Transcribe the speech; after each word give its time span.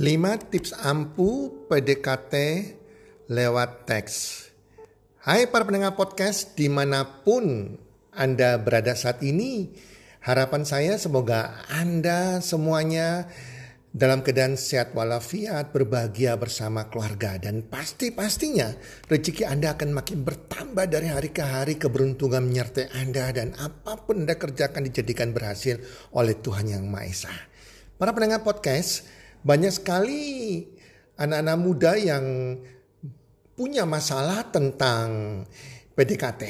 5 0.00 0.48
tips 0.48 0.72
ampuh 0.80 1.68
PDKT 1.68 2.32
lewat 3.28 3.84
teks. 3.84 4.48
Hai 5.20 5.44
para 5.44 5.68
pendengar 5.68 5.92
podcast 5.92 6.56
di 6.56 6.72
mana 6.72 7.20
pun 7.20 7.76
Anda 8.08 8.56
berada 8.56 8.96
saat 8.96 9.20
ini. 9.20 9.76
Harapan 10.24 10.64
saya 10.64 10.96
semoga 10.96 11.68
Anda 11.68 12.40
semuanya 12.40 13.28
dalam 13.92 14.24
keadaan 14.24 14.56
sehat 14.56 14.96
walafiat, 14.96 15.68
berbahagia 15.68 16.32
bersama 16.40 16.88
keluarga. 16.88 17.36
Dan 17.36 17.68
pasti-pastinya 17.68 18.72
rezeki 19.04 19.52
Anda 19.52 19.76
akan 19.76 20.00
makin 20.00 20.24
bertambah 20.24 20.88
dari 20.88 21.12
hari 21.12 21.28
ke 21.28 21.44
hari 21.44 21.76
keberuntungan 21.76 22.48
menyertai 22.48 22.88
Anda. 23.04 23.28
Dan 23.36 23.52
apa 23.60 24.00
pun 24.00 24.24
Anda 24.24 24.40
kerjakan 24.40 24.80
dijadikan 24.80 25.36
berhasil 25.36 25.76
oleh 26.16 26.40
Tuhan 26.40 26.72
Yang 26.72 26.84
Maha 26.88 27.04
Esa. 27.04 27.34
Para 28.00 28.16
pendengar 28.16 28.40
podcast, 28.40 29.19
banyak 29.40 29.72
sekali 29.72 30.22
anak-anak 31.16 31.58
muda 31.60 31.92
yang 31.96 32.56
punya 33.56 33.84
masalah 33.84 34.48
tentang 34.48 35.42
PDKT. 35.92 36.42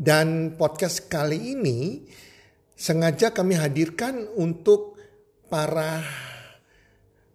Dan 0.00 0.56
podcast 0.56 1.06
kali 1.06 1.54
ini 1.54 2.02
sengaja 2.72 3.30
kami 3.30 3.54
hadirkan 3.54 4.26
untuk 4.34 4.96
para 5.52 6.00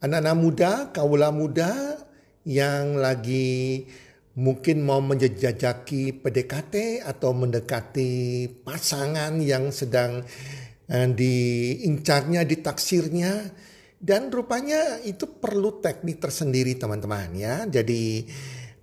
anak-anak 0.02 0.38
muda, 0.40 0.72
kaula 0.92 1.30
muda 1.30 2.02
yang 2.44 2.98
lagi 2.98 3.86
mungkin 4.36 4.84
mau 4.84 5.00
menjajaki 5.00 6.20
PDKT 6.20 7.06
atau 7.06 7.32
mendekati 7.32 8.46
pasangan 8.66 9.40
yang 9.40 9.72
sedang 9.72 10.26
eh, 10.90 11.08
diincarnya, 11.08 12.44
ditaksirnya 12.44 13.34
dan 14.00 14.30
rupanya 14.30 15.00
itu 15.04 15.40
perlu 15.40 15.80
teknik 15.80 16.20
tersendiri 16.20 16.76
teman-teman 16.76 17.32
ya. 17.36 17.64
Jadi 17.66 18.28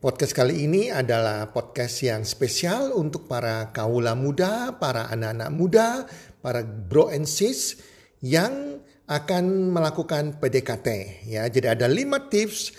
podcast 0.02 0.34
kali 0.34 0.66
ini 0.66 0.88
adalah 0.91 1.52
podcast 1.54 2.02
yang 2.02 2.27
spesial 2.27 2.96
untuk 2.96 3.30
para 3.30 3.70
kaula 3.70 4.19
muda, 4.19 4.77
para 4.80 5.06
anak-anak 5.12 5.50
muda, 5.52 5.88
para 6.42 6.64
bro 6.64 7.12
and 7.12 7.28
sis 7.28 7.78
yang 8.22 8.80
akan 9.06 9.70
melakukan 9.70 10.41
PDKT 10.41 10.88
ya. 11.28 11.47
Jadi 11.47 11.66
ada 11.69 11.86
lima 11.86 12.26
tips 12.32 12.72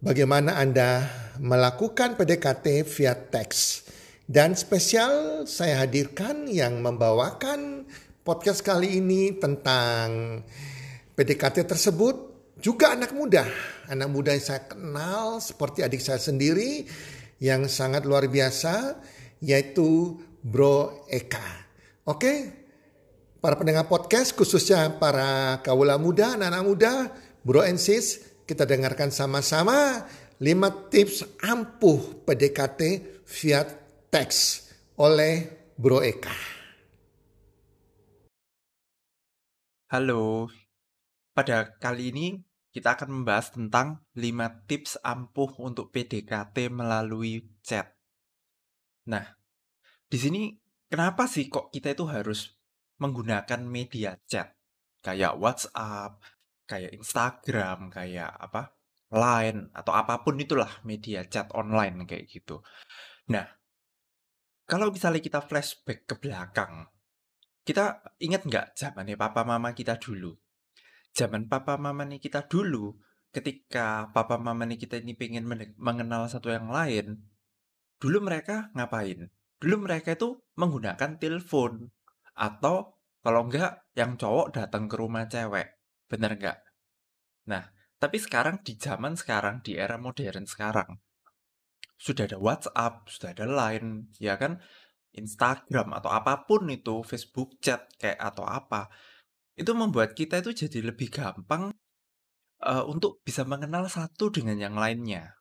bagaimana 0.00 0.56
Anda 0.60 1.04
melakukan 1.42 2.16
PDKT 2.16 2.86
via 2.86 3.14
teks. 3.16 3.84
Dan 4.26 4.58
spesial 4.58 5.46
saya 5.46 5.86
hadirkan 5.86 6.50
yang 6.50 6.82
membawakan 6.82 7.86
podcast 8.26 8.66
kali 8.66 8.98
ini 8.98 9.38
tentang 9.38 10.42
PDKT 11.16 11.64
tersebut 11.64 12.14
juga 12.60 12.92
anak 12.92 13.16
muda. 13.16 13.48
Anak 13.88 14.12
muda 14.12 14.36
yang 14.36 14.44
saya 14.44 14.68
kenal 14.68 15.40
seperti 15.40 15.80
adik 15.80 16.04
saya 16.04 16.20
sendiri 16.20 16.84
yang 17.40 17.64
sangat 17.72 18.04
luar 18.04 18.28
biasa 18.28 19.00
yaitu 19.40 20.20
Bro 20.44 21.08
Eka. 21.08 21.64
Oke, 22.04 22.52
para 23.40 23.56
pendengar 23.56 23.88
podcast 23.88 24.36
khususnya 24.36 24.92
para 25.00 25.56
kaula 25.64 25.96
muda, 25.96 26.36
anak-anak 26.36 26.64
muda, 26.68 26.92
Bro 27.40 27.64
and 27.64 27.80
kita 28.44 28.68
dengarkan 28.68 29.08
sama-sama 29.08 30.04
5 30.36 30.92
tips 30.92 31.24
ampuh 31.40 32.28
PDKT 32.28 32.80
via 33.24 33.64
teks 34.12 34.68
oleh 35.00 35.48
Bro 35.80 36.04
Eka. 36.04 36.36
Halo, 39.86 40.50
pada 41.36 41.76
kali 41.76 42.16
ini 42.16 42.40
kita 42.72 42.96
akan 42.96 43.20
membahas 43.20 43.52
tentang 43.52 44.00
5 44.16 44.64
tips 44.64 44.96
ampuh 45.04 45.52
untuk 45.60 45.92
PDKT 45.92 46.72
melalui 46.72 47.44
chat. 47.60 47.92
Nah, 49.12 49.36
di 50.08 50.16
sini 50.16 50.56
kenapa 50.88 51.28
sih 51.28 51.52
kok 51.52 51.68
kita 51.68 51.92
itu 51.92 52.08
harus 52.08 52.56
menggunakan 52.96 53.60
media 53.68 54.16
chat? 54.24 54.56
Kayak 55.04 55.36
WhatsApp, 55.36 56.24
kayak 56.64 56.96
Instagram, 56.96 57.92
kayak 57.92 58.32
apa? 58.32 58.72
Line 59.12 59.68
atau 59.76 59.92
apa 59.92 60.24
pun 60.24 60.40
itulah 60.40 60.80
media 60.88 61.20
chat 61.28 61.52
online 61.52 62.08
kayak 62.08 62.32
gitu. 62.32 62.64
Nah, 63.28 63.44
kalau 64.64 64.88
misalnya 64.88 65.20
kita 65.20 65.44
flashback 65.44 66.08
ke 66.08 66.16
belakang, 66.16 66.88
kita 67.60 68.00
ingat 68.24 68.48
nggak 68.48 68.66
zamannya 68.72 69.20
papa 69.20 69.44
mama 69.44 69.76
kita 69.76 70.00
dulu? 70.00 70.32
Zaman 71.16 71.48
papa 71.48 71.80
mama 71.80 72.04
nih 72.04 72.20
kita 72.20 72.44
dulu, 72.44 72.92
ketika 73.32 74.12
papa 74.12 74.36
mama 74.36 74.68
nih 74.68 74.76
kita 74.76 75.00
ini 75.00 75.16
pengen 75.16 75.48
mengenal 75.80 76.28
satu 76.28 76.52
yang 76.52 76.68
lain, 76.68 77.24
dulu 77.96 78.20
mereka 78.20 78.68
ngapain? 78.76 79.32
Dulu 79.56 79.88
mereka 79.88 80.12
itu 80.12 80.36
menggunakan 80.60 81.16
telepon 81.16 81.88
atau 82.36 83.00
kalau 83.24 83.48
enggak 83.48 83.88
yang 83.96 84.20
cowok 84.20 84.52
datang 84.52 84.86
ke 84.86 84.94
rumah 85.00 85.24
cewek. 85.24 85.80
Bener 86.06 86.36
enggak? 86.36 86.60
Nah, 87.48 87.64
tapi 87.96 88.20
sekarang 88.20 88.60
di 88.60 88.76
zaman 88.76 89.16
sekarang, 89.16 89.64
di 89.64 89.80
era 89.80 89.96
modern 89.96 90.44
sekarang, 90.44 91.00
sudah 91.96 92.28
ada 92.28 92.36
WhatsApp, 92.36 93.08
sudah 93.08 93.32
ada 93.32 93.48
Line, 93.48 94.12
ya 94.20 94.36
kan? 94.36 94.60
Instagram 95.16 95.96
atau 95.96 96.12
apa 96.12 96.44
pun 96.44 96.68
itu, 96.68 97.00
Facebook 97.00 97.56
chat 97.64 97.88
kayak 97.96 98.20
atau 98.20 98.44
apa. 98.44 98.92
Itu 99.56 99.72
membuat 99.72 100.12
kita 100.12 100.44
itu 100.44 100.52
jadi 100.52 100.92
lebih 100.92 101.08
gampang, 101.08 101.72
uh, 102.62 102.84
untuk 102.84 103.24
bisa 103.24 103.42
mengenal 103.48 103.88
satu 103.88 104.28
dengan 104.28 104.60
yang 104.60 104.76
lainnya. 104.76 105.36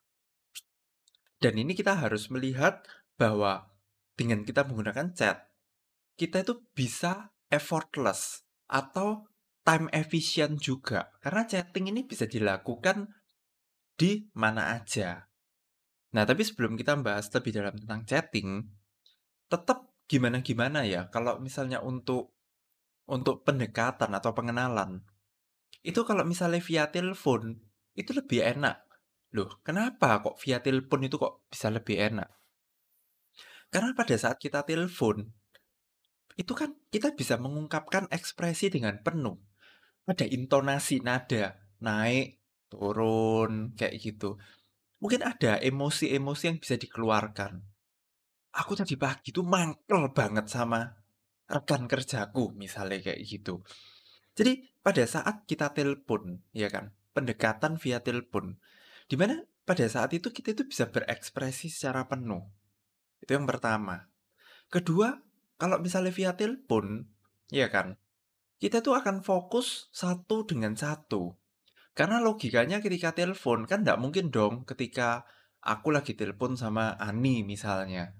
Dan 1.39 1.59
ini 1.59 1.75
kita 1.75 1.99
harus 1.99 2.31
melihat 2.31 2.81
bahwa 3.19 3.67
dengan 4.15 4.47
kita 4.47 4.63
menggunakan 4.63 5.11
chat, 5.11 5.51
kita 6.15 6.47
itu 6.47 6.63
bisa 6.71 7.35
effortless 7.51 8.47
atau 8.71 9.27
time 9.67 9.91
efficient 9.91 10.57
juga. 10.63 11.11
Karena 11.19 11.43
chatting 11.43 11.91
ini 11.91 12.07
bisa 12.07 12.23
dilakukan 12.23 13.11
di 13.99 14.31
mana 14.35 14.79
aja. 14.79 15.27
Nah, 16.15 16.23
tapi 16.23 16.47
sebelum 16.47 16.79
kita 16.79 16.95
membahas 16.95 17.27
lebih 17.35 17.51
dalam 17.51 17.75
tentang 17.75 18.07
chatting, 18.07 18.63
tetap 19.51 19.91
gimana-gimana 20.05 20.85
ya 20.85 21.09
kalau 21.09 21.41
misalnya 21.41 21.81
untuk 21.81 22.34
untuk 23.05 23.45
pendekatan 23.45 24.13
atau 24.13 24.33
pengenalan, 24.33 25.05
itu 25.85 26.01
kalau 26.01 26.25
misalnya 26.25 26.61
via 26.61 26.89
telepon, 26.89 27.61
itu 27.93 28.11
lebih 28.11 28.41
enak. 28.41 28.81
Loh, 29.37 29.61
kenapa 29.61 30.25
kok 30.25 30.41
via 30.41 30.57
telepon 30.61 31.05
itu 31.05 31.21
kok 31.21 31.45
bisa 31.45 31.69
lebih 31.69 32.01
enak? 32.01 32.29
Karena 33.69 33.93
pada 33.93 34.15
saat 34.17 34.41
kita 34.41 34.65
telepon, 34.65 35.29
itu 36.35 36.53
kan 36.57 36.73
kita 36.89 37.13
bisa 37.13 37.37
mengungkapkan 37.37 38.09
ekspresi 38.09 38.73
dengan 38.73 38.97
penuh. 39.05 39.37
Ada 40.09 40.25
intonasi 40.25 41.01
nada, 41.05 41.61
naik, 41.81 42.41
turun, 42.67 43.77
kayak 43.77 43.95
gitu. 44.01 44.41
Mungkin 44.99 45.21
ada 45.21 45.61
emosi-emosi 45.61 46.43
yang 46.49 46.57
bisa 46.57 46.75
dikeluarkan. 46.81 47.61
Aku 48.55 48.73
tadi 48.73 48.95
pagi 48.95 49.35
itu 49.35 49.43
mangkel 49.43 50.15
banget 50.15 50.47
sama 50.47 51.04
rekan 51.45 51.85
kerjaku 51.85 52.53
misalnya 52.57 53.01
kayak 53.01 53.21
gitu. 53.25 53.61
Jadi 54.35 54.67
pada 54.83 55.03
saat 55.07 55.47
kita 55.47 55.71
telepon, 55.71 56.43
ya 56.51 56.67
kan, 56.67 56.91
pendekatan 57.15 57.79
via 57.79 58.03
telepon, 58.03 58.59
di 59.07 59.15
mana 59.15 59.39
pada 59.63 59.87
saat 59.87 60.11
itu 60.11 60.29
kita 60.29 60.53
itu 60.53 60.67
bisa 60.67 60.91
berekspresi 60.91 61.71
secara 61.71 62.05
penuh. 62.05 62.43
Itu 63.23 63.33
yang 63.33 63.47
pertama. 63.47 64.11
Kedua, 64.67 65.15
kalau 65.55 65.79
misalnya 65.79 66.11
via 66.11 66.35
telepon, 66.35 67.07
ya 67.47 67.71
kan, 67.71 67.95
kita 68.59 68.83
tuh 68.83 68.99
akan 68.99 69.23
fokus 69.23 69.87
satu 69.95 70.43
dengan 70.43 70.75
satu. 70.75 71.35
Karena 71.95 72.19
logikanya 72.19 72.83
ketika 72.83 73.15
telepon 73.15 73.63
kan 73.63 73.87
nggak 73.87 73.99
mungkin 74.03 74.27
dong 74.27 74.67
ketika 74.67 75.23
aku 75.63 75.95
lagi 75.95 76.11
telepon 76.11 76.59
sama 76.59 76.99
Ani 76.99 77.47
misalnya. 77.47 78.11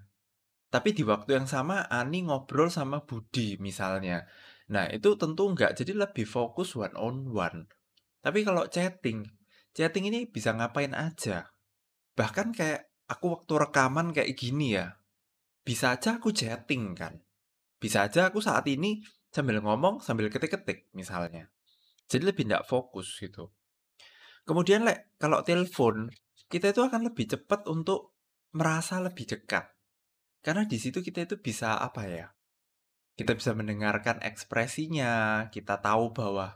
Tapi 0.66 0.92
di 0.92 1.06
waktu 1.06 1.38
yang 1.38 1.46
sama 1.46 1.86
Ani 1.86 2.26
ngobrol 2.26 2.68
sama 2.68 3.06
Budi 3.06 3.54
misalnya. 3.62 4.26
Nah 4.66 4.90
itu 4.90 5.14
tentu 5.14 5.46
nggak, 5.46 5.78
jadi 5.78 5.94
lebih 5.94 6.26
fokus 6.26 6.74
one 6.74 6.94
on 6.98 7.30
one. 7.30 7.70
Tapi 8.18 8.42
kalau 8.42 8.66
chatting, 8.66 9.22
chatting 9.70 10.10
ini 10.10 10.26
bisa 10.26 10.50
ngapain 10.50 10.90
aja. 10.90 11.54
Bahkan 12.18 12.50
kayak 12.50 12.90
aku 13.06 13.38
waktu 13.38 13.52
rekaman 13.62 14.10
kayak 14.10 14.34
gini 14.34 14.74
ya, 14.74 14.98
bisa 15.62 15.94
aja 15.94 16.18
aku 16.18 16.34
chatting 16.34 16.98
kan. 16.98 17.22
Bisa 17.78 18.10
aja 18.10 18.26
aku 18.32 18.42
saat 18.42 18.66
ini 18.66 19.06
sambil 19.30 19.62
ngomong 19.62 20.02
sambil 20.02 20.26
ketik-ketik 20.32 20.90
misalnya. 20.96 21.52
Jadi 22.10 22.34
lebih 22.34 22.50
nggak 22.50 22.66
fokus 22.66 23.14
gitu. 23.22 23.54
Kemudian 24.46 24.82
lek 24.86 25.14
kalau 25.18 25.42
telepon, 25.46 26.10
kita 26.50 26.74
itu 26.74 26.82
akan 26.82 27.10
lebih 27.10 27.30
cepat 27.30 27.66
untuk 27.70 28.14
merasa 28.54 28.98
lebih 28.98 29.26
dekat. 29.26 29.75
Karena 30.46 30.62
di 30.62 30.78
situ 30.78 31.02
kita 31.02 31.26
itu 31.26 31.42
bisa 31.42 31.74
apa 31.82 32.06
ya? 32.06 32.30
Kita 33.18 33.34
bisa 33.34 33.50
mendengarkan 33.58 34.22
ekspresinya, 34.22 35.42
kita 35.50 35.82
tahu 35.82 36.14
bahwa 36.14 36.54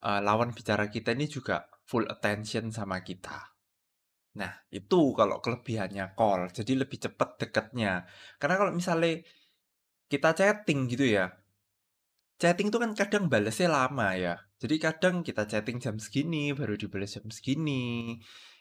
uh, 0.00 0.20
lawan 0.24 0.56
bicara 0.56 0.88
kita 0.88 1.12
ini 1.12 1.28
juga 1.28 1.68
full 1.84 2.08
attention 2.08 2.72
sama 2.72 3.04
kita. 3.04 3.52
Nah, 4.40 4.64
itu 4.72 5.12
kalau 5.12 5.44
kelebihannya 5.44 6.16
call, 6.16 6.48
jadi 6.48 6.80
lebih 6.80 6.96
cepat 6.96 7.36
deketnya. 7.36 8.08
Karena 8.40 8.56
kalau 8.56 8.72
misalnya 8.72 9.20
kita 10.08 10.32
chatting 10.32 10.88
gitu 10.88 11.04
ya, 11.04 11.28
chatting 12.40 12.72
itu 12.72 12.78
kan 12.80 12.96
kadang 12.96 13.28
balesnya 13.28 13.68
lama 13.68 14.16
ya. 14.16 14.40
Jadi 14.56 14.80
kadang 14.80 15.20
kita 15.20 15.44
chatting 15.44 15.76
jam 15.76 16.00
segini, 16.00 16.56
baru 16.56 16.78
dibalas 16.78 17.20
jam 17.20 17.28
segini, 17.28 18.16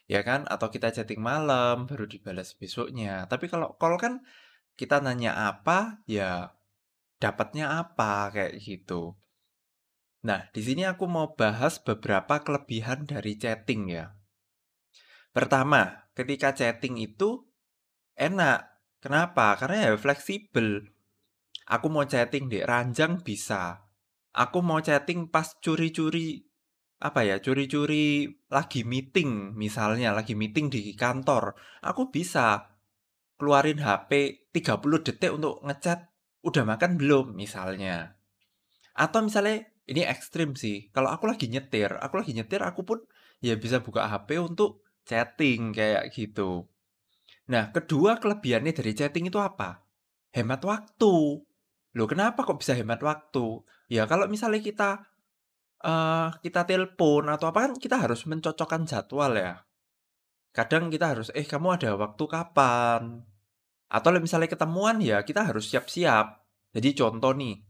ya 0.10 0.20
kan? 0.26 0.44
Atau 0.52 0.68
kita 0.68 0.92
chatting 0.92 1.24
malam, 1.24 1.88
baru 1.88 2.10
dibalas 2.10 2.58
besoknya. 2.60 3.24
Tapi 3.32 3.48
kalau 3.48 3.78
call 3.80 3.96
kan 4.02 4.14
kita 4.80 5.04
nanya 5.04 5.36
apa, 5.52 6.00
ya 6.08 6.56
dapatnya 7.20 7.84
apa, 7.84 8.32
kayak 8.32 8.64
gitu. 8.64 9.20
Nah, 10.24 10.48
di 10.56 10.64
sini 10.64 10.88
aku 10.88 11.04
mau 11.04 11.36
bahas 11.36 11.84
beberapa 11.84 12.40
kelebihan 12.40 13.04
dari 13.04 13.36
chatting 13.36 13.92
ya. 13.92 14.16
Pertama, 15.36 16.08
ketika 16.16 16.56
chatting 16.56 16.96
itu 16.96 17.44
enak. 18.16 18.72
Kenapa? 19.04 19.56
Karena 19.60 19.92
ya 19.92 20.00
fleksibel. 20.00 20.84
Aku 21.68 21.88
mau 21.92 22.08
chatting 22.08 22.48
di 22.48 22.64
ranjang 22.64 23.20
bisa. 23.24 23.84
Aku 24.32 24.64
mau 24.64 24.80
chatting 24.80 25.28
pas 25.28 25.56
curi-curi 25.60 26.48
apa 27.00 27.24
ya, 27.24 27.40
curi-curi 27.40 28.28
lagi 28.52 28.84
meeting 28.84 29.56
misalnya, 29.56 30.12
lagi 30.12 30.36
meeting 30.36 30.68
di 30.68 30.92
kantor. 31.00 31.56
Aku 31.80 32.12
bisa 32.12 32.69
keluarin 33.40 33.80
HP 33.80 34.44
30 34.52 35.06
detik 35.08 35.32
untuk 35.32 35.64
ngechat, 35.64 36.12
udah 36.44 36.64
makan 36.68 37.00
belum 37.00 37.34
misalnya. 37.34 38.20
Atau 38.92 39.24
misalnya 39.24 39.64
ini 39.88 40.04
ekstrim 40.04 40.60
sih. 40.60 40.92
Kalau 40.92 41.10
aku 41.10 41.26
lagi 41.26 41.48
nyetir, 41.48 41.96
aku 41.96 42.20
lagi 42.20 42.36
nyetir 42.36 42.60
aku 42.62 42.84
pun 42.84 43.00
ya 43.40 43.56
bisa 43.56 43.80
buka 43.80 44.12
HP 44.12 44.38
untuk 44.44 44.84
chatting 45.08 45.72
kayak 45.72 46.12
gitu. 46.12 46.68
Nah, 47.50 47.74
kedua 47.74 48.20
kelebihannya 48.22 48.76
dari 48.76 48.92
chatting 48.94 49.32
itu 49.32 49.40
apa? 49.42 49.82
Hemat 50.36 50.62
waktu. 50.62 51.42
Loh, 51.98 52.08
kenapa 52.12 52.46
kok 52.46 52.62
bisa 52.62 52.78
hemat 52.78 53.02
waktu? 53.02 53.66
Ya 53.90 54.06
kalau 54.06 54.30
misalnya 54.30 54.62
kita 54.62 55.02
uh, 55.82 56.30
kita 56.46 56.70
telepon 56.70 57.26
atau 57.26 57.50
apa 57.50 57.66
kan 57.66 57.74
kita 57.80 57.98
harus 57.98 58.22
mencocokkan 58.30 58.86
jadwal 58.86 59.34
ya. 59.34 59.66
Kadang 60.50 60.90
kita 60.90 61.14
harus, 61.14 61.30
eh 61.38 61.46
kamu 61.46 61.78
ada 61.78 61.94
waktu 61.96 62.24
kapan? 62.26 63.22
Atau 63.90 64.10
misalnya 64.22 64.50
ketemuan 64.50 65.02
ya 65.02 65.22
kita 65.26 65.46
harus 65.50 65.70
siap-siap. 65.70 66.46
Jadi 66.74 66.90
contoh 66.94 67.34
nih, 67.34 67.66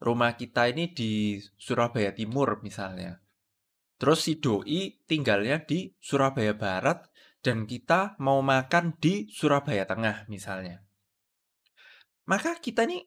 rumah 0.00 0.36
kita 0.36 0.68
ini 0.68 0.92
di 0.92 1.40
Surabaya 1.56 2.12
Timur 2.12 2.60
misalnya. 2.60 3.20
Terus 3.96 4.28
si 4.28 4.36
doi 4.36 5.00
tinggalnya 5.08 5.64
di 5.64 5.88
Surabaya 5.96 6.52
Barat 6.52 7.08
dan 7.40 7.64
kita 7.64 8.20
mau 8.20 8.44
makan 8.44 9.00
di 9.00 9.32
Surabaya 9.32 9.88
Tengah 9.88 10.28
misalnya. 10.28 10.84
Maka 12.28 12.60
kita 12.60 12.84
nih 12.84 13.00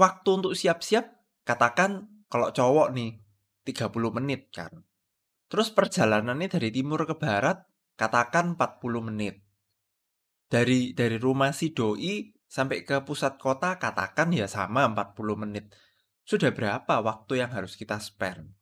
waktu 0.00 0.28
untuk 0.32 0.56
siap-siap 0.56 1.04
katakan 1.44 2.24
kalau 2.32 2.48
cowok 2.54 2.96
nih 2.96 3.20
30 3.68 4.16
menit 4.16 4.48
kan. 4.54 4.72
Terus 5.52 5.68
perjalanannya 5.74 6.48
dari 6.48 6.72
timur 6.72 7.04
ke 7.04 7.14
barat 7.18 7.60
katakan 7.96 8.54
40 8.54 9.08
menit. 9.12 9.42
Dari 10.46 10.94
dari 10.94 11.18
rumah 11.18 11.50
si 11.50 11.74
doi 11.74 12.30
sampai 12.46 12.86
ke 12.86 13.02
pusat 13.02 13.40
kota 13.42 13.80
katakan 13.82 14.30
ya 14.30 14.46
sama 14.46 14.86
40 14.86 15.42
menit. 15.42 15.74
Sudah 16.22 16.54
berapa 16.54 17.02
waktu 17.02 17.42
yang 17.42 17.50
harus 17.50 17.74
kita 17.74 17.98
spend? 17.98 18.54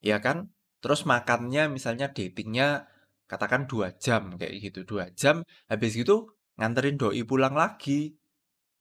Ya 0.00 0.22
kan? 0.24 0.54
Terus 0.78 1.04
makannya 1.04 1.68
misalnya 1.68 2.14
datingnya 2.14 2.88
katakan 3.28 3.68
dua 3.68 3.92
jam 4.00 4.40
kayak 4.40 4.56
gitu 4.64 4.88
dua 4.88 5.12
jam 5.12 5.44
habis 5.68 5.92
gitu 5.92 6.32
nganterin 6.56 6.96
doi 6.96 7.22
pulang 7.28 7.52
lagi 7.52 8.16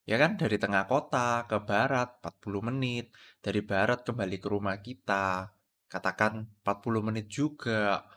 ya 0.08 0.16
kan 0.16 0.40
dari 0.40 0.56
tengah 0.56 0.88
kota 0.88 1.44
ke 1.52 1.60
barat 1.68 2.24
40 2.24 2.64
menit 2.72 3.12
dari 3.44 3.60
barat 3.60 4.08
kembali 4.08 4.40
ke 4.40 4.48
rumah 4.48 4.80
kita 4.80 5.52
katakan 5.92 6.48
40 6.64 7.08
menit 7.12 7.28
juga 7.28 8.08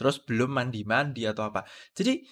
terus 0.00 0.24
belum 0.24 0.56
mandi-mandi 0.56 1.28
atau 1.28 1.52
apa 1.52 1.68
jadi 1.92 2.24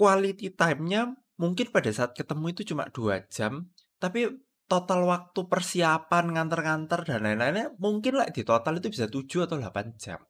quality 0.00 0.56
time-nya 0.56 1.12
mungkin 1.36 1.68
pada 1.68 1.92
saat 1.92 2.16
ketemu 2.16 2.56
itu 2.56 2.72
cuma 2.72 2.88
dua 2.88 3.20
jam 3.28 3.68
tapi 4.00 4.32
total 4.70 5.02
waktu 5.02 5.40
persiapan, 5.50 6.30
nganter-nganter 6.30 7.02
dan 7.02 7.26
lain-lainnya 7.26 7.74
mungkin 7.82 8.22
lah 8.22 8.30
di 8.30 8.46
total 8.46 8.78
itu 8.78 8.94
bisa 8.94 9.10
7 9.10 9.50
atau 9.50 9.58
8 9.58 9.98
jam. 9.98 10.22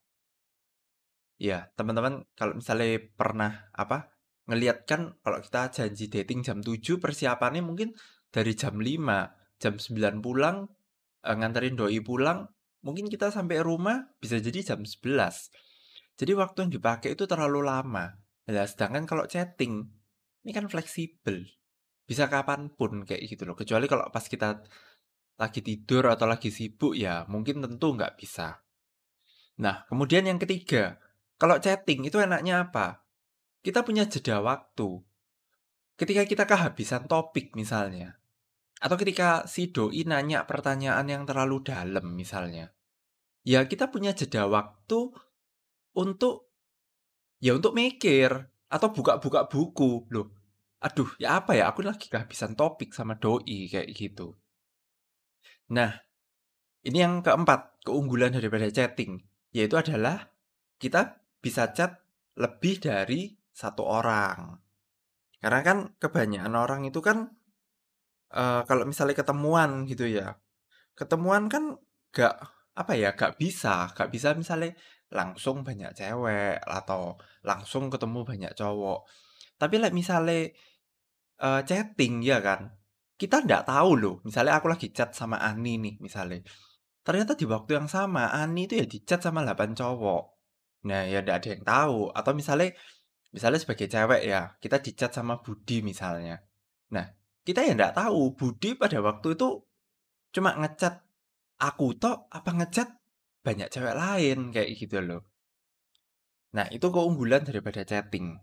Ya, 1.37 1.69
teman-teman 1.76 2.25
kalau 2.32 2.56
misalnya 2.56 3.05
pernah 3.12 3.69
apa 3.76 4.17
ngelihat 4.49 4.88
kan 4.88 5.12
kalau 5.20 5.44
kita 5.44 5.69
janji 5.76 6.08
dating 6.08 6.41
jam 6.41 6.64
7 6.64 6.97
persiapannya 6.97 7.61
mungkin 7.61 7.93
dari 8.32 8.56
jam 8.56 8.81
5, 8.81 9.61
jam 9.61 9.75
9 9.76 10.25
pulang 10.25 10.73
eh, 11.20 11.37
nganterin 11.37 11.76
doi 11.76 12.00
pulang, 12.00 12.49
mungkin 12.81 13.12
kita 13.12 13.29
sampai 13.29 13.61
rumah 13.61 14.08
bisa 14.17 14.41
jadi 14.41 14.73
jam 14.73 14.81
11. 14.81 15.52
Jadi 16.20 16.37
waktu 16.37 16.69
yang 16.69 16.72
dipakai 16.76 17.17
itu 17.17 17.25
terlalu 17.25 17.64
lama. 17.64 18.12
Nah, 18.44 18.67
sedangkan 18.69 19.08
kalau 19.08 19.25
chatting 19.25 19.88
ini 20.44 20.52
kan 20.52 20.69
fleksibel. 20.69 21.49
Bisa 22.05 22.28
kapan 22.28 22.69
pun 22.69 23.08
kayak 23.08 23.25
gitu 23.25 23.49
loh. 23.49 23.56
Kecuali 23.56 23.88
kalau 23.88 24.05
pas 24.12 24.28
kita 24.28 24.61
lagi 25.40 25.64
tidur 25.64 26.12
atau 26.12 26.28
lagi 26.28 26.52
sibuk 26.52 26.93
ya 26.93 27.25
mungkin 27.25 27.64
tentu 27.64 27.96
nggak 27.96 28.20
bisa. 28.20 28.61
Nah, 29.64 29.88
kemudian 29.88 30.28
yang 30.28 30.37
ketiga, 30.37 31.00
kalau 31.40 31.56
chatting 31.56 32.05
itu 32.05 32.20
enaknya 32.20 32.69
apa? 32.69 33.08
Kita 33.64 33.81
punya 33.81 34.05
jeda 34.05 34.44
waktu. 34.44 35.00
Ketika 35.96 36.28
kita 36.28 36.44
kehabisan 36.44 37.08
topik 37.08 37.56
misalnya, 37.56 38.20
atau 38.81 38.96
ketika 38.96 39.49
si 39.49 39.73
doi 39.73 40.05
nanya 40.05 40.44
pertanyaan 40.44 41.05
yang 41.08 41.25
terlalu 41.25 41.61
dalam 41.64 42.12
misalnya, 42.12 42.73
ya 43.44 43.64
kita 43.69 43.93
punya 43.93 44.16
jeda 44.16 44.49
waktu 44.49 45.12
untuk 45.96 46.52
ya 47.40 47.56
untuk 47.56 47.72
mikir 47.72 48.31
atau 48.70 48.88
buka-buka 48.94 49.50
buku 49.50 50.06
loh 50.12 50.40
Aduh, 50.81 51.12
ya 51.20 51.44
apa 51.44 51.52
ya? 51.52 51.69
Aku 51.69 51.84
lagi 51.84 52.08
kehabisan 52.08 52.56
topik 52.56 52.96
sama 52.96 53.20
doi 53.20 53.69
kayak 53.69 53.92
gitu. 53.92 54.32
Nah, 55.76 55.92
ini 56.88 57.04
yang 57.04 57.20
keempat, 57.20 57.85
keunggulan 57.85 58.32
daripada 58.32 58.64
chatting, 58.73 59.20
yaitu 59.52 59.76
adalah 59.76 60.32
kita 60.80 61.20
bisa 61.44 61.68
chat 61.76 62.00
lebih 62.40 62.80
dari 62.80 63.37
satu 63.52 63.85
orang. 63.85 64.56
Karena 65.37 65.61
kan 65.61 65.78
kebanyakan 66.00 66.54
orang 66.56 66.80
itu 66.88 67.04
kan 67.04 67.28
uh, 68.32 68.64
kalau 68.64 68.88
misalnya 68.88 69.20
ketemuan 69.20 69.85
gitu 69.85 70.09
ya, 70.09 70.40
ketemuan 70.97 71.52
kan 71.52 71.76
gak 72.16 72.40
apa 72.73 72.92
ya, 72.97 73.12
gak 73.12 73.37
bisa, 73.37 73.92
gak 73.92 74.09
bisa 74.09 74.32
misalnya 74.32 74.73
langsung 75.11 75.67
banyak 75.67 75.90
cewek 75.93 76.62
atau 76.62 77.19
langsung 77.43 77.90
ketemu 77.90 78.21
banyak 78.23 78.52
cowok. 78.55 79.07
Tapi 79.59 79.76
like, 79.83 79.95
misalnya 79.95 80.49
uh, 81.43 81.61
chatting 81.67 82.23
ya 82.23 82.38
kan, 82.40 82.71
kita 83.21 83.45
nggak 83.45 83.69
tahu 83.69 83.90
loh, 83.99 84.17
misalnya 84.25 84.57
aku 84.57 84.71
lagi 84.71 84.88
chat 84.95 85.12
sama 85.12 85.37
Ani 85.43 85.76
nih 85.76 86.00
misalnya, 86.00 86.40
ternyata 87.05 87.37
di 87.37 87.45
waktu 87.45 87.76
yang 87.76 87.88
sama 87.90 88.33
Ani 88.33 88.64
itu 88.71 88.81
ya 88.81 88.87
di-chat 88.88 89.21
sama 89.21 89.45
8 89.45 89.76
cowok. 89.76 90.23
Nah, 90.88 91.05
ya 91.05 91.21
nggak 91.21 91.37
ada 91.45 91.49
yang 91.52 91.64
tahu 91.67 92.00
atau 92.17 92.33
misalnya 92.33 92.73
misalnya 93.35 93.61
sebagai 93.61 93.87
cewek 93.90 94.23
ya, 94.25 94.57
kita 94.62 94.81
di-chat 94.81 95.12
sama 95.12 95.43
Budi 95.45 95.85
misalnya. 95.85 96.40
Nah, 96.97 97.05
kita 97.45 97.67
ya 97.67 97.76
nggak 97.76 97.99
tahu 97.99 98.33
Budi 98.38 98.79
pada 98.79 98.97
waktu 99.05 99.37
itu 99.37 99.49
cuma 100.31 100.55
ngechat 100.57 101.02
aku 101.59 101.99
toh 101.99 102.31
apa 102.31 102.50
ngechat 102.57 102.88
banyak 103.40 103.68
cewek 103.73 103.97
lain 103.97 104.52
kayak 104.52 104.70
gitu 104.76 104.99
loh. 105.00 105.23
Nah, 106.56 106.66
itu 106.68 106.87
keunggulan 106.90 107.47
daripada 107.47 107.87
chatting. 107.87 108.37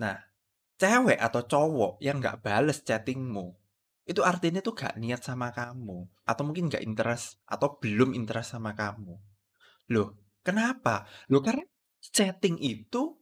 Nah, 0.00 0.16
cewek 0.80 1.18
atau 1.18 1.44
cowok 1.44 2.00
yang 2.00 2.22
nggak 2.22 2.40
bales 2.40 2.80
chattingmu, 2.86 3.52
itu 4.08 4.26
artinya 4.26 4.58
tuh 4.58 4.74
gak 4.74 4.98
niat 4.98 5.22
sama 5.22 5.54
kamu. 5.54 6.08
Atau 6.26 6.42
mungkin 6.42 6.66
gak 6.66 6.82
interest, 6.82 7.38
atau 7.46 7.78
belum 7.78 8.10
interest 8.16 8.58
sama 8.58 8.72
kamu. 8.74 9.14
Loh, 9.92 10.18
kenapa? 10.42 11.06
Loh, 11.30 11.42
karena 11.44 11.62
chatting 12.00 12.56
itu 12.58 13.14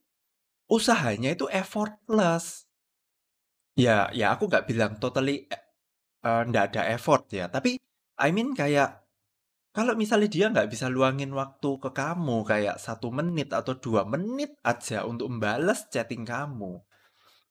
usahanya 0.71 1.35
itu 1.35 1.45
effortless. 1.53 2.65
Ya, 3.77 4.09
ya 4.17 4.33
aku 4.33 4.47
gak 4.49 4.65
bilang 4.65 4.97
totally 4.97 5.45
uh, 6.25 6.43
nggak 6.47 6.75
ada 6.75 6.83
effort 6.95 7.29
ya. 7.31 7.51
Tapi, 7.53 7.77
I 8.19 8.29
mean 8.33 8.57
kayak 8.57 8.98
kalau 9.79 9.95
misalnya 9.95 10.27
dia 10.27 10.51
nggak 10.51 10.75
bisa 10.75 10.91
luangin 10.91 11.31
waktu 11.31 11.79
ke 11.79 11.95
kamu 11.95 12.43
kayak 12.43 12.83
satu 12.83 13.15
menit 13.15 13.55
atau 13.55 13.79
dua 13.79 14.03
menit 14.03 14.59
aja 14.67 15.07
untuk 15.07 15.31
membalas 15.31 15.87
chatting 15.87 16.27
kamu, 16.27 16.83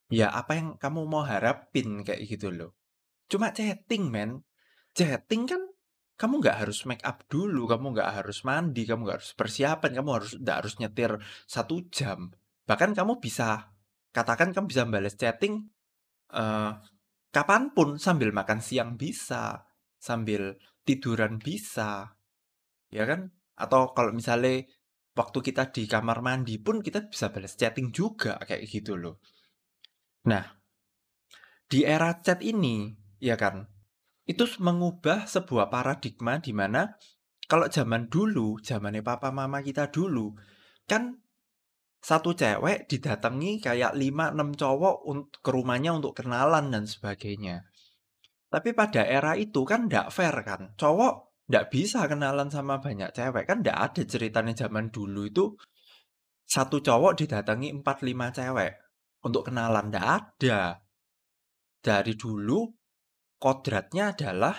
Ya 0.07 0.31
apa 0.31 0.55
yang 0.55 0.67
kamu 0.79 1.03
mau 1.03 1.23
harapin 1.23 2.03
kayak 2.03 2.23
gitu 2.27 2.51
loh. 2.51 2.75
Cuma 3.27 3.51
chatting 3.51 4.07
men. 4.07 4.43
Chatting 4.95 5.43
kan 5.47 5.61
kamu 6.15 6.43
nggak 6.43 6.57
harus 6.63 6.87
make 6.87 7.03
up 7.03 7.27
dulu, 7.27 7.67
kamu 7.67 7.95
nggak 7.95 8.23
harus 8.23 8.41
mandi, 8.47 8.87
kamu 8.87 9.03
nggak 9.03 9.17
harus 9.23 9.33
persiapan, 9.35 9.91
kamu 9.99 10.09
harus 10.15 10.31
nggak 10.39 10.57
harus 10.63 10.73
nyetir 10.79 11.11
satu 11.47 11.83
jam. 11.91 12.31
Bahkan 12.67 12.91
kamu 12.95 13.19
bisa 13.19 13.71
katakan 14.15 14.55
kamu 14.55 14.65
bisa 14.71 14.83
balas 14.87 15.15
chatting 15.19 15.67
uh, 16.33 16.75
kapan 17.29 17.69
pun 17.75 17.99
sambil 17.99 18.31
makan 18.31 18.63
siang 18.63 18.95
bisa, 18.95 19.67
sambil 19.99 20.57
tiduran 20.87 21.37
bisa, 21.37 22.16
ya 22.93 23.07
kan? 23.09 23.31
Atau 23.57 23.91
kalau 23.97 24.13
misalnya 24.13 24.63
waktu 25.17 25.39
kita 25.41 25.73
di 25.73 25.89
kamar 25.89 26.21
mandi 26.21 26.61
pun 26.61 26.85
kita 26.85 27.09
bisa 27.09 27.33
balas 27.33 27.57
chatting 27.57 27.89
juga 27.89 28.37
kayak 28.37 28.69
gitu 28.69 28.93
loh. 28.95 29.17
Nah, 30.29 30.45
di 31.65 31.81
era 31.83 32.13
chat 32.21 32.39
ini, 32.45 32.93
ya 33.17 33.33
kan, 33.33 33.65
itu 34.29 34.45
mengubah 34.61 35.25
sebuah 35.25 35.71
paradigma 35.73 36.37
di 36.37 36.53
mana 36.53 36.95
kalau 37.47 37.71
zaman 37.71 38.11
dulu, 38.11 38.59
zamannya 38.59 38.99
papa 39.01 39.31
mama 39.31 39.63
kita 39.63 39.87
dulu, 39.87 40.35
kan 40.83 41.15
satu 42.03 42.35
cewek 42.35 42.91
didatangi 42.91 43.63
kayak 43.63 43.95
5-6 43.95 44.59
cowok 44.59 44.95
ke 45.43 45.49
rumahnya 45.49 45.95
untuk 45.95 46.13
kenalan 46.13 46.69
dan 46.69 46.83
sebagainya. 46.83 47.67
Tapi 48.47 48.71
pada 48.71 49.03
era 49.03 49.35
itu 49.35 49.67
kan 49.67 49.91
ndak 49.91 50.11
fair 50.11 50.35
kan. 50.43 50.71
Cowok 50.79 51.26
ndak 51.47 51.71
bisa 51.71 52.03
kenalan 52.05 52.51
sama 52.51 52.79
banyak 52.83 53.11
cewek. 53.15 53.47
Kan 53.47 53.63
ndak 53.63 53.77
ada 53.77 54.01
ceritanya 54.03 54.53
zaman 54.53 54.91
dulu 54.91 55.27
itu 55.27 55.45
satu 56.47 56.79
cowok 56.79 57.19
didatangi 57.23 57.75
4-5 57.83 58.37
cewek 58.37 58.71
untuk 59.23 59.51
kenalan. 59.51 59.91
Ndak 59.91 60.05
ada. 60.07 60.83
Dari 61.79 62.13
dulu 62.19 62.67
kodratnya 63.39 64.11
adalah 64.11 64.55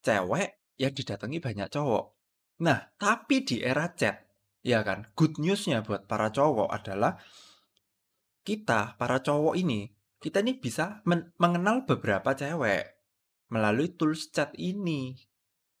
cewek 0.00 0.76
yang 0.80 0.92
didatangi 0.92 1.38
banyak 1.38 1.68
cowok. 1.68 2.04
Nah, 2.62 2.78
tapi 2.94 3.42
di 3.42 3.58
era 3.58 3.90
chat, 3.90 4.22
ya 4.62 4.86
kan, 4.86 5.10
good 5.18 5.36
newsnya 5.42 5.82
buat 5.82 6.06
para 6.06 6.30
cowok 6.30 6.70
adalah 6.70 7.18
kita, 8.46 8.94
para 8.94 9.18
cowok 9.18 9.58
ini, 9.58 9.90
kita 10.22 10.42
ini 10.46 10.58
bisa 10.58 11.02
men 11.02 11.34
mengenal 11.42 11.82
beberapa 11.82 12.34
cewek 12.34 12.86
melalui 13.50 13.94
tools 13.98 14.30
chat 14.30 14.54
ini. 14.54 15.18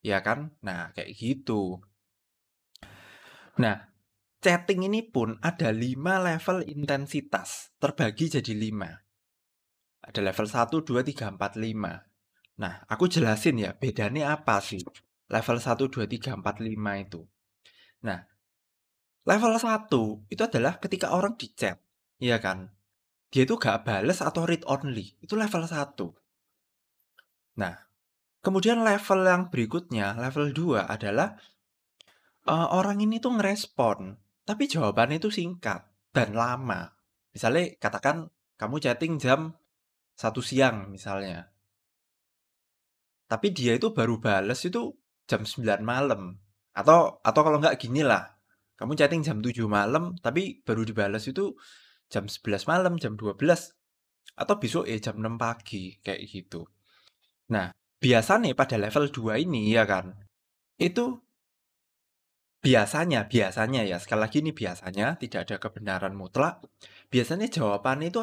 Ya 0.02 0.18
kan? 0.20 0.58
Nah, 0.66 0.90
kayak 0.92 1.14
gitu. 1.14 1.78
Nah, 3.62 3.86
chatting 4.42 4.90
ini 4.90 5.06
pun 5.06 5.38
ada 5.38 5.70
5 5.70 6.18
level 6.18 6.66
intensitas, 6.66 7.70
terbagi 7.78 8.26
jadi 8.26 8.52
5. 8.52 8.90
Ada 10.02 10.20
level 10.20 10.46
1, 10.50 10.82
2, 10.82 11.06
3, 11.06 11.38
4, 11.38 11.54
5. 11.54 11.94
Nah, 12.58 12.82
aku 12.90 13.06
jelasin 13.06 13.62
ya, 13.62 13.78
bedanya 13.78 14.34
apa 14.34 14.58
sih? 14.58 14.82
Level 15.30 15.58
1, 15.62 15.86
2, 15.86 16.10
3, 16.10 16.34
4, 16.34 16.58
5 16.58 16.92
itu. 16.98 17.22
Nah, 18.02 18.26
level 19.22 19.54
1 19.54 20.26
itu 20.26 20.42
adalah 20.42 20.82
ketika 20.82 21.14
orang 21.14 21.38
di 21.38 21.54
chat, 21.54 21.78
iya 22.18 22.42
kan? 22.42 22.74
Dia 23.30 23.46
itu 23.46 23.56
gak 23.56 23.86
bales 23.86 24.20
atau 24.20 24.44
read 24.44 24.66
only. 24.66 25.16
Itu 25.22 25.38
level 25.38 25.64
1. 25.64 26.12
Nah, 27.56 27.74
kemudian 28.42 28.82
level 28.82 29.20
yang 29.24 29.48
berikutnya, 29.48 30.18
level 30.18 30.50
2 30.50 30.84
adalah 30.84 31.38
uh, 32.50 32.68
orang 32.74 33.00
ini 33.00 33.22
tuh 33.22 33.38
ngerespon, 33.38 34.18
tapi 34.42 34.66
jawabannya 34.66 35.22
itu 35.22 35.30
singkat 35.30 35.86
dan 36.10 36.34
lama. 36.34 36.90
Misalnya 37.32 37.72
katakan 37.78 38.28
kamu 38.58 38.82
chatting 38.82 39.16
jam 39.16 39.56
satu 40.12 40.44
siang 40.44 40.92
misalnya. 40.92 41.48
Tapi 43.30 43.48
dia 43.56 43.72
itu 43.80 43.96
baru 43.96 44.20
bales 44.20 44.60
itu 44.68 44.92
jam 45.24 45.48
9 45.48 45.80
malam. 45.80 46.36
Atau 46.76 47.24
atau 47.24 47.40
kalau 47.40 47.56
nggak 47.62 47.80
gini 47.80 48.04
lah. 48.04 48.28
Kamu 48.76 48.92
chatting 48.98 49.24
jam 49.24 49.40
7 49.40 49.64
malam 49.70 50.18
tapi 50.20 50.60
baru 50.60 50.84
dibales 50.84 51.24
itu 51.30 51.56
jam 52.12 52.28
11 52.28 52.68
malam, 52.68 53.00
jam 53.00 53.16
12 53.16 53.40
atau 54.32 54.54
besok 54.60 54.84
eh 54.88 55.00
jam 55.00 55.16
6 55.16 55.40
pagi 55.40 55.96
kayak 56.04 56.20
gitu. 56.28 56.68
Nah, 57.52 57.72
biasanya 58.02 58.50
pada 58.58 58.76
level 58.76 59.06
2 59.14 59.46
ini 59.46 59.70
ya 59.70 59.86
kan. 59.86 60.12
Itu 60.76 61.22
biasanya 62.62 63.26
biasanya 63.30 63.82
ya 63.86 63.98
sekali 64.02 64.20
lagi 64.22 64.38
ini 64.42 64.50
biasanya 64.50 65.16
tidak 65.22 65.40
ada 65.46 65.56
kebenaran 65.62 66.14
mutlak. 66.18 66.66
Biasanya 67.08 67.46
jawabannya 67.46 68.10
itu 68.10 68.22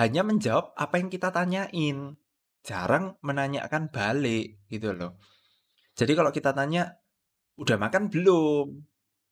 hanya 0.00 0.22
menjawab 0.24 0.72
apa 0.74 0.94
yang 0.96 1.08
kita 1.12 1.28
tanyain 1.28 2.16
jarang 2.64 3.16
menanyakan 3.20 3.92
balik 3.92 4.64
gitu 4.72 4.92
loh. 4.96 5.20
Jadi 5.98 6.12
kalau 6.14 6.30
kita 6.30 6.54
tanya, 6.54 7.00
"Udah 7.58 7.76
makan 7.80 8.06
belum?" 8.12 8.66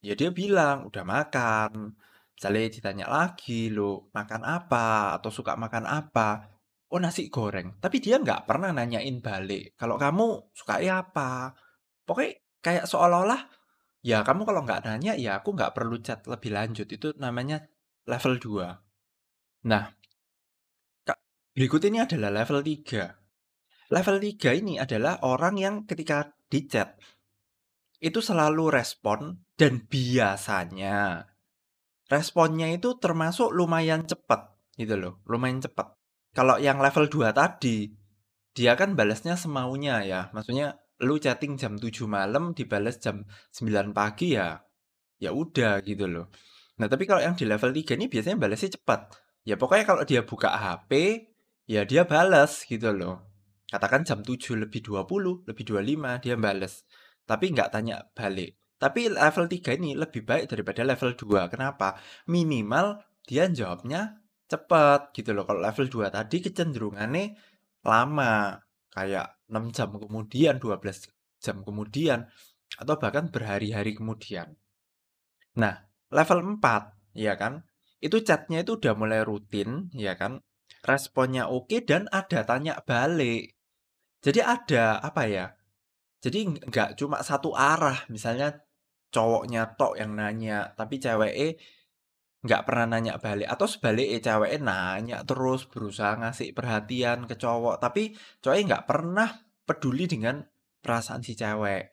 Ya 0.03 0.19
dia 0.19 0.31
bilang, 0.35 0.89
"Udah 0.89 1.05
makan." 1.07 1.95
Misalnya 2.35 2.69
ditanya 2.69 3.07
lagi, 3.07 3.71
"Lo 3.71 4.11
makan 4.13 4.43
apa?" 4.43 5.15
Atau 5.17 5.31
"Suka 5.31 5.55
makan 5.55 5.87
apa?" 5.87 6.56
"Oh 6.93 7.01
nasi 7.03 7.29
goreng." 7.33 7.79
Tapi 7.83 7.99
dia 7.99 8.19
nggak 8.21 8.47
pernah 8.47 8.71
nanyain 8.71 9.19
balik, 9.23 9.75
"Kalau 9.79 9.97
kamu 9.99 10.53
suka 10.55 10.83
apa?" 10.83 11.55
Pokoknya 12.07 12.39
kayak 12.63 12.85
seolah-olah, 12.87 13.43
ya 14.07 14.23
kamu 14.23 14.47
kalau 14.47 14.63
nggak 14.63 14.87
nanya, 14.87 15.19
ya 15.19 15.43
aku 15.43 15.55
nggak 15.55 15.75
perlu 15.75 15.99
chat 16.03 16.23
lebih 16.31 16.55
lanjut. 16.55 16.87
Itu 16.87 17.15
namanya 17.19 17.67
level 18.07 18.39
2. 18.39 18.67
Nah, 19.67 19.91
berikut 21.57 21.83
ini 21.89 21.99
adalah 21.99 22.31
level 22.31 22.63
3. 22.63 23.19
Level 23.91 24.17
3 24.19 24.55
ini 24.55 24.79
adalah 24.79 25.23
orang 25.27 25.55
yang 25.59 25.75
ketika 25.87 26.31
di 26.47 26.67
chat 26.71 26.95
itu 27.99 28.21
selalu 28.21 28.71
respon 28.71 29.41
dan 29.57 29.89
biasanya 29.89 31.25
responnya 32.07 32.69
itu 32.71 33.01
termasuk 33.01 33.51
lumayan 33.51 34.05
cepat 34.05 34.53
gitu 34.77 34.95
loh, 35.01 35.15
lumayan 35.25 35.65
cepat. 35.65 35.96
Kalau 36.37 36.61
yang 36.61 36.77
level 36.85 37.09
2 37.09 37.33
tadi 37.33 37.89
dia 38.53 38.77
kan 38.77 38.93
balasnya 38.93 39.41
semaunya 39.41 40.05
ya. 40.05 40.21
Maksudnya 40.37 40.77
lu 41.01 41.17
chatting 41.17 41.57
jam 41.57 41.81
7 41.81 42.05
malam 42.05 42.53
dibalas 42.53 43.01
jam 43.01 43.25
9 43.57 43.97
pagi 43.97 44.37
ya 44.37 44.61
ya 45.17 45.33
udah 45.33 45.81
gitu 45.81 46.05
loh. 46.05 46.29
Nah, 46.77 46.93
tapi 46.93 47.09
kalau 47.09 47.25
yang 47.25 47.33
di 47.33 47.49
level 47.49 47.73
3 47.73 47.97
ini 47.97 48.07
biasanya 48.13 48.37
balasnya 48.37 48.77
cepat. 48.77 49.17
Ya 49.49 49.57
pokoknya 49.57 49.85
kalau 49.89 50.03
dia 50.05 50.21
buka 50.29 50.53
HP 50.53 50.91
ya 51.65 51.89
dia 51.89 52.05
balas 52.05 52.69
gitu 52.69 52.93
loh. 52.93 53.25
Katakan 53.67 54.05
jam 54.05 54.21
7 54.21 54.61
lebih 54.61 54.85
20, 54.85 55.49
lebih 55.49 55.65
25 55.65 56.21
dia 56.21 56.37
bales. 56.37 56.85
Tapi 57.25 57.51
nggak 57.57 57.73
tanya 57.73 58.05
balik. 58.13 58.61
Tapi 58.77 59.09
level 59.09 59.49
3 59.49 59.73
ini 59.81 59.97
lebih 59.97 60.23
baik 60.23 60.53
daripada 60.53 60.85
level 60.85 61.17
2. 61.17 61.49
Kenapa? 61.49 61.97
Minimal 62.29 63.01
dia 63.25 63.49
jawabnya 63.49 64.21
cepat 64.47 65.15
gitu 65.15 65.35
loh. 65.35 65.45
Kalau 65.45 65.61
level 65.63 65.87
2 65.87 66.11
tadi 66.11 66.37
kecenderungannya 66.43 67.37
lama. 67.87 68.59
Kayak 68.91 69.37
6 69.53 69.77
jam 69.77 69.93
kemudian, 69.93 70.57
12 70.57 71.13
jam 71.43 71.61
kemudian. 71.61 72.25
Atau 72.81 72.97
bahkan 72.97 73.29
berhari-hari 73.29 73.93
kemudian. 73.93 74.57
Nah, 75.61 75.85
level 76.09 76.59
4, 76.59 77.13
ya 77.13 77.37
kan? 77.37 77.69
Itu 78.01 78.25
chatnya 78.25 78.65
itu 78.65 78.81
udah 78.81 78.97
mulai 78.97 79.21
rutin, 79.21 79.93
ya 79.93 80.17
kan? 80.17 80.41
Responnya 80.81 81.53
oke 81.53 81.85
dan 81.85 82.09
ada 82.09 82.45
tanya 82.49 82.81
balik. 82.85 83.53
Jadi 84.25 84.41
ada, 84.41 84.99
apa 85.01 85.23
ya, 85.29 85.57
jadi 86.27 86.49
nggak 86.49 86.99
cuma 86.99 87.23
satu 87.23 87.55
arah, 87.55 88.03
misalnya 88.11 88.59
cowoknya 89.15 89.79
tok 89.79 89.95
yang 90.01 90.19
nanya, 90.19 90.75
tapi 90.75 90.99
ceweknya 90.99 91.55
nggak 92.47 92.63
pernah 92.63 92.97
nanya 92.97 93.19
balik, 93.19 93.51
atau 93.51 93.67
sebaliknya 93.67 94.23
ceweknya 94.23 94.61
nanya 94.63 95.19
terus, 95.27 95.67
berusaha 95.67 96.15
ngasih 96.23 96.55
perhatian 96.55 97.27
ke 97.27 97.35
cowok, 97.35 97.83
tapi 97.83 98.15
cowoknya 98.41 98.65
nggak 98.71 98.87
pernah 98.87 99.29
peduli 99.67 100.07
dengan 100.07 100.47
perasaan 100.81 101.27
si 101.27 101.35
cewek, 101.35 101.85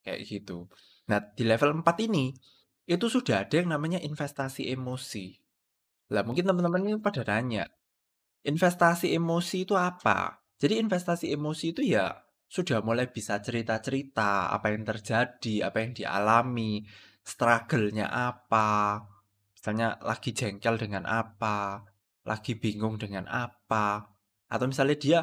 kayak 0.00 0.20
gitu. 0.24 0.66
Nah, 1.12 1.20
di 1.20 1.44
level 1.44 1.84
4 1.84 2.08
ini, 2.08 2.32
itu 2.88 3.06
sudah 3.06 3.44
ada 3.46 3.54
yang 3.54 3.70
namanya 3.70 4.00
investasi 4.00 4.72
emosi. 4.72 5.36
Lah 6.10 6.26
mungkin 6.26 6.48
teman-teman 6.48 6.82
ini 6.88 6.98
pada 6.98 7.22
nanya, 7.22 7.68
investasi 8.42 9.14
emosi 9.14 9.68
itu 9.68 9.76
apa? 9.76 10.42
Jadi 10.56 10.80
investasi 10.80 11.30
emosi 11.30 11.76
itu 11.76 11.82
ya 11.84 12.10
sudah 12.50 12.82
mulai 12.82 13.06
bisa 13.06 13.38
cerita-cerita 13.38 14.50
apa 14.50 14.74
yang 14.74 14.82
terjadi, 14.82 15.70
apa 15.70 15.76
yang 15.86 15.94
dialami, 15.94 16.82
struggle-nya 17.22 18.10
apa, 18.10 18.98
misalnya 19.60 20.00
lagi 20.00 20.32
jengkel 20.32 20.80
dengan 20.80 21.04
apa, 21.04 21.84
lagi 22.24 22.56
bingung 22.56 22.96
dengan 22.96 23.28
apa, 23.28 24.08
atau 24.48 24.64
misalnya 24.64 24.96
dia 24.96 25.20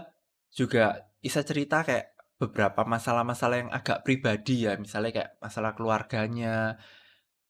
juga 0.53 1.09
bisa 1.17 1.41
cerita 1.41 1.81
kayak 1.81 2.13
beberapa 2.37 2.85
masalah-masalah 2.85 3.65
yang 3.65 3.71
agak 3.73 4.05
pribadi 4.05 4.69
ya, 4.69 4.77
misalnya 4.77 5.09
kayak 5.09 5.31
masalah 5.41 5.73
keluarganya, 5.73 6.77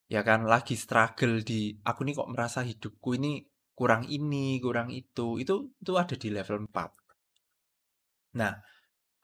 ya 0.07 0.23
kan 0.23 0.47
lagi 0.47 0.79
struggle 0.79 1.43
di 1.43 1.75
aku 1.83 2.07
nih 2.07 2.15
kok 2.15 2.31
merasa 2.31 2.63
hidupku 2.63 3.19
ini 3.19 3.43
kurang 3.75 4.07
ini, 4.07 4.63
kurang 4.63 4.87
itu, 4.89 5.43
itu 5.43 5.75
itu 5.83 5.91
ada 5.99 6.15
di 6.15 6.31
level 6.31 6.71
4. 6.71 8.39
Nah, 8.39 8.55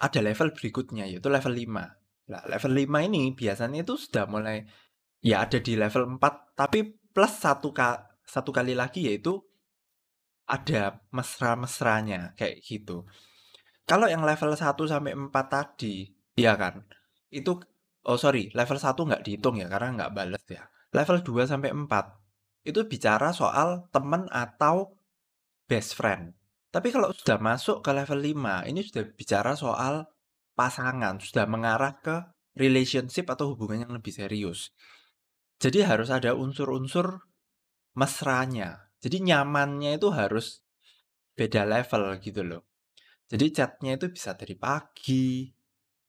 ada 0.03 0.19
level 0.19 0.51
berikutnya 0.51 1.07
yaitu 1.07 1.31
level 1.31 1.55
5. 1.55 2.27
Nah, 2.27 2.41
level 2.51 2.73
5 2.75 3.07
ini 3.07 3.31
biasanya 3.31 3.87
itu 3.87 3.95
sudah 3.95 4.27
mulai 4.27 4.67
ya 5.23 5.47
ada 5.47 5.63
di 5.63 5.79
level 5.79 6.19
4 6.19 6.59
tapi 6.59 7.02
plus 7.13 7.33
satu 7.37 7.69
ka 7.71 8.09
satu 8.25 8.49
kali 8.49 8.73
lagi 8.73 9.05
yaitu 9.05 9.39
ada 10.49 10.99
mesra-mesranya 11.15 12.35
kayak 12.35 12.59
gitu. 12.65 13.07
Kalau 13.87 14.07
yang 14.07 14.23
level 14.23 14.55
1 14.55 14.75
sampai 14.87 15.13
4 15.15 15.31
tadi, 15.47 16.07
iya 16.35 16.55
kan? 16.55 16.83
Itu 17.31 17.59
oh 18.03 18.19
sorry, 18.19 18.51
level 18.51 18.79
1 18.79 19.07
nggak 19.07 19.23
dihitung 19.23 19.55
ya 19.59 19.67
karena 19.71 19.89
nggak 20.03 20.13
bales 20.15 20.43
ya. 20.47 20.67
Level 20.91 21.23
2 21.23 21.47
sampai 21.47 21.71
4 21.71 22.67
itu 22.67 22.79
bicara 22.87 23.35
soal 23.35 23.87
teman 23.91 24.27
atau 24.31 24.95
best 25.67 25.95
friend. 25.99 26.31
Tapi 26.73 26.89
kalau 26.89 27.13
sudah 27.13 27.37
masuk 27.37 27.85
ke 27.85 27.91
level 27.93 28.17
5, 28.17 28.65
ini 28.65 28.81
sudah 28.81 29.03
bicara 29.13 29.53
soal 29.53 30.09
pasangan, 30.57 31.21
sudah 31.21 31.45
mengarah 31.45 32.01
ke 32.01 32.23
relationship 32.57 33.29
atau 33.29 33.53
hubungan 33.53 33.85
yang 33.85 33.93
lebih 33.93 34.09
serius. 34.09 34.73
Jadi 35.63 35.79
harus 35.79 36.11
ada 36.11 36.35
unsur-unsur 36.35 37.23
mesranya. 37.95 38.91
Jadi 38.99 39.23
nyamannya 39.23 39.95
itu 39.95 40.11
harus 40.11 40.59
beda 41.39 41.63
level 41.63 42.19
gitu 42.19 42.43
loh. 42.43 42.67
Jadi 43.31 43.45
chatnya 43.55 43.95
itu 43.95 44.11
bisa 44.11 44.35
dari 44.35 44.59
pagi, 44.59 45.47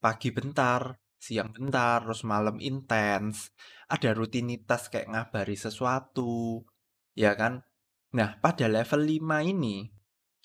pagi 0.02 0.34
bentar, 0.34 0.90
siang 1.14 1.54
bentar, 1.54 2.02
terus 2.02 2.26
malam 2.26 2.58
intens, 2.58 3.54
ada 3.86 4.10
rutinitas 4.10 4.90
kayak 4.90 5.14
ngabari 5.14 5.54
sesuatu, 5.54 6.66
ya 7.14 7.38
kan? 7.38 7.62
Nah, 8.18 8.34
pada 8.42 8.66
level 8.66 9.06
5 9.06 9.38
ini, 9.40 9.93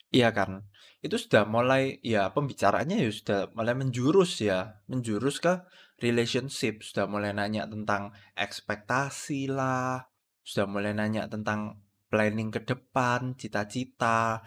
iya 0.09 0.29
kan, 0.37 0.65
itu 1.05 1.15
sudah 1.15 1.43
mulai, 1.45 2.01
ya 2.03 2.33
pembicaraannya 2.35 2.97
ya 3.05 3.09
sudah 3.13 3.39
mulai 3.57 3.73
menjurus 3.77 4.31
ya, 4.41 4.81
menjurus 4.91 5.39
ke 5.39 5.53
relationship, 6.01 6.81
sudah 6.83 7.05
mulai 7.05 7.31
nanya 7.35 7.67
tentang 7.67 8.15
ekspektasi 8.35 9.51
lah, 9.51 10.09
sudah 10.43 10.65
mulai 10.65 10.91
nanya 10.95 11.27
tentang 11.27 11.83
planning 12.09 12.49
ke 12.49 12.65
depan, 12.65 13.37
cita-cita, 13.37 14.41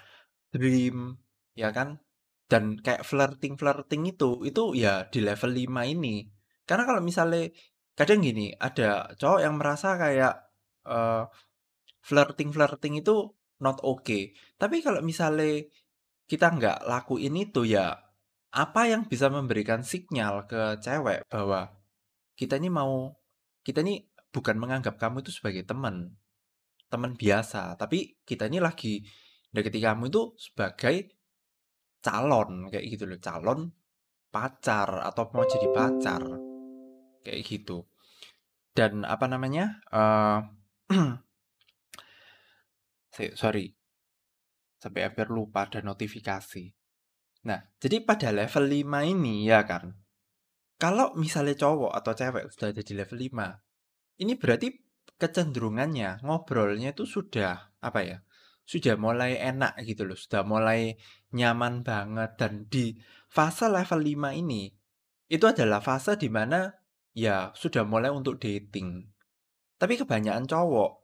dream, 0.50 1.16
ya 1.54 1.70
kan? 1.70 2.02
Dan 2.50 2.76
kayak 2.82 3.06
flirting-flirting 3.06 4.02
itu, 4.12 4.44
itu 4.44 4.76
ya 4.76 5.08
di 5.08 5.24
level 5.24 5.52
5 5.56 5.88
ini. 5.88 6.26
Karena 6.68 6.84
kalau 6.84 7.00
misalnya 7.00 7.48
kadang 7.96 8.20
gini, 8.20 8.52
ada 8.58 9.14
cowok 9.16 9.40
yang 9.40 9.54
merasa 9.56 9.96
kayak 9.96 10.34
uh, 10.84 11.30
flirting-flirting 12.02 13.00
itu 13.00 13.30
not 13.62 13.78
okay. 13.86 14.34
Tapi 14.58 14.82
kalau 14.82 15.00
misalnya 15.00 15.62
kita 16.26 16.50
nggak 16.52 16.78
lakuin 16.84 17.38
itu 17.38 17.62
ya 17.62 17.94
apa 18.52 18.84
yang 18.84 19.08
bisa 19.08 19.32
memberikan 19.32 19.80
sinyal 19.80 20.44
ke 20.44 20.76
cewek 20.84 21.24
bahwa 21.32 21.72
kita 22.36 22.60
ini 22.60 22.68
mau 22.68 23.16
kita 23.64 23.80
ini 23.80 24.04
bukan 24.28 24.60
menganggap 24.60 25.00
kamu 25.00 25.24
itu 25.24 25.32
sebagai 25.32 25.64
teman 25.64 26.12
teman 26.92 27.16
biasa 27.16 27.80
tapi 27.80 28.20
kita 28.28 28.52
ini 28.52 28.60
lagi 28.60 29.00
deketi 29.48 29.80
kamu 29.80 30.12
itu 30.12 30.36
sebagai 30.36 31.16
calon 32.04 32.68
kayak 32.68 32.84
gitu 32.92 33.08
loh 33.08 33.16
calon 33.16 33.72
pacar 34.28 35.00
atau 35.04 35.28
mau 35.32 35.44
jadi 35.48 35.68
pacar 35.72 36.22
kayak 37.24 37.40
gitu 37.44 37.88
dan 38.76 39.04
apa 39.04 39.28
namanya 39.28 39.80
uh, 39.92 40.40
sorry 43.12 43.76
sampai 44.80 45.06
hampir 45.06 45.28
lupa 45.28 45.68
ada 45.68 45.84
notifikasi 45.84 46.72
nah 47.46 47.60
jadi 47.78 48.02
pada 48.02 48.32
level 48.32 48.64
5 48.66 49.12
ini 49.12 49.46
ya 49.46 49.62
kan 49.68 49.92
kalau 50.80 51.14
misalnya 51.14 51.54
cowok 51.54 51.92
atau 51.94 52.12
cewek 52.16 52.44
sudah 52.50 52.74
ada 52.74 52.82
di 52.82 52.92
level 52.96 53.18
5 53.20 54.22
ini 54.24 54.32
berarti 54.34 54.68
kecenderungannya 55.18 56.24
ngobrolnya 56.26 56.94
itu 56.94 57.06
sudah 57.06 57.74
apa 57.82 58.00
ya 58.02 58.18
sudah 58.62 58.94
mulai 58.94 59.38
enak 59.42 59.82
gitu 59.82 60.06
loh, 60.06 60.14
sudah 60.14 60.46
mulai 60.46 60.94
nyaman 61.34 61.82
banget 61.82 62.30
dan 62.38 62.52
di 62.70 62.94
fase 63.26 63.66
level 63.66 64.00
5 64.00 64.38
ini 64.38 64.70
itu 65.32 65.44
adalah 65.48 65.82
fase 65.82 66.14
di 66.14 66.28
mana 66.30 66.70
ya 67.16 67.50
sudah 67.56 67.82
mulai 67.82 68.12
untuk 68.12 68.38
dating. 68.38 69.08
Tapi 69.76 69.98
kebanyakan 69.98 70.46
cowok 70.46 71.01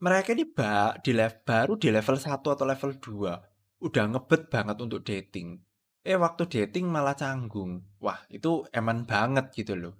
mereka 0.00 0.36
ini 0.36 0.44
ba 0.44 0.92
di 1.00 1.12
level 1.16 1.40
baru 1.46 1.72
di 1.80 1.88
level 1.88 2.16
1 2.20 2.40
atau 2.44 2.64
level 2.68 2.92
2 3.00 3.84
udah 3.86 4.04
ngebet 4.12 4.42
banget 4.48 4.76
untuk 4.80 5.00
dating. 5.04 5.60
Eh 6.06 6.16
waktu 6.16 6.46
dating 6.46 6.86
malah 6.88 7.18
canggung. 7.18 7.82
Wah, 7.98 8.20
itu 8.30 8.62
eman 8.70 9.04
banget 9.04 9.50
gitu 9.52 9.74
loh. 9.74 9.94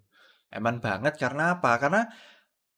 Eman 0.52 0.78
banget 0.78 1.18
karena 1.18 1.58
apa? 1.58 1.76
Karena 1.82 2.06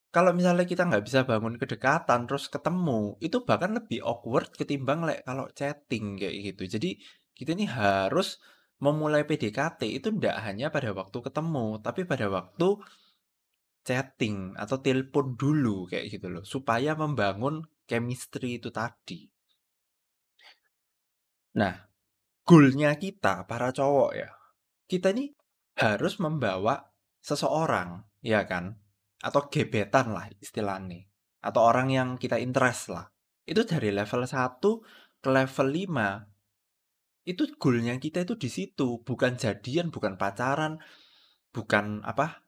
kalau 0.08 0.32
misalnya 0.32 0.64
kita 0.64 0.88
nggak 0.88 1.04
bisa 1.04 1.20
bangun 1.28 1.60
kedekatan, 1.60 2.24
terus 2.24 2.48
ketemu, 2.48 3.20
itu 3.20 3.44
bahkan 3.44 3.76
lebih 3.76 4.00
awkward 4.00 4.48
ketimbang 4.56 5.04
like 5.04 5.20
kalau 5.28 5.46
chatting 5.52 6.16
kayak 6.16 6.34
gitu. 6.54 6.64
Jadi 6.64 6.90
kita 7.36 7.52
ini 7.52 7.68
harus 7.68 8.40
memulai 8.80 9.28
PDKT 9.28 9.80
itu 10.00 10.08
tidak 10.16 10.36
hanya 10.48 10.72
pada 10.72 10.96
waktu 10.96 11.18
ketemu, 11.20 11.82
tapi 11.84 12.08
pada 12.08 12.26
waktu 12.32 12.80
chatting 13.88 14.52
atau 14.60 14.84
telepon 14.84 15.32
dulu 15.32 15.88
kayak 15.88 16.12
gitu 16.12 16.28
loh, 16.28 16.44
supaya 16.44 16.92
membangun 16.92 17.64
chemistry 17.88 18.60
itu 18.60 18.68
tadi. 18.68 19.24
Nah, 21.56 21.72
goalnya 22.44 22.92
kita 23.00 23.48
para 23.48 23.72
cowok 23.72 24.10
ya, 24.12 24.28
kita 24.84 25.16
ini 25.16 25.32
harus 25.80 26.20
membawa 26.20 26.92
seseorang, 27.24 28.04
ya 28.20 28.44
kan? 28.44 28.76
atau 29.18 29.50
gebetan 29.50 30.14
lah 30.14 30.30
istilahnya 30.38 31.02
atau 31.42 31.60
orang 31.62 31.90
yang 31.90 32.08
kita 32.18 32.38
interest 32.38 32.94
lah 32.94 33.10
itu 33.46 33.66
dari 33.66 33.90
level 33.90 34.22
1 34.26 34.62
ke 35.18 35.28
level 35.28 35.68
5 35.74 37.28
itu 37.28 37.42
goalnya 37.58 37.98
kita 37.98 38.22
itu 38.24 38.38
di 38.38 38.50
situ 38.50 39.02
bukan 39.02 39.34
jadian 39.34 39.90
bukan 39.90 40.14
pacaran 40.14 40.78
bukan 41.50 42.06
apa 42.06 42.46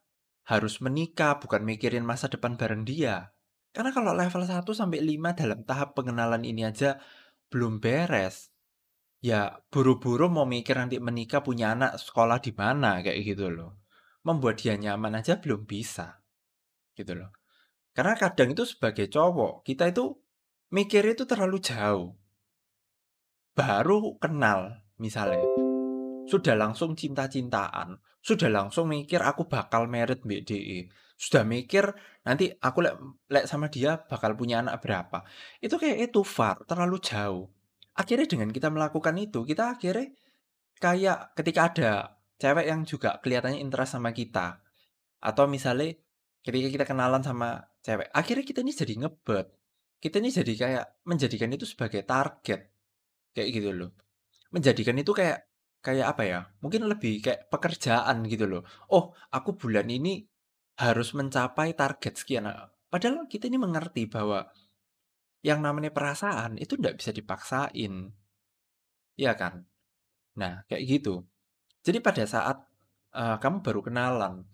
harus 0.49 0.81
menikah 0.81 1.37
bukan 1.43 1.63
mikirin 1.67 2.07
masa 2.07 2.31
depan 2.31 2.57
bareng 2.57 2.87
dia 2.87 3.35
karena 3.71 3.95
kalau 3.95 4.17
level 4.17 4.43
1 4.43 4.65
sampai 4.67 4.99
5 5.03 5.41
dalam 5.41 5.61
tahap 5.67 5.95
pengenalan 5.95 6.43
ini 6.43 6.67
aja 6.67 6.99
belum 7.53 7.79
beres 7.79 8.51
ya 9.21 9.61
buru-buru 9.69 10.33
mau 10.33 10.49
mikir 10.49 10.79
nanti 10.79 10.97
menikah 10.97 11.45
punya 11.45 11.77
anak 11.77 12.01
sekolah 12.01 12.41
di 12.41 12.51
mana 12.57 13.05
kayak 13.05 13.21
gitu 13.21 13.53
loh 13.53 13.81
membuat 14.25 14.61
dia 14.61 14.77
nyaman 14.77 15.21
aja 15.21 15.41
belum 15.41 15.65
bisa 15.65 16.21
gitu 17.01 17.17
loh. 17.17 17.33
Karena 17.97 18.15
kadang 18.15 18.53
itu 18.53 18.63
sebagai 18.69 19.09
cowok, 19.11 19.67
kita 19.67 19.91
itu 19.91 20.15
mikir 20.71 21.03
itu 21.09 21.25
terlalu 21.27 21.59
jauh. 21.59 22.15
Baru 23.57 24.21
kenal 24.23 24.87
misalnya, 25.01 25.43
sudah 26.31 26.55
langsung 26.55 26.95
cinta-cintaan, 26.95 27.99
sudah 28.21 28.49
langsung 28.53 28.89
mikir 28.89 29.21
aku 29.25 29.49
bakal 29.49 29.89
merit 29.89 30.21
BDE, 30.25 30.93
sudah 31.17 31.45
mikir 31.45 31.91
nanti 32.25 32.53
aku 32.53 32.85
lek 32.85 32.97
lek 33.33 33.45
sama 33.49 33.73
dia 33.73 34.01
bakal 34.05 34.37
punya 34.37 34.61
anak 34.61 34.81
berapa. 34.85 35.25
Itu 35.61 35.81
kayak 35.81 36.13
itu 36.13 36.21
far, 36.25 36.65
terlalu 36.69 37.01
jauh. 37.01 37.49
Akhirnya 37.97 38.29
dengan 38.29 38.53
kita 38.53 38.69
melakukan 38.69 39.17
itu, 39.19 39.45
kita 39.45 39.77
akhirnya 39.77 40.13
kayak 40.81 41.37
ketika 41.37 41.61
ada 41.73 41.93
cewek 42.41 42.67
yang 42.69 42.85
juga 42.89 43.21
kelihatannya 43.21 43.61
interest 43.61 43.97
sama 43.97 44.13
kita, 44.17 44.65
atau 45.21 45.45
misalnya 45.45 45.97
Ketika 46.41 46.69
kita 46.73 46.85
kenalan 46.89 47.21
sama 47.21 47.61
cewek, 47.85 48.09
akhirnya 48.17 48.45
kita 48.49 48.61
ini 48.65 48.73
jadi 48.73 48.95
ngebet. 49.05 49.47
Kita 50.01 50.17
ini 50.17 50.33
jadi 50.33 50.53
kayak 50.57 50.85
menjadikan 51.05 51.53
itu 51.53 51.69
sebagai 51.69 52.01
target. 52.09 52.73
Kayak 53.37 53.49
gitu 53.53 53.71
loh. 53.77 53.93
Menjadikan 54.49 54.97
itu 54.97 55.13
kayak 55.13 55.50
kayak 55.81 56.17
apa 56.17 56.23
ya? 56.25 56.41
Mungkin 56.61 56.87
lebih 56.87 57.25
kayak 57.25 57.49
pekerjaan 57.53 58.25
gitu 58.29 58.45
loh. 58.49 58.63
Oh, 58.93 59.13
aku 59.33 59.57
bulan 59.57 59.89
ini 59.89 60.25
harus 60.81 61.13
mencapai 61.13 61.77
target 61.77 62.15
sekian. 62.17 62.49
Nah, 62.49 62.73
padahal 62.89 63.29
kita 63.29 63.49
ini 63.49 63.61
mengerti 63.61 64.09
bahwa 64.09 64.49
yang 65.41 65.65
namanya 65.65 65.93
perasaan 65.93 66.61
itu 66.61 66.77
tidak 66.77 67.01
bisa 67.01 67.11
dipaksain. 67.13 68.13
Iya 69.17 69.33
kan? 69.37 69.65
Nah, 70.37 70.65
kayak 70.69 70.85
gitu. 70.89 71.25
Jadi 71.81 71.99
pada 72.01 72.25
saat 72.29 72.61
uh, 73.17 73.37
kamu 73.41 73.65
baru 73.65 73.81
kenalan, 73.85 74.45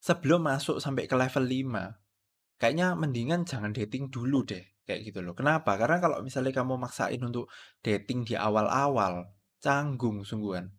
sebelum 0.00 0.44
masuk 0.48 0.80
sampai 0.80 1.04
ke 1.04 1.16
level 1.16 1.44
5, 1.44 2.60
kayaknya 2.60 2.96
mendingan 2.96 3.44
jangan 3.44 3.72
dating 3.76 4.08
dulu 4.08 4.44
deh, 4.44 4.64
kayak 4.88 5.12
gitu 5.12 5.20
loh. 5.20 5.36
Kenapa? 5.36 5.76
Karena 5.76 6.00
kalau 6.00 6.24
misalnya 6.24 6.52
kamu 6.56 6.80
maksain 6.80 7.20
untuk 7.20 7.52
dating 7.84 8.24
di 8.24 8.36
awal-awal, 8.36 9.28
canggung 9.60 10.24
sungguhan. 10.26 10.72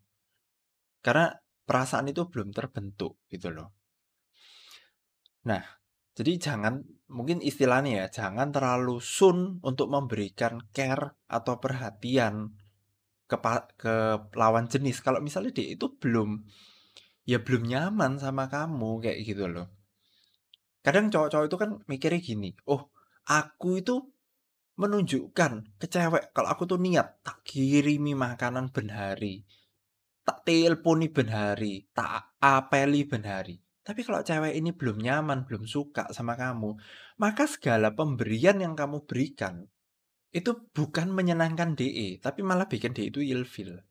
Karena 1.01 1.33
perasaan 1.65 2.09
itu 2.09 2.27
belum 2.27 2.51
terbentuk 2.51 3.21
gitu 3.29 3.53
loh. 3.53 3.73
Nah, 5.47 5.63
jadi 6.13 6.37
jangan 6.37 6.85
mungkin 7.09 7.41
istilahnya 7.41 8.05
ya, 8.05 8.07
jangan 8.21 8.53
terlalu 8.53 9.01
sun 9.01 9.63
untuk 9.65 9.89
memberikan 9.89 10.61
care 10.75 11.17
atau 11.25 11.57
perhatian 11.57 12.53
ke 13.25 13.37
ke 13.79 13.95
lawan 14.35 14.67
jenis. 14.67 14.99
Kalau 15.01 15.23
misalnya 15.23 15.55
dia 15.55 15.73
itu 15.73 15.87
belum 15.97 16.43
ya 17.25 17.39
belum 17.39 17.63
nyaman 17.63 18.19
sama 18.19 18.51
kamu 18.51 19.01
kayak 19.01 19.19
gitu 19.23 19.47
loh. 19.47 19.71
Kadang 20.81 21.13
cowok-cowok 21.13 21.45
itu 21.47 21.57
kan 21.61 21.71
mikirnya 21.85 22.19
gini, 22.19 22.49
"Oh, 22.65 22.89
aku 23.29 23.79
itu 23.79 24.01
menunjukkan 24.79 25.79
ke 25.79 25.86
cewek 25.89 26.31
kalau 26.31 26.49
aku 26.51 26.63
tuh 26.69 26.79
niat 26.79 27.23
tak 27.25 27.43
kirimi 27.43 28.15
makanan 28.15 28.71
ben 28.71 28.91
hari, 28.91 29.43
tak 30.23 30.47
teleponi 30.47 31.12
ben 31.12 31.29
hari, 31.31 31.89
tak 31.91 32.38
apeli 32.39 33.03
ben 33.07 33.25
hari." 33.27 33.60
Tapi 33.81 34.05
kalau 34.05 34.21
cewek 34.21 34.53
ini 34.53 34.77
belum 34.77 35.01
nyaman, 35.01 35.49
belum 35.49 35.65
suka 35.65 36.13
sama 36.13 36.38
kamu, 36.38 36.77
maka 37.17 37.49
segala 37.49 37.89
pemberian 37.91 38.62
yang 38.62 38.77
kamu 38.77 39.10
berikan 39.10 39.65
itu 40.31 40.55
bukan 40.71 41.12
menyenangkan 41.12 41.75
DE, 41.75 42.21
tapi 42.23 42.39
malah 42.39 42.69
bikin 42.69 42.95
DE 42.95 43.12
itu 43.12 43.19
ilfil. 43.19 43.84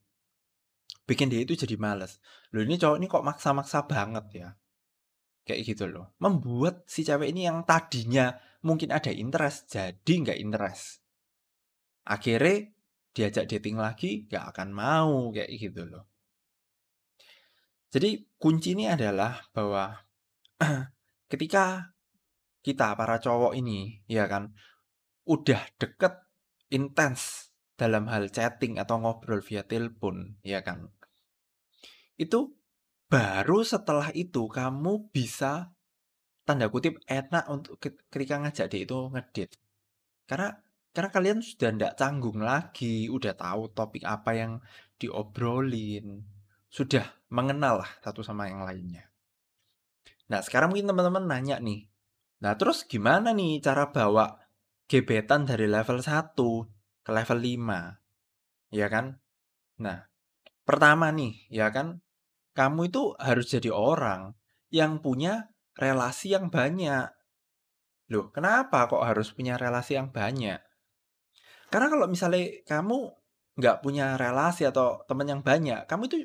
Bikin 1.05 1.27
dia 1.27 1.43
itu 1.43 1.59
jadi 1.59 1.75
males. 1.75 2.23
Loh 2.55 2.63
ini 2.63 2.79
cowok 2.79 2.97
ini 3.03 3.07
kok 3.11 3.27
maksa-maksa 3.27 3.85
banget 3.91 4.27
ya. 4.31 4.49
Kayak 5.43 5.61
gitu 5.75 5.85
loh. 5.91 6.15
Membuat 6.23 6.87
si 6.87 7.03
cewek 7.03 7.35
ini 7.35 7.51
yang 7.51 7.67
tadinya 7.67 8.31
mungkin 8.65 8.93
ada 8.93 9.09
interest, 9.13 9.73
jadi 9.73 10.13
nggak 10.27 10.39
interest. 10.41 11.01
Akhirnya 12.07 12.71
diajak 13.11 13.51
dating 13.51 13.77
lagi 13.81 14.27
nggak 14.31 14.45
akan 14.55 14.69
mau 14.71 15.35
kayak 15.35 15.51
gitu 15.57 15.85
loh. 15.87 16.07
Jadi 17.91 18.23
kunci 18.39 18.79
ini 18.79 18.87
adalah 18.87 19.51
bahwa 19.51 19.91
ketika 21.31 21.91
kita 22.61 22.95
para 22.95 23.19
cowok 23.19 23.57
ini 23.57 24.05
ya 24.07 24.29
kan 24.29 24.53
udah 25.27 25.61
deket 25.81 26.15
intens 26.71 27.51
dalam 27.75 28.07
hal 28.13 28.29
chatting 28.29 28.77
atau 28.77 29.01
ngobrol 29.01 29.41
via 29.41 29.65
telepon 29.65 30.37
ya 30.45 30.61
kan 30.61 30.93
itu 32.21 32.53
baru 33.09 33.65
setelah 33.65 34.13
itu 34.13 34.45
kamu 34.47 35.09
bisa 35.09 35.73
tanda 36.51 36.67
kutip 36.67 36.99
enak 37.07 37.47
untuk 37.47 37.79
ketika 38.11 38.43
ngajak 38.43 38.67
dia 38.67 38.83
itu 38.83 38.99
ngedit. 39.15 39.55
Karena 40.27 40.51
karena 40.91 41.11
kalian 41.15 41.39
sudah 41.39 41.71
tidak 41.71 41.95
canggung 41.95 42.43
lagi 42.43 43.07
udah 43.07 43.39
tahu 43.39 43.71
topik 43.71 44.03
apa 44.03 44.35
yang 44.35 44.53
diobrolin 44.99 46.27
sudah 46.67 47.07
mengenal 47.31 47.87
lah 47.87 47.91
satu 48.03 48.27
sama 48.27 48.51
yang 48.51 48.67
lainnya. 48.67 49.07
Nah 50.27 50.43
sekarang 50.43 50.75
mungkin 50.75 50.91
teman-teman 50.91 51.27
nanya 51.31 51.63
nih 51.63 51.87
nah 52.41 52.57
terus 52.57 52.89
gimana 52.89 53.37
nih 53.37 53.61
cara 53.61 53.93
bawa 53.93 54.41
gebetan 54.89 55.45
dari 55.45 55.69
level 55.69 56.01
1 56.01 56.33
ke 57.05 57.11
level 57.15 57.39
5 57.39 58.75
ya 58.75 58.87
kan? 58.91 59.15
Nah 59.79 60.11
pertama 60.67 61.15
nih 61.15 61.47
ya 61.47 61.71
kan? 61.71 62.03
Kamu 62.51 62.91
itu 62.91 63.15
harus 63.15 63.47
jadi 63.47 63.71
orang 63.71 64.35
yang 64.75 64.99
punya 64.99 65.50
relasi 65.79 66.35
yang 66.35 66.51
banyak. 66.51 67.07
Loh, 68.11 68.35
kenapa 68.35 68.91
kok 68.91 69.07
harus 69.07 69.31
punya 69.31 69.55
relasi 69.55 69.95
yang 69.95 70.11
banyak? 70.11 70.59
Karena 71.71 71.87
kalau 71.87 72.11
misalnya 72.11 72.67
kamu 72.67 72.99
nggak 73.55 73.79
punya 73.87 74.19
relasi 74.19 74.67
atau 74.67 75.07
teman 75.07 75.31
yang 75.31 75.43
banyak, 75.47 75.87
kamu 75.87 76.11
itu 76.11 76.19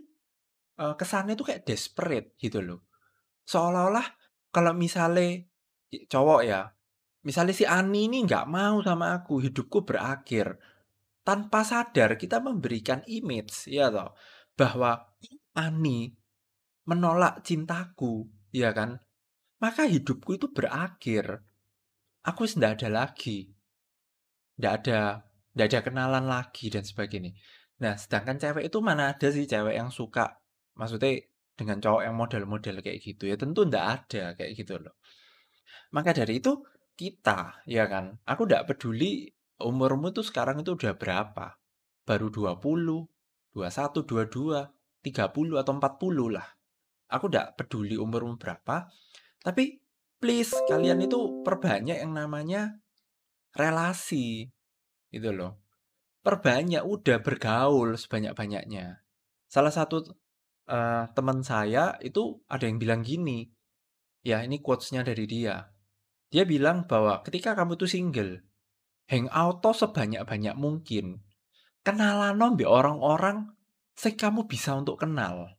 kesannya 0.75 1.37
itu 1.37 1.45
kayak 1.45 1.63
desperate 1.63 2.33
gitu 2.41 2.65
loh. 2.65 2.89
Seolah-olah 3.45 4.09
kalau 4.49 4.73
misalnya 4.73 5.45
cowok 6.09 6.41
ya, 6.41 6.73
misalnya 7.21 7.53
si 7.53 7.69
Ani 7.69 8.09
ini 8.09 8.25
nggak 8.25 8.49
mau 8.49 8.81
sama 8.81 9.21
aku, 9.21 9.45
hidupku 9.45 9.85
berakhir. 9.85 10.57
Tanpa 11.21 11.61
sadar 11.61 12.17
kita 12.17 12.41
memberikan 12.41 13.05
image 13.05 13.69
ya 13.69 13.93
toh 13.93 14.17
bahwa 14.57 15.13
Ani 15.53 16.09
menolak 16.89 17.45
cintaku, 17.45 18.25
ya 18.49 18.73
kan? 18.73 19.04
Maka 19.65 19.89
hidupku 19.89 20.37
itu 20.37 20.53
berakhir. 20.53 21.41
Aku 22.21 22.45
sudah 22.45 22.77
ada 22.77 22.85
lagi. 22.85 23.49
Tidak 24.53 24.73
ada 24.85 25.25
tidak 25.25 25.65
ada 25.73 25.79
kenalan 25.81 26.25
lagi 26.29 26.69
dan 26.69 26.85
sebagainya. 26.85 27.33
Nah, 27.81 27.97
sedangkan 27.97 28.37
cewek 28.37 28.69
itu 28.69 28.77
mana 28.85 29.17
ada 29.17 29.27
sih 29.33 29.49
cewek 29.49 29.73
yang 29.73 29.89
suka 29.89 30.45
maksudnya 30.75 31.23
dengan 31.55 31.79
cowok 31.79 32.01
yang 32.03 32.15
model-model 32.19 32.83
kayak 32.83 32.99
gitu 32.99 33.31
ya 33.31 33.39
tentu 33.39 33.63
tidak 33.63 33.85
ada 34.03 34.23
kayak 34.35 34.51
gitu 34.53 34.75
loh. 34.77 34.95
Maka 35.95 36.11
dari 36.11 36.43
itu 36.43 36.59
kita 36.95 37.63
ya 37.67 37.87
kan, 37.87 38.19
aku 38.27 38.43
tidak 38.47 38.75
peduli 38.75 39.31
umurmu 39.59 40.11
tuh 40.11 40.23
sekarang 40.23 40.59
itu 40.63 40.75
udah 40.75 40.93
berapa. 40.99 41.55
Baru 42.05 42.29
20, 42.29 43.55
21, 43.55 44.03
22, 44.03 44.61
30 45.01 45.61
atau 45.63 45.73
40 45.73 46.35
lah. 46.35 46.47
Aku 47.09 47.25
tidak 47.31 47.57
peduli 47.57 47.95
umurmu 47.95 48.37
berapa, 48.37 48.91
tapi 49.45 49.77
please 50.17 50.57
kalian 50.65 51.05
itu 51.05 51.45
perbanyak 51.45 52.01
yang 52.01 52.17
namanya 52.17 52.81
relasi. 53.53 54.49
Gitu 55.13 55.29
loh. 55.29 55.61
Perbanyak 56.25 56.81
udah 56.81 57.21
bergaul 57.21 57.93
sebanyak-banyaknya. 57.93 59.05
Salah 59.45 59.69
satu 59.69 60.01
uh, 60.65 61.05
teman 61.13 61.45
saya 61.45 61.93
itu 62.01 62.41
ada 62.49 62.65
yang 62.65 62.81
bilang 62.81 63.05
gini. 63.05 63.53
Ya, 64.25 64.41
ini 64.41 64.57
quotes-nya 64.57 65.05
dari 65.05 65.29
dia. 65.29 65.69
Dia 66.33 66.43
bilang 66.49 66.89
bahwa 66.89 67.21
ketika 67.21 67.53
kamu 67.53 67.77
tuh 67.77 67.85
single, 67.85 68.41
hangout 69.05 69.61
sebanyak-banyak 69.61 70.57
mungkin. 70.57 71.21
Kenalan 71.85 72.41
nombi 72.41 72.65
orang-orang 72.65 73.53
sih 73.93 74.17
kamu 74.17 74.49
bisa 74.49 74.73
untuk 74.73 75.05
kenal. 75.05 75.54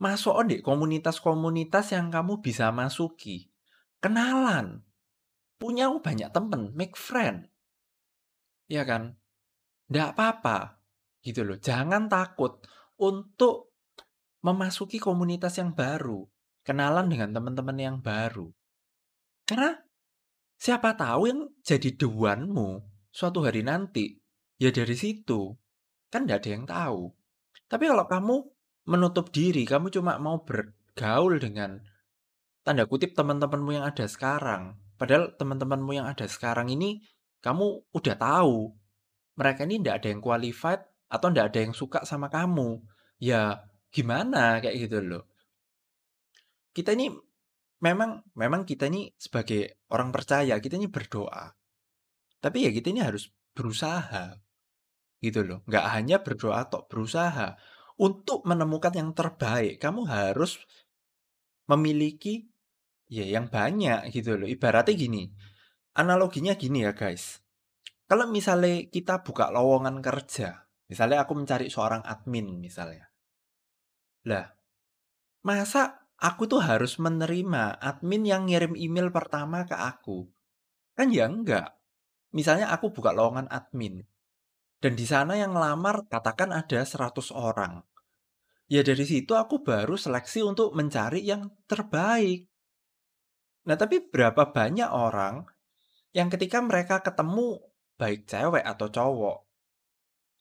Masuk 0.00 0.48
di 0.48 0.64
komunitas-komunitas 0.64 1.92
yang 1.92 2.08
kamu 2.08 2.40
bisa 2.40 2.72
masuki. 2.72 3.52
Kenalan. 4.00 4.80
Punya 5.60 5.92
banyak 5.92 6.32
temen, 6.32 6.72
make 6.72 6.96
friend. 6.96 7.52
Ya 8.64 8.88
kan? 8.88 9.20
Nggak 9.92 10.16
apa-apa. 10.16 10.80
Gitu 11.20 11.44
loh. 11.44 11.60
Jangan 11.60 12.08
takut 12.08 12.64
untuk 12.96 13.76
memasuki 14.40 14.96
komunitas 14.96 15.60
yang 15.60 15.76
baru. 15.76 16.24
Kenalan 16.64 17.12
dengan 17.12 17.36
teman-teman 17.36 17.76
yang 17.76 17.96
baru. 18.00 18.48
Karena 19.44 19.76
siapa 20.56 20.96
tahu 20.96 21.28
yang 21.28 21.40
jadi 21.60 21.92
dewanmu 21.92 22.84
suatu 23.12 23.44
hari 23.44 23.60
nanti, 23.66 24.16
ya 24.56 24.72
dari 24.72 24.96
situ. 24.96 25.52
Kan 26.08 26.24
nggak 26.24 26.40
ada 26.40 26.50
yang 26.50 26.64
tahu. 26.64 27.02
Tapi 27.68 27.84
kalau 27.84 28.06
kamu 28.08 28.36
menutup 28.88 29.28
diri, 29.34 29.66
kamu 29.68 29.92
cuma 29.92 30.16
mau 30.16 30.40
bergaul 30.44 31.36
dengan 31.40 31.80
tanda 32.64 32.84
kutip 32.86 33.16
teman-temanmu 33.16 33.76
yang 33.76 33.84
ada 33.88 34.06
sekarang. 34.06 34.78
Padahal 35.00 35.32
teman-temanmu 35.36 35.96
yang 35.96 36.06
ada 36.06 36.28
sekarang 36.28 36.68
ini 36.68 37.00
kamu 37.40 37.88
udah 37.96 38.16
tahu 38.20 38.68
mereka 39.40 39.64
ini 39.64 39.80
tidak 39.80 40.04
ada 40.04 40.08
yang 40.12 40.20
qualified 40.20 40.82
atau 41.08 41.26
tidak 41.32 41.46
ada 41.48 41.58
yang 41.64 41.72
suka 41.72 42.04
sama 42.04 42.28
kamu. 42.28 42.84
Ya 43.16 43.64
gimana 43.88 44.60
kayak 44.60 44.76
gitu 44.76 45.00
loh. 45.00 45.24
Kita 46.76 46.92
ini 46.92 47.08
memang 47.80 48.20
memang 48.36 48.68
kita 48.68 48.92
ini 48.92 49.08
sebagai 49.16 49.80
orang 49.88 50.12
percaya, 50.12 50.60
kita 50.60 50.76
ini 50.76 50.92
berdoa. 50.92 51.56
Tapi 52.40 52.68
ya 52.68 52.70
kita 52.70 52.92
ini 52.92 53.00
harus 53.00 53.32
berusaha. 53.56 54.36
Gitu 55.24 55.40
loh. 55.40 55.64
Nggak 55.64 55.86
hanya 55.88 56.16
berdoa 56.20 56.68
atau 56.68 56.84
berusaha 56.84 57.56
untuk 58.00 58.48
menemukan 58.48 58.96
yang 58.96 59.12
terbaik, 59.12 59.76
kamu 59.76 60.08
harus 60.08 60.56
memiliki 61.68 62.48
ya 63.12 63.28
yang 63.28 63.52
banyak 63.52 64.08
gitu 64.08 64.40
loh. 64.40 64.48
Ibaratnya 64.48 64.96
gini, 64.96 65.28
analoginya 65.92 66.56
gini 66.56 66.88
ya 66.88 66.96
guys. 66.96 67.44
Kalau 68.08 68.26
misalnya 68.26 68.88
kita 68.88 69.20
buka 69.20 69.52
lowongan 69.52 70.00
kerja, 70.00 70.64
misalnya 70.88 71.28
aku 71.28 71.36
mencari 71.36 71.68
seorang 71.68 72.00
admin 72.02 72.58
misalnya. 72.58 73.12
Lah, 74.26 74.48
masa 75.44 76.08
aku 76.16 76.48
tuh 76.48 76.64
harus 76.64 76.96
menerima 76.96 77.78
admin 77.78 78.22
yang 78.24 78.48
ngirim 78.48 78.74
email 78.74 79.12
pertama 79.12 79.68
ke 79.68 79.76
aku? 79.76 80.26
Kan 80.96 81.12
ya 81.12 81.28
enggak. 81.28 81.76
Misalnya 82.32 82.72
aku 82.72 82.90
buka 82.90 83.12
lowongan 83.12 83.46
admin. 83.52 84.02
Dan 84.80 84.96
di 84.96 85.04
sana 85.04 85.36
yang 85.36 85.52
ngelamar 85.52 86.08
katakan 86.08 86.56
ada 86.56 86.80
100 86.80 87.30
orang. 87.36 87.84
Ya 88.70 88.86
dari 88.86 89.02
situ 89.02 89.34
aku 89.34 89.66
baru 89.66 89.98
seleksi 89.98 90.46
untuk 90.46 90.70
mencari 90.78 91.26
yang 91.26 91.50
terbaik. 91.66 92.46
Nah 93.66 93.74
tapi 93.74 93.98
berapa 93.98 94.54
banyak 94.54 94.86
orang 94.86 95.42
yang 96.14 96.30
ketika 96.30 96.62
mereka 96.62 97.02
ketemu 97.02 97.58
baik 97.98 98.30
cewek 98.30 98.62
atau 98.62 98.86
cowok 98.86 99.38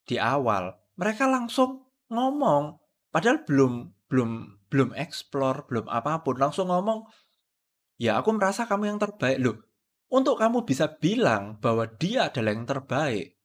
di 0.06 0.22
awal, 0.22 0.78
mereka 0.94 1.26
langsung 1.26 1.90
ngomong 2.14 2.78
padahal 3.10 3.42
belum 3.50 3.98
belum 4.10 4.62
belum 4.70 4.94
explore, 4.94 5.66
belum 5.66 5.90
apa 5.90 6.22
pun, 6.22 6.38
langsung 6.38 6.70
ngomong, 6.70 7.10
"Ya 7.98 8.22
aku 8.22 8.30
merasa 8.38 8.70
kamu 8.70 8.94
yang 8.94 9.00
terbaik." 9.02 9.42
Loh, 9.42 9.58
untuk 10.14 10.38
kamu 10.38 10.70
bisa 10.70 10.86
bilang 11.02 11.58
bahwa 11.58 11.90
dia 11.90 12.30
adalah 12.30 12.54
yang 12.54 12.70
terbaik, 12.70 13.38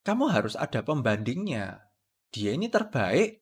kamu 0.00 0.32
harus 0.32 0.56
ada 0.56 0.80
pembandingnya. 0.80 1.92
Dia 2.32 2.56
ini 2.56 2.72
terbaik 2.72 3.39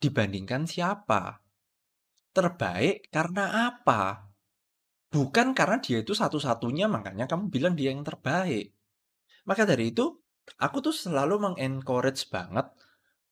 dibandingkan 0.00 0.68
siapa? 0.68 1.40
Terbaik 2.32 3.08
karena 3.08 3.72
apa? 3.72 4.30
Bukan 5.08 5.56
karena 5.56 5.80
dia 5.80 6.04
itu 6.04 6.12
satu-satunya 6.12 6.90
makanya 6.90 7.24
kamu 7.24 7.48
bilang 7.48 7.72
dia 7.72 7.94
yang 7.94 8.04
terbaik. 8.04 8.76
Maka 9.46 9.62
dari 9.64 9.94
itu, 9.94 10.12
aku 10.58 10.82
tuh 10.82 10.92
selalu 10.92 11.40
meng-encourage 11.40 12.28
banget 12.28 12.68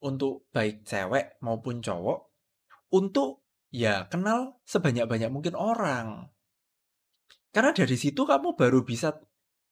untuk 0.05 0.49
baik 0.55 0.87
cewek 0.87 1.41
maupun 1.41 1.81
cowok 1.81 2.31
untuk 2.95 3.43
ya 3.75 4.07
kenal 4.07 4.63
sebanyak-banyak 4.69 5.31
mungkin 5.33 5.59
orang. 5.59 6.31
Karena 7.51 7.75
dari 7.75 7.99
situ 7.99 8.23
kamu 8.23 8.55
baru 8.55 8.87
bisa 8.87 9.19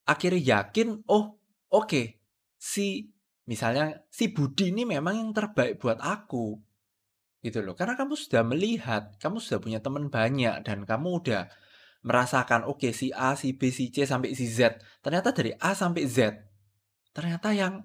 akhirnya 0.03 0.59
yakin, 0.59 1.07
oh 1.07 1.39
oke, 1.71 1.87
okay, 1.87 2.19
si 2.59 3.07
misalnya 3.47 4.03
si 4.11 4.31
Budi 4.31 4.75
ini 4.75 4.83
memang 4.83 5.15
yang 5.19 5.31
terbaik 5.31 5.79
buat 5.79 5.99
aku. 6.03 6.59
Gitu 7.43 7.59
loh. 7.59 7.75
Karena 7.75 7.99
kamu 7.99 8.15
sudah 8.15 8.41
melihat, 8.47 9.13
kamu 9.19 9.43
sudah 9.43 9.59
punya 9.59 9.79
teman 9.83 10.07
banyak 10.07 10.63
dan 10.63 10.87
kamu 10.87 11.07
udah 11.19 11.51
merasakan 12.03 12.67
oke 12.67 12.83
okay, 12.83 12.91
si 12.95 13.11
A, 13.11 13.35
si 13.35 13.55
B, 13.55 13.67
si 13.69 13.91
C 13.91 14.07
sampai 14.07 14.31
si 14.31 14.47
Z. 14.47 14.79
Ternyata 15.03 15.35
dari 15.35 15.51
A 15.59 15.75
sampai 15.75 16.07
Z. 16.07 16.39
Ternyata 17.11 17.51
yang 17.51 17.83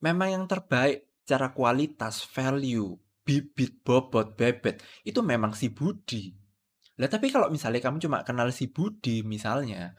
memang 0.00 0.28
yang 0.32 0.44
terbaik 0.48 1.04
secara 1.24 1.52
kualitas, 1.52 2.24
value, 2.28 2.96
bibit, 3.24 3.80
bobot, 3.80 4.36
bebet 4.36 4.80
itu 5.04 5.20
memang 5.24 5.56
si 5.56 5.72
Budi. 5.72 6.32
Lah 7.00 7.08
tapi 7.08 7.32
kalau 7.32 7.48
misalnya 7.48 7.80
kamu 7.80 7.98
cuma 8.04 8.20
kenal 8.22 8.52
si 8.52 8.68
Budi 8.68 9.24
misalnya 9.24 9.96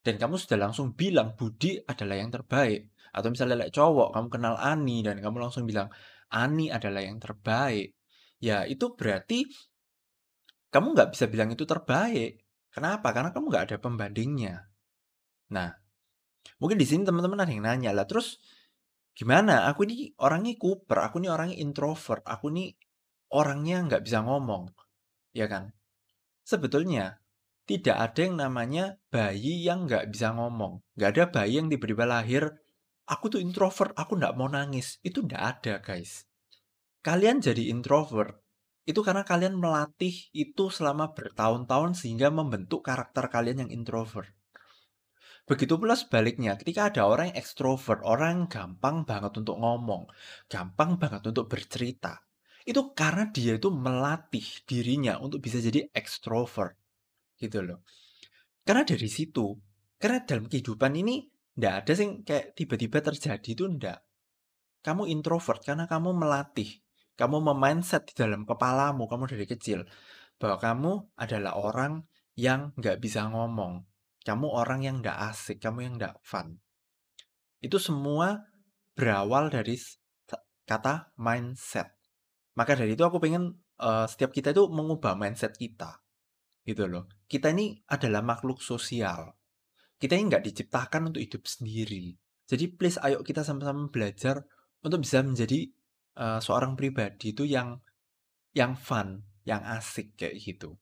dan 0.00 0.16
kamu 0.16 0.36
sudah 0.36 0.58
langsung 0.58 0.92
bilang 0.96 1.36
Budi 1.36 1.80
adalah 1.84 2.16
yang 2.16 2.32
terbaik 2.32 2.92
atau 3.10 3.28
misalnya 3.32 3.66
like 3.66 3.72
cowok 3.72 4.16
kamu 4.16 4.28
kenal 4.28 4.54
Ani 4.56 5.00
dan 5.04 5.20
kamu 5.20 5.36
langsung 5.40 5.64
bilang 5.64 5.88
Ani 6.28 6.68
adalah 6.68 7.00
yang 7.00 7.16
terbaik 7.20 7.99
ya 8.40 8.64
itu 8.66 8.96
berarti 8.96 9.46
kamu 10.72 10.96
nggak 10.96 11.10
bisa 11.14 11.28
bilang 11.28 11.52
itu 11.52 11.62
terbaik 11.68 12.40
kenapa 12.72 13.12
karena 13.12 13.30
kamu 13.30 13.46
nggak 13.52 13.64
ada 13.70 13.76
pembandingnya 13.78 14.66
nah 15.52 15.70
mungkin 16.56 16.80
di 16.80 16.86
sini 16.88 17.04
teman-teman 17.04 17.44
ada 17.44 17.52
yang 17.52 17.64
nanya 17.64 17.90
lah 17.92 18.08
terus 18.08 18.40
gimana 19.12 19.68
aku 19.68 19.84
ini 19.84 20.16
orangnya 20.18 20.56
kuper 20.56 20.98
aku 21.04 21.20
ini 21.20 21.28
orangnya 21.28 21.56
introvert 21.60 22.24
aku 22.24 22.48
ini 22.48 22.72
orangnya 23.36 23.84
nggak 23.84 24.02
bisa 24.02 24.24
ngomong 24.24 24.72
ya 25.36 25.44
kan 25.46 25.70
sebetulnya 26.42 27.20
tidak 27.70 27.96
ada 28.02 28.20
yang 28.26 28.34
namanya 28.34 28.84
bayi 29.14 29.62
yang 29.62 29.86
nggak 29.86 30.10
bisa 30.10 30.34
ngomong. 30.34 30.82
Nggak 30.98 31.10
ada 31.14 31.24
bayi 31.30 31.62
yang 31.62 31.70
tiba-tiba 31.70 32.02
lahir, 32.02 32.50
aku 33.06 33.30
tuh 33.30 33.38
introvert, 33.38 33.94
aku 33.94 34.18
nggak 34.18 34.34
mau 34.34 34.50
nangis. 34.50 34.98
Itu 35.06 35.22
nggak 35.22 35.38
ada, 35.38 35.78
guys. 35.78 36.26
Kalian 37.00 37.40
jadi 37.40 37.72
introvert, 37.72 38.36
itu 38.84 39.00
karena 39.00 39.24
kalian 39.24 39.56
melatih 39.56 40.12
itu 40.36 40.68
selama 40.68 41.16
bertahun-tahun 41.16 41.96
sehingga 41.96 42.28
membentuk 42.28 42.84
karakter 42.84 43.32
kalian 43.32 43.64
yang 43.64 43.70
introvert. 43.72 44.28
Begitu 45.48 45.80
pula 45.80 45.96
sebaliknya, 45.96 46.60
ketika 46.60 46.92
ada 46.92 47.08
orang 47.08 47.32
yang 47.32 47.40
ekstrovert, 47.40 48.04
orang 48.04 48.28
yang 48.30 48.44
gampang 48.52 49.08
banget 49.08 49.32
untuk 49.40 49.56
ngomong, 49.56 50.12
gampang 50.46 51.00
banget 51.00 51.24
untuk 51.24 51.48
bercerita, 51.48 52.20
itu 52.68 52.92
karena 52.92 53.32
dia 53.32 53.56
itu 53.56 53.72
melatih 53.72 54.44
dirinya 54.68 55.16
untuk 55.24 55.40
bisa 55.40 55.56
jadi 55.56 55.88
ekstrovert 55.96 56.76
gitu 57.40 57.64
loh. 57.64 57.80
Karena 58.60 58.84
dari 58.84 59.08
situ, 59.08 59.56
karena 59.96 60.20
dalam 60.28 60.52
kehidupan 60.52 60.92
ini 61.00 61.24
ndak 61.56 61.74
ada 61.80 61.92
sih 61.96 62.20
kayak 62.20 62.52
tiba-tiba 62.52 63.00
terjadi 63.00 63.48
itu 63.56 63.64
ndak. 63.64 64.04
Kamu 64.84 65.08
introvert 65.08 65.64
karena 65.64 65.88
kamu 65.88 66.12
melatih, 66.12 66.68
kamu 67.20 67.52
memindset 67.52 68.08
di 68.08 68.14
dalam 68.16 68.48
kepalamu, 68.48 69.04
kamu 69.04 69.28
dari 69.28 69.44
kecil 69.44 69.84
bahwa 70.40 70.56
kamu 70.56 70.92
adalah 71.20 71.52
orang 71.60 72.08
yang 72.32 72.72
nggak 72.80 72.96
bisa 72.96 73.28
ngomong, 73.28 73.84
kamu 74.24 74.48
orang 74.48 74.80
yang 74.80 75.04
nggak 75.04 75.28
asik, 75.28 75.60
kamu 75.60 75.84
yang 75.84 75.94
nggak 76.00 76.16
fun. 76.24 76.56
Itu 77.60 77.76
semua 77.76 78.48
berawal 78.96 79.52
dari 79.52 79.76
kata 80.64 81.12
mindset. 81.20 81.92
Maka 82.56 82.72
dari 82.72 82.96
itu 82.96 83.04
aku 83.04 83.20
pengen 83.20 83.60
uh, 83.76 84.08
setiap 84.08 84.32
kita 84.32 84.56
itu 84.56 84.64
mengubah 84.72 85.12
mindset 85.12 85.52
kita 85.60 86.00
gitu 86.64 86.88
loh. 86.88 87.04
Kita 87.28 87.52
ini 87.52 87.76
adalah 87.92 88.24
makhluk 88.24 88.64
sosial. 88.64 89.36
Kita 90.00 90.16
ini 90.16 90.32
nggak 90.32 90.44
diciptakan 90.48 91.12
untuk 91.12 91.20
hidup 91.20 91.44
sendiri. 91.44 92.16
Jadi 92.48 92.64
please 92.72 92.96
ayo 93.04 93.20
kita 93.20 93.44
sama-sama 93.44 93.92
belajar 93.92 94.42
untuk 94.80 95.04
bisa 95.04 95.20
menjadi 95.20 95.68
uh, 96.16 96.40
seorang 96.42 96.74
pribadi 96.74 97.36
itu 97.36 97.46
yang 97.46 97.78
yang 98.56 98.74
fun, 98.74 99.22
yang 99.46 99.62
asik 99.62 100.18
kayak 100.18 100.38
gitu. 100.42 100.74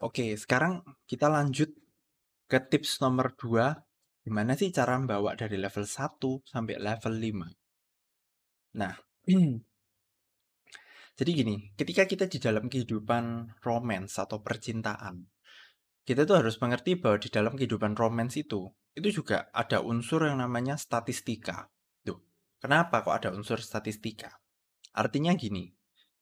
Oke, 0.00 0.36
sekarang 0.36 0.84
kita 1.08 1.28
lanjut 1.28 1.72
ke 2.48 2.58
tips 2.60 3.00
nomor 3.00 3.32
2. 3.36 4.24
Gimana 4.26 4.58
sih 4.58 4.74
cara 4.74 4.98
membawa 4.98 5.38
dari 5.38 5.56
level 5.56 5.86
1 5.86 6.44
sampai 6.44 6.76
level 6.76 7.14
5? 7.16 8.76
Nah, 8.76 8.94
Jadi 11.16 11.30
gini, 11.32 11.72
ketika 11.72 12.04
kita 12.04 12.28
di 12.28 12.36
dalam 12.36 12.68
kehidupan 12.68 13.56
romance 13.64 14.20
atau 14.20 14.44
percintaan, 14.44 15.24
kita 16.04 16.28
tuh 16.28 16.44
harus 16.44 16.60
mengerti 16.60 17.00
bahwa 17.00 17.16
di 17.16 17.32
dalam 17.32 17.56
kehidupan 17.56 17.96
romance 17.96 18.36
itu, 18.36 18.68
itu 18.92 19.24
juga 19.24 19.48
ada 19.56 19.80
unsur 19.80 20.28
yang 20.28 20.44
namanya 20.44 20.76
statistika. 20.76 21.72
Kenapa 22.56 23.04
kok 23.04 23.12
ada 23.12 23.28
unsur 23.32 23.60
statistika? 23.60 24.40
Artinya 24.96 25.36
gini, 25.36 25.68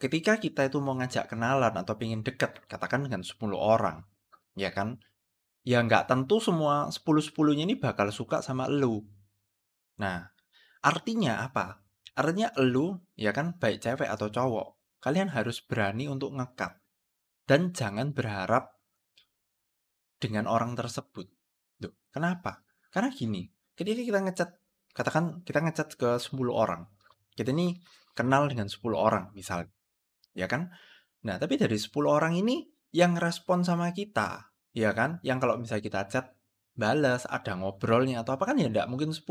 ketika 0.02 0.36
kita 0.42 0.66
itu 0.66 0.82
mau 0.82 0.98
ngajak 0.98 1.30
kenalan 1.30 1.74
atau 1.78 1.94
pengen 1.94 2.26
deket, 2.26 2.66
katakan 2.66 3.06
dengan 3.06 3.22
10 3.22 3.54
orang, 3.54 4.02
ya 4.58 4.74
kan? 4.74 4.98
Ya 5.64 5.80
nggak 5.80 6.10
tentu 6.10 6.42
semua 6.42 6.90
10-10-nya 6.90 7.64
ini 7.64 7.78
bakal 7.78 8.10
suka 8.10 8.42
sama 8.42 8.68
lu. 8.68 9.06
Nah, 10.02 10.28
artinya 10.82 11.46
apa? 11.46 11.80
Artinya 12.18 12.50
lu, 12.60 12.98
ya 13.14 13.30
kan, 13.30 13.56
baik 13.56 13.80
cewek 13.80 14.10
atau 14.10 14.28
cowok, 14.28 15.00
kalian 15.00 15.30
harus 15.30 15.62
berani 15.62 16.10
untuk 16.10 16.34
ngekat. 16.34 16.78
Dan 17.44 17.76
jangan 17.76 18.10
berharap 18.16 18.74
dengan 20.16 20.48
orang 20.48 20.72
tersebut. 20.74 21.28
Duh, 21.76 21.92
kenapa? 22.08 22.64
Karena 22.88 23.12
gini, 23.12 23.44
ketika 23.76 24.00
kita 24.00 24.20
ngecat, 24.24 24.50
katakan 24.94 25.42
kita 25.42 25.58
ngecat 25.60 25.98
ke 25.98 26.10
10 26.16 26.54
orang. 26.54 26.86
Kita 27.34 27.50
ini 27.50 27.76
kenal 28.14 28.46
dengan 28.46 28.70
10 28.70 28.94
orang 28.94 29.34
misalnya. 29.34 29.68
Ya 30.32 30.46
kan? 30.46 30.70
Nah, 31.26 31.36
tapi 31.36 31.58
dari 31.58 31.74
10 31.74 32.06
orang 32.06 32.38
ini 32.38 32.64
yang 32.94 33.18
respon 33.18 33.66
sama 33.66 33.90
kita, 33.90 34.54
ya 34.70 34.94
kan? 34.94 35.18
Yang 35.26 35.38
kalau 35.42 35.54
misalnya 35.58 35.84
kita 35.84 36.00
chat, 36.06 36.26
balas, 36.78 37.26
ada 37.26 37.58
ngobrolnya 37.58 38.22
atau 38.22 38.38
apa 38.38 38.54
kan 38.54 38.56
ya 38.58 38.70
enggak 38.70 38.86
mungkin 38.86 39.10
10. 39.10 39.26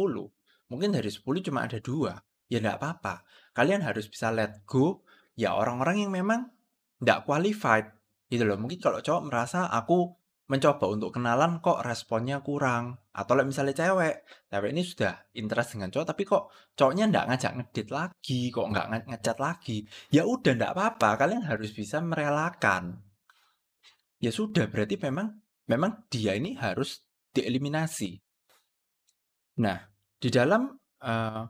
Mungkin 0.67 0.89
dari 0.91 1.08
10 1.08 1.43
cuma 1.43 1.63
ada 1.63 1.80
dua. 1.80 2.19
Ya 2.52 2.60
enggak 2.60 2.84
apa-apa. 2.84 3.23
Kalian 3.56 3.84
harus 3.88 4.12
bisa 4.12 4.32
let 4.36 4.67
go 4.67 5.08
ya 5.39 5.56
orang-orang 5.56 6.06
yang 6.08 6.12
memang 6.12 6.52
nggak 6.99 7.23
qualified 7.28 7.88
gitu 8.32 8.43
loh. 8.47 8.58
Mungkin 8.60 8.80
kalau 8.80 8.99
cowok 9.04 9.23
merasa 9.28 9.67
aku 9.69 10.15
mencoba 10.54 10.86
untuk 10.86 11.18
kenalan 11.18 11.58
kok 11.58 11.82
responnya 11.82 12.46
kurang. 12.46 13.02
Atau 13.10 13.34
misalnya 13.42 13.74
cewek 13.74 14.22
cewek 14.54 14.70
ini 14.70 14.86
sudah 14.86 15.13
interest 15.34 15.74
dengan 15.74 15.89
cowok 15.89 16.08
tapi 16.13 16.22
kok 16.30 16.54
cowoknya 16.78 17.10
nggak 17.10 17.26
ngajak 17.34 17.52
ngedit 17.58 17.88
lagi 17.89 18.42
kok 18.54 18.68
nggak 18.70 18.86
nge 18.89 19.00
ngechat 19.10 19.38
lagi 19.42 19.78
ya 20.13 20.24
udah 20.26 20.54
nggak 20.54 20.74
apa-apa 20.78 21.10
kalian 21.18 21.44
harus 21.50 21.74
bisa 21.74 21.98
merelakan. 22.06 23.02
Ya 24.22 24.30
sudah 24.30 24.70
berarti 24.70 25.02
memang 25.02 25.42
memang 25.66 26.06
dia 26.13 26.38
ini 26.38 26.54
harus 26.54 27.02
dieliminasi. 27.34 28.22
Nah 29.58 29.82
di 30.22 30.30
dalam 30.30 30.70
uh, 31.02 31.44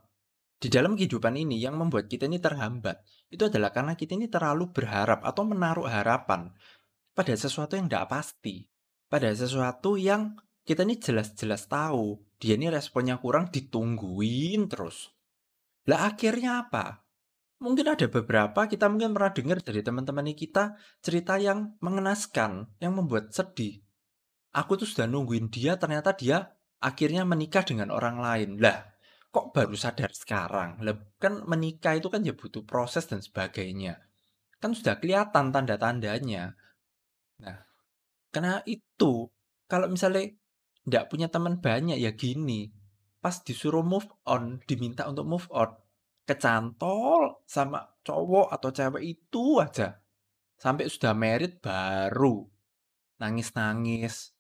di 0.64 0.72
dalam 0.72 0.96
kehidupan 0.96 1.36
ini 1.36 1.60
yang 1.60 1.76
membuat 1.76 2.08
kita 2.08 2.24
ini 2.24 2.40
terhambat, 2.40 3.04
itu 3.28 3.44
adalah 3.52 3.76
karena 3.76 4.00
kita 4.00 4.16
ini 4.16 4.32
terlalu 4.32 4.72
berharap 4.72 5.20
atau 5.28 5.44
menaruh 5.44 5.92
harapan 5.92 6.56
pada 7.12 7.36
sesuatu 7.36 7.76
yang 7.76 7.92
tidak 7.92 8.08
pasti. 8.08 8.73
Pada 9.14 9.30
sesuatu 9.30 9.94
yang 9.94 10.42
kita 10.66 10.82
ini 10.82 10.98
jelas-jelas 10.98 11.70
tahu, 11.70 12.18
dia 12.42 12.58
ini 12.58 12.74
responnya 12.74 13.22
kurang 13.22 13.54
ditungguin 13.54 14.66
terus. 14.66 15.14
Lah 15.86 16.10
akhirnya 16.10 16.66
apa? 16.66 17.06
Mungkin 17.62 17.94
ada 17.94 18.10
beberapa 18.10 18.66
kita 18.66 18.90
mungkin 18.90 19.14
pernah 19.14 19.30
dengar 19.30 19.62
dari 19.62 19.86
teman-teman 19.86 20.34
kita 20.34 20.82
cerita 21.06 21.38
yang 21.38 21.78
mengenaskan, 21.78 22.74
yang 22.82 22.98
membuat 22.98 23.30
sedih. 23.30 23.86
Aku 24.50 24.82
tuh 24.82 24.90
sudah 24.90 25.06
nungguin 25.06 25.54
dia, 25.54 25.78
ternyata 25.78 26.18
dia 26.18 26.50
akhirnya 26.82 27.22
menikah 27.22 27.62
dengan 27.62 27.94
orang 27.94 28.18
lain. 28.18 28.58
Lah, 28.58 28.82
kok 29.30 29.54
baru 29.54 29.78
sadar 29.78 30.10
sekarang? 30.10 30.82
Lah, 30.82 30.98
kan 31.22 31.46
menikah 31.46 32.02
itu 32.02 32.10
kan 32.10 32.26
ya 32.26 32.34
butuh 32.34 32.66
proses 32.66 33.06
dan 33.06 33.22
sebagainya. 33.22 33.94
Kan 34.58 34.74
sudah 34.74 34.98
kelihatan 34.98 35.54
tanda-tandanya. 35.54 36.58
Nah, 37.46 37.73
karena 38.34 38.66
itu, 38.66 39.30
kalau 39.70 39.86
misalnya 39.86 40.34
tidak 40.84 41.14
punya 41.14 41.30
teman 41.30 41.62
banyak 41.62 42.02
ya 42.02 42.12
gini, 42.18 42.74
pas 43.22 43.38
disuruh 43.46 43.86
move 43.86 44.10
on, 44.26 44.58
diminta 44.66 45.06
untuk 45.06 45.30
move 45.30 45.48
on, 45.54 45.70
kecantol 46.26 47.46
sama 47.46 47.94
cowok 48.02 48.50
atau 48.50 48.70
cewek 48.74 49.04
itu 49.06 49.62
aja. 49.62 50.02
Sampai 50.58 50.90
sudah 50.90 51.14
merit 51.14 51.62
baru 51.62 52.50
nangis-nangis, 53.22 54.34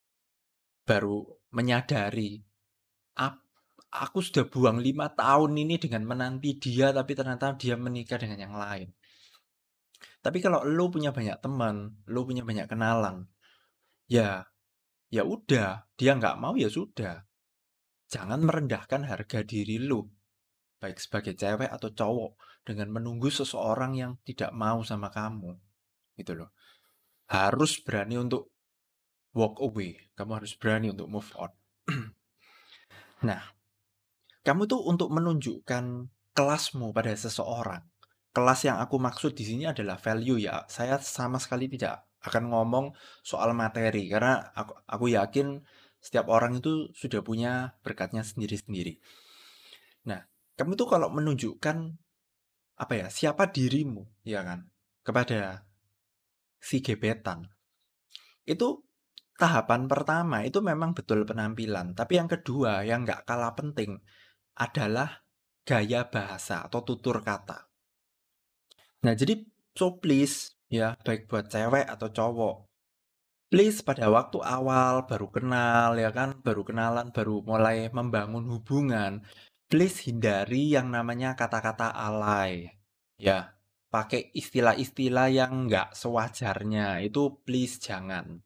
baru 0.83 1.23
menyadari, 1.53 2.41
aku 3.93 4.25
sudah 4.25 4.49
buang 4.49 4.81
lima 4.81 5.13
tahun 5.13 5.53
ini 5.53 5.77
dengan 5.77 6.09
menanti 6.09 6.57
dia, 6.57 6.89
tapi 6.89 7.13
ternyata 7.13 7.53
dia 7.53 7.77
menikah 7.77 8.17
dengan 8.17 8.41
yang 8.41 8.55
lain. 8.57 8.89
Tapi 10.23 10.41
kalau 10.41 10.65
lu 10.65 10.89
punya 10.89 11.13
banyak 11.13 11.37
teman, 11.39 11.93
lu 12.09 12.25
punya 12.25 12.41
banyak 12.41 12.65
kenalan, 12.65 13.29
ya 14.07 14.43
ya 15.13 15.21
udah, 15.21 15.85
dia 15.93 16.17
nggak 16.17 16.41
mau 16.41 16.57
ya 16.57 16.73
sudah. 16.73 17.21
Jangan 18.09 18.41
merendahkan 18.41 19.05
harga 19.05 19.45
diri 19.45 19.77
lu, 19.77 20.01
baik 20.81 20.97
sebagai 20.97 21.37
cewek 21.37 21.69
atau 21.69 21.93
cowok, 21.93 22.33
dengan 22.65 22.89
menunggu 22.89 23.29
seseorang 23.29 23.93
yang 23.93 24.11
tidak 24.25 24.49
mau 24.57 24.81
sama 24.81 25.13
kamu. 25.13 25.53
Gitu 26.17 26.33
loh. 26.33 26.49
Harus 27.29 27.77
berani 27.85 28.17
untuk 28.17 28.49
walk 29.37 29.61
away. 29.61 30.09
Kamu 30.17 30.41
harus 30.41 30.57
berani 30.57 30.89
untuk 30.89 31.09
move 31.09 31.29
on. 31.37 31.51
nah, 33.27 33.41
kamu 34.41 34.65
tuh 34.65 34.81
untuk 34.81 35.09
menunjukkan 35.13 36.09
kelasmu 36.33 36.89
pada 36.89 37.13
seseorang. 37.13 37.85
Kelas 38.33 38.65
yang 38.65 38.81
aku 38.81 38.97
maksud 38.97 39.37
di 39.37 39.45
sini 39.45 39.69
adalah 39.69 40.01
value 40.01 40.41
ya. 40.41 40.65
Saya 40.65 40.97
sama 40.97 41.37
sekali 41.37 41.69
tidak 41.69 42.01
akan 42.23 42.43
ngomong 42.49 42.85
soal 43.21 43.51
materi 43.51 44.07
karena 44.07 44.39
aku, 44.55 44.73
aku 44.87 45.05
yakin 45.11 45.61
setiap 46.03 46.27
orang 46.31 46.59
itu 46.59 46.91
sudah 46.95 47.23
punya 47.23 47.79
berkatnya 47.83 48.23
sendiri-sendiri. 48.23 48.99
Nah, 50.07 50.23
kamu 50.59 50.75
tuh 50.75 50.87
kalau 50.91 51.07
menunjukkan 51.11 51.77
apa 52.75 52.93
ya, 52.95 53.07
siapa 53.07 53.51
dirimu, 53.51 54.03
ya 54.27 54.43
kan, 54.43 54.67
kepada 55.03 55.63
si 56.59 56.83
gebetan. 56.83 57.47
Itu 58.43 58.83
tahapan 59.39 59.87
pertama 59.87 60.43
itu 60.43 60.59
memang 60.59 60.91
betul 60.91 61.23
penampilan, 61.23 61.95
tapi 61.95 62.19
yang 62.19 62.27
kedua 62.27 62.83
yang 62.83 63.07
nggak 63.07 63.23
kalah 63.23 63.55
penting 63.55 63.99
adalah 64.59 65.23
gaya 65.63 66.07
bahasa 66.07 66.67
atau 66.67 66.83
tutur 66.83 67.23
kata. 67.23 67.71
Nah, 69.03 69.13
jadi 69.15 69.43
so 69.75 69.99
please 69.99 70.52
ya, 70.73 70.97
baik 71.05 71.29
buat 71.29 71.45
cewek 71.53 71.85
atau 71.85 72.09
cowok. 72.09 72.55
Please 73.53 73.85
pada 73.85 74.09
waktu 74.09 74.41
awal 74.41 75.05
baru 75.05 75.29
kenal 75.29 75.93
ya 76.01 76.09
kan, 76.09 76.41
baru 76.41 76.65
kenalan, 76.65 77.13
baru 77.13 77.45
mulai 77.45 77.85
membangun 77.93 78.49
hubungan, 78.49 79.21
please 79.69 80.09
hindari 80.09 80.73
yang 80.73 80.89
namanya 80.89 81.37
kata-kata 81.37 81.93
alay. 81.93 82.73
Ya, 83.21 83.53
pakai 83.93 84.33
istilah-istilah 84.33 85.29
yang 85.29 85.69
nggak 85.69 85.93
sewajarnya, 85.93 87.05
itu 87.05 87.37
please 87.45 87.77
jangan. 87.77 88.41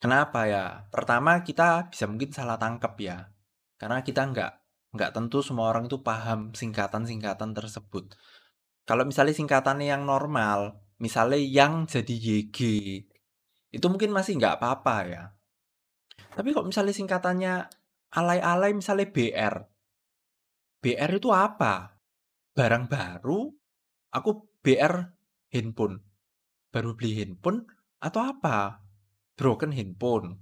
Kenapa 0.00 0.48
ya? 0.48 0.64
Pertama 0.88 1.44
kita 1.44 1.92
bisa 1.92 2.08
mungkin 2.08 2.32
salah 2.32 2.56
tangkap 2.56 2.96
ya, 2.96 3.28
karena 3.76 4.00
kita 4.00 4.24
nggak 4.32 4.52
nggak 4.96 5.12
tentu 5.12 5.44
semua 5.44 5.68
orang 5.68 5.92
itu 5.92 6.00
paham 6.00 6.56
singkatan-singkatan 6.56 7.52
tersebut. 7.52 8.16
Kalau 8.88 9.04
misalnya 9.04 9.36
singkatannya 9.36 9.92
yang 9.92 10.08
normal, 10.08 10.85
misalnya 11.00 11.40
yang 11.40 11.84
jadi 11.84 12.14
YG, 12.14 12.58
itu 13.72 13.86
mungkin 13.88 14.12
masih 14.12 14.40
nggak 14.40 14.60
apa-apa 14.60 14.96
ya. 15.08 15.24
Tapi 16.32 16.52
kok 16.52 16.68
misalnya 16.68 16.92
singkatannya 16.96 17.54
alay-alay 18.16 18.72
misalnya 18.72 19.08
BR. 19.08 19.54
BR 20.80 21.10
itu 21.16 21.32
apa? 21.32 21.96
Barang 22.56 22.88
baru, 22.88 23.52
aku 24.12 24.30
BR 24.64 25.16
handphone. 25.52 26.00
Baru 26.72 26.92
beli 26.96 27.16
handphone 27.20 27.64
atau 28.00 28.20
apa? 28.20 28.80
Broken 29.36 29.72
handphone. 29.72 30.40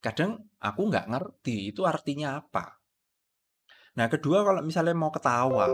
Kadang 0.00 0.52
aku 0.60 0.88
nggak 0.88 1.08
ngerti 1.08 1.72
itu 1.72 1.84
artinya 1.88 2.40
apa. 2.40 2.80
Nah 3.96 4.06
kedua 4.08 4.44
kalau 4.44 4.60
misalnya 4.60 4.96
mau 4.96 5.12
ketawa. 5.12 5.72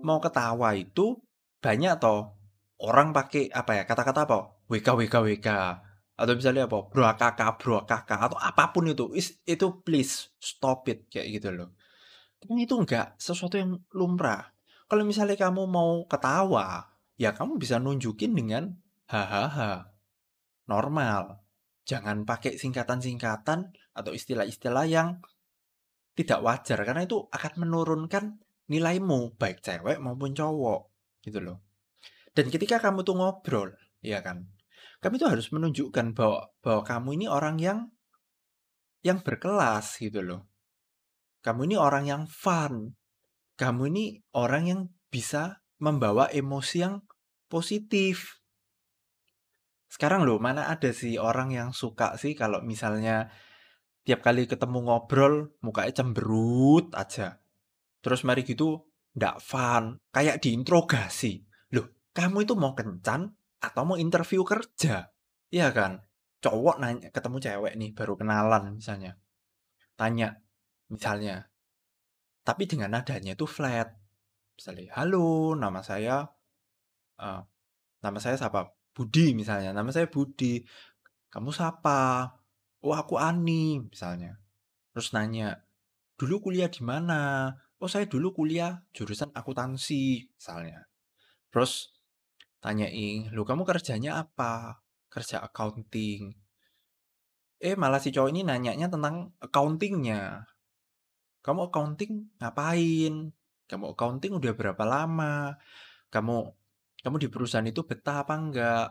Mau 0.00 0.18
ketawa 0.20 0.72
itu 0.76 1.20
banyak 1.60 2.00
toh 2.00 2.39
orang 2.80 3.12
pakai 3.12 3.52
apa 3.52 3.76
ya 3.76 3.82
kata-kata 3.84 4.20
apa? 4.24 4.38
WK 4.68 4.88
WK 4.96 5.14
WK 5.20 5.48
atau 6.20 6.32
misalnya 6.36 6.68
apa? 6.68 6.78
Bro 6.88 7.04
kakak 7.16 7.50
bro 7.60 7.84
kakak 7.84 8.20
atau 8.28 8.38
apa 8.40 8.72
pun 8.72 8.88
itu. 8.88 9.12
Itu 9.44 9.80
please 9.84 10.32
stop 10.40 10.88
it 10.88 11.08
kayak 11.08 11.40
gitu 11.40 11.48
loh. 11.52 11.76
Karena 12.40 12.64
itu 12.64 12.74
enggak 12.76 13.16
sesuatu 13.20 13.60
yang 13.60 13.76
lumrah. 13.92 14.52
Kalau 14.88 15.04
misalnya 15.04 15.36
kamu 15.36 15.68
mau 15.68 16.04
ketawa 16.08 16.92
ya 17.20 17.36
kamu 17.36 17.60
bisa 17.60 17.76
nunjukin 17.76 18.32
dengan 18.32 18.76
hahaha. 19.08 19.92
Normal. 20.68 21.44
Jangan 21.84 22.24
pakai 22.28 22.56
singkatan-singkatan 22.56 23.72
atau 23.96 24.12
istilah-istilah 24.14 24.86
yang 24.86 25.20
tidak 26.14 26.40
wajar 26.44 26.78
karena 26.84 27.08
itu 27.08 27.26
akan 27.32 27.52
menurunkan 27.64 28.24
nilaimu 28.70 29.34
baik 29.34 29.64
cewek 29.64 29.98
maupun 29.98 30.36
cowok 30.36 30.92
gitu 31.26 31.42
loh 31.42 31.69
dan 32.34 32.46
ketika 32.48 32.78
kamu 32.78 33.02
tuh 33.02 33.18
ngobrol, 33.18 33.74
ya 34.00 34.22
kan? 34.22 34.46
Kamu 35.00 35.16
tuh 35.16 35.28
harus 35.32 35.48
menunjukkan 35.50 36.12
bahwa 36.12 36.52
bahwa 36.60 36.82
kamu 36.84 37.08
ini 37.20 37.26
orang 37.26 37.56
yang 37.58 37.78
yang 39.00 39.24
berkelas 39.24 39.96
gitu 39.96 40.20
loh. 40.20 40.46
Kamu 41.40 41.72
ini 41.72 41.76
orang 41.80 42.04
yang 42.04 42.22
fun. 42.28 42.94
Kamu 43.56 43.88
ini 43.92 44.20
orang 44.36 44.64
yang 44.68 44.80
bisa 45.08 45.64
membawa 45.80 46.28
emosi 46.28 46.76
yang 46.84 47.00
positif. 47.48 48.40
Sekarang 49.90 50.22
loh, 50.22 50.38
mana 50.38 50.70
ada 50.70 50.92
sih 50.94 51.16
orang 51.18 51.50
yang 51.50 51.74
suka 51.74 52.14
sih 52.14 52.36
kalau 52.36 52.62
misalnya 52.62 53.32
tiap 54.04 54.22
kali 54.22 54.46
ketemu 54.46 54.86
ngobrol 54.86 55.50
mukanya 55.64 56.04
cemberut 56.04 56.92
aja. 56.94 57.42
Terus 58.00 58.22
mari 58.22 58.46
gitu 58.46 58.86
ndak 59.16 59.42
fun, 59.42 59.98
kayak 60.14 60.38
diinterogasi. 60.44 61.49
Kamu 62.10 62.42
itu 62.42 62.58
mau 62.58 62.74
kencan 62.74 63.30
atau 63.62 63.82
mau 63.86 63.94
interview 63.94 64.42
kerja? 64.42 65.14
Iya 65.50 65.68
kan? 65.70 66.02
Cowok 66.40 66.76
nanya 66.82 67.08
ketemu 67.14 67.36
cewek 67.38 67.72
nih 67.76 67.90
baru 67.94 68.18
kenalan 68.18 68.80
misalnya. 68.80 69.14
Tanya 69.94 70.40
misalnya. 70.90 71.46
Tapi 72.42 72.66
dengan 72.66 72.96
nadanya 72.96 73.36
itu 73.36 73.46
flat. 73.46 73.94
Misalnya, 74.56 74.90
"Halo, 74.96 75.54
nama 75.54 75.80
saya 75.84 76.24
uh, 77.20 77.40
nama 78.00 78.18
saya 78.18 78.34
siapa? 78.40 78.72
Budi 78.90 79.36
misalnya. 79.36 79.70
Nama 79.70 79.90
saya 79.94 80.10
Budi. 80.10 80.64
Kamu 81.30 81.54
siapa? 81.54 82.26
Oh, 82.82 82.96
aku 82.96 83.20
Ani 83.20 83.78
misalnya. 83.86 84.40
Terus 84.90 85.14
nanya, 85.14 85.62
"Dulu 86.18 86.50
kuliah 86.50 86.66
di 86.72 86.82
mana?" 86.82 87.54
Oh, 87.80 87.88
saya 87.88 88.04
dulu 88.04 88.34
kuliah 88.36 88.82
jurusan 88.92 89.32
akuntansi 89.32 90.28
misalnya. 90.36 90.84
Terus 91.48 91.99
Tanyain, 92.60 93.32
"Lu 93.32 93.42
kamu 93.48 93.64
kerjanya 93.64 94.20
apa?" 94.20 94.84
"Kerja 95.08 95.40
accounting." 95.40 96.36
Eh, 97.60 97.76
malah 97.76 98.00
si 98.00 98.08
cowok 98.12 98.30
ini 98.32 98.40
nanyanya 98.44 98.88
tentang 98.92 99.32
accountingnya. 99.40 100.44
"Kamu 101.44 101.72
accounting 101.72 102.36
ngapain? 102.40 103.32
Kamu 103.68 103.84
accounting 103.96 104.32
udah 104.36 104.52
berapa 104.56 104.84
lama? 104.84 105.56
Kamu 106.12 106.36
kamu 107.00 107.16
di 107.16 107.28
perusahaan 107.32 107.64
itu 107.64 107.84
betah 107.88 108.24
apa 108.24 108.34
enggak?" 108.36 108.88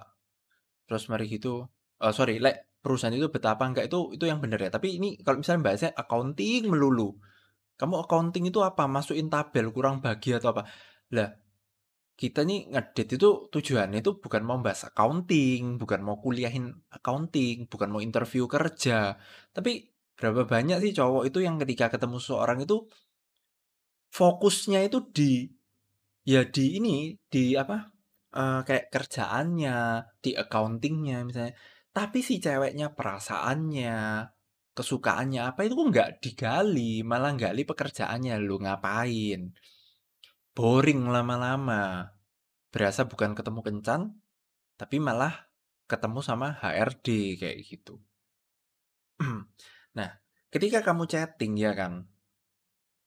Terus 0.89 1.05
mari 1.13 1.29
gitu, 1.29 1.69
uh, 2.01 2.13
sorry, 2.13 2.41
lek 2.41 2.81
perusahaan 2.81 3.13
itu 3.13 3.29
betah 3.29 3.53
apa 3.53 3.69
enggak 3.69 3.85
itu 3.89 4.17
itu 4.17 4.25
yang 4.25 4.41
bener 4.41 4.57
ya. 4.65 4.69
Tapi 4.73 4.97
ini 4.97 5.21
kalau 5.21 5.41
misalnya 5.41 5.61
bahasnya 5.69 5.91
accounting 5.93 6.69
melulu. 6.71 7.13
Kamu 7.79 7.95
accounting 8.03 8.49
itu 8.49 8.59
apa? 8.65 8.89
Masukin 8.89 9.29
tabel 9.31 9.71
kurang 9.71 10.01
bagi 10.03 10.35
atau 10.35 10.51
apa? 10.51 10.67
Lah, 11.15 11.29
kita 12.19 12.43
nih 12.43 12.59
ngedit 12.73 13.07
itu 13.15 13.27
tujuannya 13.53 14.03
itu 14.03 14.11
bukan 14.23 14.41
mau 14.43 14.59
bahas 14.65 14.81
accounting, 14.91 15.79
bukan 15.81 15.99
mau 16.03 16.19
kuliahin 16.23 16.65
accounting, 16.91 17.55
bukan 17.71 17.87
mau 17.93 18.01
interview 18.03 18.43
kerja. 18.55 19.15
Tapi 19.55 19.71
berapa 20.19 20.43
banyak 20.43 20.77
sih 20.83 20.91
cowok 20.99 21.23
itu 21.31 21.39
yang 21.47 21.55
ketika 21.63 21.85
ketemu 21.95 22.19
seorang 22.19 22.59
itu 22.65 22.75
fokusnya 24.11 24.79
itu 24.87 24.99
di 25.15 25.47
ya 26.27 26.43
di 26.43 26.65
ini 26.77 27.15
di 27.31 27.55
apa 27.55 27.87
uh, 28.35 28.59
kayak 28.67 28.85
kerjaannya, 28.93 29.77
di 30.19 30.31
accountingnya 30.35 31.17
misalnya. 31.23 31.55
Tapi 31.95 32.19
si 32.19 32.35
ceweknya 32.43 32.91
perasaannya, 32.97 34.27
kesukaannya 34.75 35.41
apa 35.49 35.59
itu 35.65 35.75
nggak 35.79 36.09
digali, 36.23 37.01
malah 37.07 37.31
gali 37.39 37.63
pekerjaannya 37.63 38.35
lu 38.43 38.59
ngapain. 38.59 39.55
Boring 40.59 41.07
lama-lama. 41.07 42.11
Berasa 42.67 43.07
bukan 43.07 43.31
ketemu 43.31 43.63
kencan, 43.63 44.19
tapi 44.75 44.99
malah 44.99 45.47
ketemu 45.87 46.19
sama 46.19 46.59
HRD 46.59 47.39
kayak 47.39 47.63
gitu. 47.63 48.03
Nah, 49.95 50.19
ketika 50.51 50.83
kamu 50.83 51.07
chatting 51.07 51.55
ya 51.55 51.71
kan, 51.71 52.11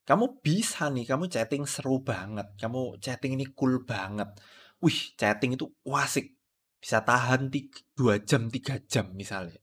Kamu 0.08 0.40
bisa 0.40 0.88
nih, 0.88 1.04
kamu 1.04 1.28
chatting 1.28 1.68
seru 1.68 2.00
banget, 2.00 2.56
kamu 2.56 2.96
chatting 3.04 3.36
ini 3.36 3.46
cool 3.52 3.84
banget. 3.84 4.32
Wih, 4.80 5.12
chatting 5.20 5.54
itu 5.54 5.68
wah 5.84 6.08
asik. 6.08 6.32
Bisa 6.80 7.04
tahan 7.04 7.52
2 7.52 8.16
jam, 8.24 8.48
3 8.48 8.80
jam 8.88 9.12
misalnya. 9.12 9.60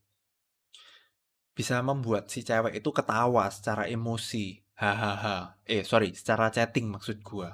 Bisa 1.58 1.82
membuat 1.82 2.30
si 2.30 2.46
cewek 2.46 2.86
itu 2.86 2.90
ketawa 2.94 3.50
secara 3.50 3.90
emosi. 3.90 4.62
Hahaha. 4.78 5.58
Eh, 5.66 5.84
sorry, 5.84 6.14
secara 6.14 6.54
chatting 6.54 6.88
maksud 6.88 7.20
gua. 7.26 7.52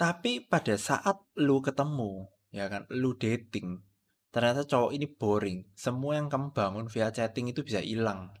Tapi 0.00 0.48
pada 0.48 0.80
saat 0.80 1.20
lu 1.36 1.60
ketemu, 1.60 2.24
ya 2.48 2.72
kan, 2.72 2.88
lu 2.88 3.20
dating, 3.20 3.84
ternyata 4.32 4.64
cowok 4.64 4.96
ini 4.96 5.04
boring. 5.04 5.68
Semua 5.76 6.16
yang 6.16 6.32
kamu 6.32 6.56
bangun 6.56 6.88
via 6.88 7.12
chatting 7.12 7.52
itu 7.52 7.60
bisa 7.60 7.84
hilang. 7.84 8.32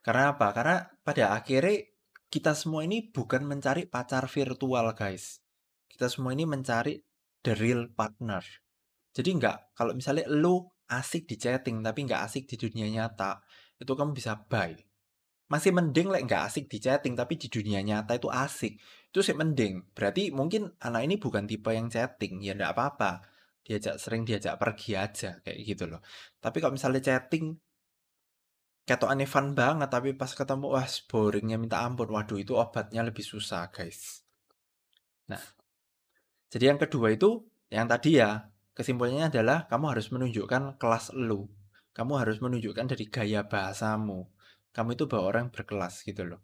Karena 0.00 0.32
apa? 0.32 0.48
Karena 0.56 0.88
pada 1.04 1.36
akhirnya 1.36 1.92
kita 2.32 2.56
semua 2.56 2.88
ini 2.88 3.12
bukan 3.12 3.44
mencari 3.44 3.84
pacar 3.84 4.24
virtual, 4.32 4.96
guys. 4.96 5.44
Kita 5.92 6.08
semua 6.08 6.32
ini 6.32 6.48
mencari 6.48 6.96
the 7.44 7.52
real 7.52 7.92
partner. 7.92 8.40
Jadi 9.12 9.28
enggak, 9.36 9.76
kalau 9.76 9.92
misalnya 9.92 10.24
lu 10.32 10.72
asik 10.88 11.28
di 11.28 11.36
chatting 11.36 11.84
tapi 11.84 12.08
nggak 12.08 12.24
asik 12.24 12.48
di 12.48 12.56
dunia 12.56 12.88
nyata, 12.88 13.44
itu 13.76 13.92
kamu 13.92 14.16
bisa 14.16 14.40
buy. 14.48 14.72
Masih 15.48 15.72
mending 15.72 16.12
like 16.12 16.24
nggak 16.28 16.44
asik 16.48 16.68
di 16.68 16.78
chatting 16.80 17.16
tapi 17.16 17.40
di 17.40 17.48
dunia 17.48 17.80
nyata 17.80 18.16
itu 18.20 18.28
asik. 18.28 18.76
Itu 19.08 19.24
sih 19.24 19.32
mending. 19.32 19.92
Berarti 19.96 20.28
mungkin 20.32 20.68
anak 20.84 21.02
ini 21.08 21.14
bukan 21.16 21.48
tipe 21.48 21.72
yang 21.72 21.88
chatting, 21.88 22.44
ya 22.44 22.52
enggak 22.52 22.76
apa-apa. 22.76 23.24
Diajak 23.64 23.96
sering 23.96 24.28
diajak 24.28 24.60
pergi 24.60 24.90
aja 24.96 25.30
kayak 25.40 25.58
gitu 25.64 25.84
loh. 25.88 26.00
Tapi 26.40 26.56
kalau 26.60 26.76
misalnya 26.76 27.00
chatting 27.00 27.56
aneh 28.88 29.28
fun 29.28 29.52
banget 29.52 29.92
tapi 29.92 30.16
pas 30.16 30.32
ketemu 30.32 30.72
wah 30.72 30.88
boringnya 31.08 31.56
minta 31.60 31.84
ampun. 31.84 32.08
Waduh 32.08 32.40
itu 32.40 32.56
obatnya 32.56 33.04
lebih 33.04 33.24
susah, 33.24 33.68
guys. 33.68 34.24
Nah, 35.28 35.40
jadi 36.48 36.72
yang 36.72 36.80
kedua 36.80 37.12
itu 37.12 37.44
yang 37.68 37.84
tadi 37.84 38.16
ya 38.16 38.48
Kesimpulannya 38.78 39.26
adalah 39.26 39.66
kamu 39.66 39.90
harus 39.90 40.06
menunjukkan 40.14 40.78
kelas 40.78 41.10
lu. 41.18 41.50
Kamu 41.98 42.14
harus 42.14 42.38
menunjukkan 42.38 42.94
dari 42.94 43.10
gaya 43.10 43.42
bahasamu. 43.42 44.22
Kamu 44.78 44.94
itu 44.94 45.10
bawa 45.10 45.34
orang 45.34 45.50
berkelas 45.50 46.06
gitu 46.06 46.22
loh. 46.22 46.38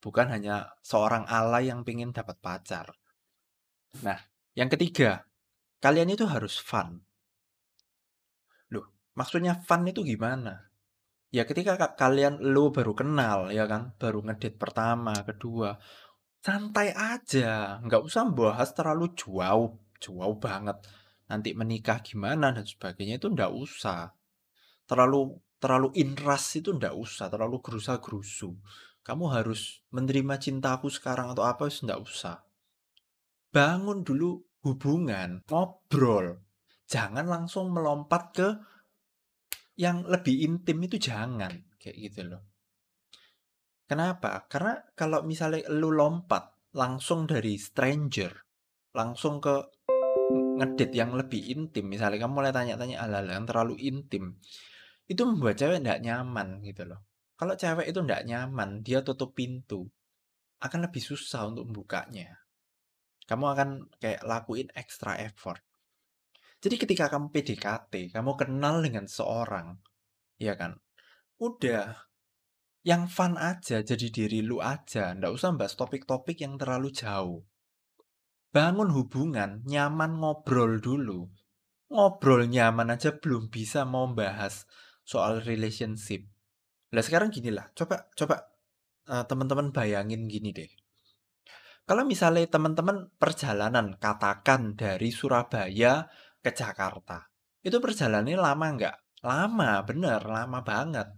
Bukan 0.00 0.32
hanya 0.32 0.72
seorang 0.80 1.28
alay 1.28 1.68
yang 1.68 1.84
pengen 1.84 2.16
dapat 2.16 2.40
pacar. 2.40 2.96
Nah, 4.00 4.16
yang 4.56 4.72
ketiga, 4.72 5.28
kalian 5.84 6.08
itu 6.08 6.24
harus 6.24 6.56
fun. 6.56 7.04
Loh, 8.72 9.12
maksudnya 9.12 9.60
fun 9.60 9.84
itu 9.84 10.00
gimana? 10.00 10.72
Ya 11.28 11.44
ketika 11.44 11.76
kalian 11.92 12.40
lu 12.40 12.72
baru 12.72 12.96
kenal 12.96 13.52
ya 13.52 13.68
kan, 13.68 13.92
baru 14.00 14.24
ngedit 14.24 14.56
pertama, 14.56 15.12
kedua, 15.28 15.76
santai 16.40 16.96
aja, 16.96 17.84
nggak 17.84 18.00
usah 18.00 18.32
bahas 18.32 18.72
terlalu 18.72 19.12
jauh, 19.12 19.76
jauh 20.00 20.36
banget 20.40 20.80
nanti 21.28 21.52
menikah 21.52 22.00
gimana 22.00 22.56
dan 22.56 22.64
sebagainya 22.64 23.20
itu 23.20 23.28
ndak 23.28 23.52
usah. 23.52 24.16
Terlalu 24.88 25.36
terlalu 25.58 25.94
inras 25.98 26.54
itu 26.58 26.74
ndak 26.74 26.94
usah, 26.94 27.30
terlalu 27.30 27.62
gerusa-gerusu. 27.62 28.54
Kamu 29.02 29.24
harus 29.30 29.82
menerima 29.94 30.38
cintaku 30.38 30.90
sekarang 30.90 31.34
atau 31.34 31.46
apa 31.46 31.66
itu 31.66 31.86
ndak 31.86 32.00
usah. 32.02 32.42
Bangun 33.50 34.02
dulu 34.06 34.38
hubungan, 34.66 35.42
ngobrol. 35.46 36.42
Jangan 36.88 37.26
langsung 37.28 37.70
melompat 37.70 38.22
ke 38.32 38.48
yang 39.78 40.02
lebih 40.08 40.42
intim 40.42 40.82
itu 40.82 40.98
jangan 40.98 41.52
kayak 41.78 41.96
gitu 42.10 42.20
loh. 42.26 42.42
Kenapa? 43.88 44.44
Karena 44.50 44.76
kalau 44.92 45.24
misalnya 45.24 45.64
lu 45.72 45.88
lompat 45.94 46.52
langsung 46.76 47.24
dari 47.24 47.56
stranger 47.56 48.44
langsung 48.92 49.40
ke 49.40 49.54
ngedit 50.58 50.90
yang 50.92 51.14
lebih 51.14 51.40
intim, 51.54 51.88
misalnya 51.88 52.26
kamu 52.26 52.34
mulai 52.42 52.52
tanya-tanya 52.52 53.00
hal-hal 53.00 53.26
yang 53.30 53.46
terlalu 53.46 53.78
intim, 53.80 54.36
itu 55.08 55.24
membuat 55.24 55.56
cewek 55.56 55.80
nggak 55.80 56.04
nyaman 56.04 56.60
gitu 56.60 56.84
loh. 56.84 57.00
Kalau 57.34 57.56
cewek 57.56 57.88
itu 57.88 58.00
nggak 58.04 58.28
nyaman, 58.28 58.84
dia 58.84 59.00
tutup 59.00 59.32
pintu, 59.32 59.88
akan 60.60 60.84
lebih 60.84 61.00
susah 61.00 61.48
untuk 61.48 61.64
membukanya. 61.64 62.44
Kamu 63.24 63.44
akan 63.48 63.68
kayak 63.96 64.20
lakuin 64.28 64.68
extra 64.76 65.16
effort. 65.16 65.64
Jadi 66.60 66.76
ketika 66.76 67.08
kamu 67.08 67.32
PDKT, 67.32 68.12
kamu 68.12 68.36
kenal 68.36 68.82
dengan 68.84 69.06
seorang, 69.06 69.78
ya 70.36 70.58
kan? 70.58 70.76
Udah, 71.38 71.94
yang 72.82 73.06
fun 73.06 73.38
aja, 73.38 73.86
jadi 73.86 74.06
diri 74.10 74.42
lu 74.42 74.58
aja. 74.58 75.14
Nggak 75.14 75.32
usah 75.32 75.54
bahas 75.54 75.78
topik-topik 75.78 76.42
yang 76.42 76.58
terlalu 76.58 76.90
jauh. 76.90 77.46
Bangun 78.50 78.90
hubungan, 78.90 79.62
nyaman 79.62 80.18
ngobrol 80.18 80.82
dulu. 80.82 81.30
Ngobrol 81.94 82.50
nyaman 82.50 82.98
aja 82.98 83.14
belum 83.14 83.48
bisa 83.48 83.86
mau 83.86 84.10
bahas 84.10 84.66
soal 85.08 85.40
relationship. 85.40 86.28
Lah 86.92 87.00
sekarang 87.00 87.32
gini 87.32 87.48
lah, 87.48 87.72
coba 87.72 88.12
coba 88.12 88.44
uh, 89.08 89.24
teman-teman 89.24 89.72
bayangin 89.72 90.28
gini 90.28 90.52
deh. 90.52 90.68
Kalau 91.88 92.04
misalnya 92.04 92.44
teman-teman 92.44 93.08
perjalanan 93.16 93.96
katakan 93.96 94.76
dari 94.76 95.08
Surabaya 95.08 96.04
ke 96.44 96.52
Jakarta, 96.52 97.32
itu 97.64 97.80
perjalanannya 97.80 98.36
lama 98.36 98.66
nggak? 98.76 98.96
Lama, 99.24 99.80
bener, 99.88 100.20
lama 100.28 100.60
banget. 100.60 101.08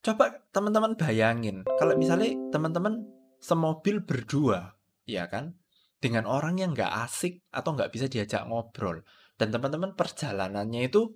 Coba 0.00 0.32
teman-teman 0.48 0.96
bayangin, 0.96 1.68
kalau 1.76 1.92
misalnya 2.00 2.32
teman-teman 2.48 3.04
semobil 3.36 4.00
berdua, 4.00 4.80
ya 5.04 5.28
kan? 5.28 5.60
dengan 6.00 6.24
orang 6.24 6.56
yang 6.56 6.72
nggak 6.72 6.90
asik 7.06 7.44
atau 7.52 7.76
nggak 7.76 7.92
bisa 7.92 8.08
diajak 8.08 8.48
ngobrol. 8.48 9.04
Dan 9.36 9.52
teman-teman 9.52 9.92
perjalanannya 9.92 10.88
itu 10.88 11.12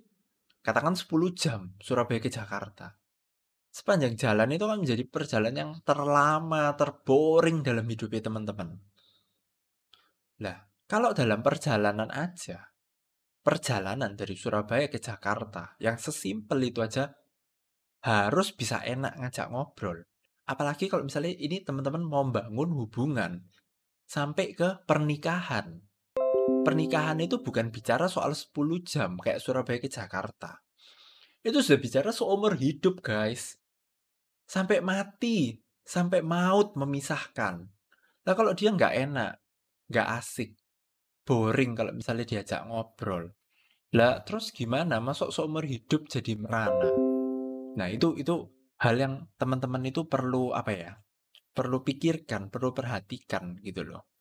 katakan 0.65 0.97
10 0.97 1.13
jam 1.37 1.77
Surabaya 1.77 2.17
ke 2.17 2.33
Jakarta. 2.33 2.97
Sepanjang 3.69 4.17
jalan 4.17 4.49
itu 4.49 4.65
kan 4.65 4.81
menjadi 4.81 5.03
perjalanan 5.05 5.55
yang 5.59 5.71
terlama, 5.85 6.73
terboring 6.73 7.61
dalam 7.61 7.85
hidupnya 7.85 8.25
teman-teman. 8.25 8.81
Lah, 10.41 10.65
kalau 10.89 11.13
dalam 11.13 11.45
perjalanan 11.45 12.09
aja, 12.09 12.73
perjalanan 13.45 14.17
dari 14.17 14.33
Surabaya 14.33 14.89
ke 14.89 14.97
Jakarta 14.97 15.77
yang 15.77 16.01
sesimpel 16.01 16.65
itu 16.65 16.81
aja 16.81 17.13
harus 18.01 18.57
bisa 18.57 18.81
enak 18.81 19.21
ngajak 19.21 19.53
ngobrol. 19.53 20.01
Apalagi 20.49 20.89
kalau 20.89 21.05
misalnya 21.05 21.37
ini 21.37 21.61
teman-teman 21.61 22.01
mau 22.01 22.25
bangun 22.25 22.73
hubungan 22.73 23.45
sampai 24.09 24.57
ke 24.57 24.81
pernikahan. 24.89 25.84
Pernikahan 26.65 27.21
itu 27.21 27.39
bukan 27.41 27.69
bicara 27.69 28.09
soal 28.09 28.33
10 28.33 28.51
jam 28.81 29.21
kayak 29.21 29.37
Surabaya 29.37 29.77
ke 29.77 29.89
Jakarta. 29.89 30.61
Itu 31.45 31.61
sudah 31.61 31.77
bicara 31.77 32.09
seumur 32.09 32.57
hidup, 32.57 33.05
guys. 33.05 33.61
Sampai 34.49 34.81
mati, 34.81 35.61
sampai 35.85 36.25
maut 36.25 36.73
memisahkan. 36.73 37.61
Nah 38.25 38.33
kalau 38.33 38.57
dia 38.57 38.73
nggak 38.73 38.93
enak, 39.09 39.33
nggak 39.93 40.07
asik, 40.17 40.57
boring 41.21 41.77
kalau 41.77 41.93
misalnya 41.93 42.25
diajak 42.25 42.65
ngobrol. 42.65 43.29
Lah 43.93 44.25
terus 44.25 44.49
gimana? 44.49 44.97
Masuk 44.97 45.29
seumur 45.29 45.69
hidup 45.69 46.09
jadi 46.09 46.33
merana. 46.33 46.89
Nah 47.77 47.87
itu 47.93 48.17
itu 48.17 48.49
hal 48.81 48.97
yang 48.97 49.29
teman-teman 49.37 49.85
itu 49.85 50.09
perlu 50.09 50.49
apa 50.57 50.73
ya? 50.73 50.97
perlu 51.55 51.87
pikirkan, 51.87 52.51
perlu 52.51 52.75
perhatikan 52.75 53.55
gitu 53.63 53.87
loh. 53.87 54.14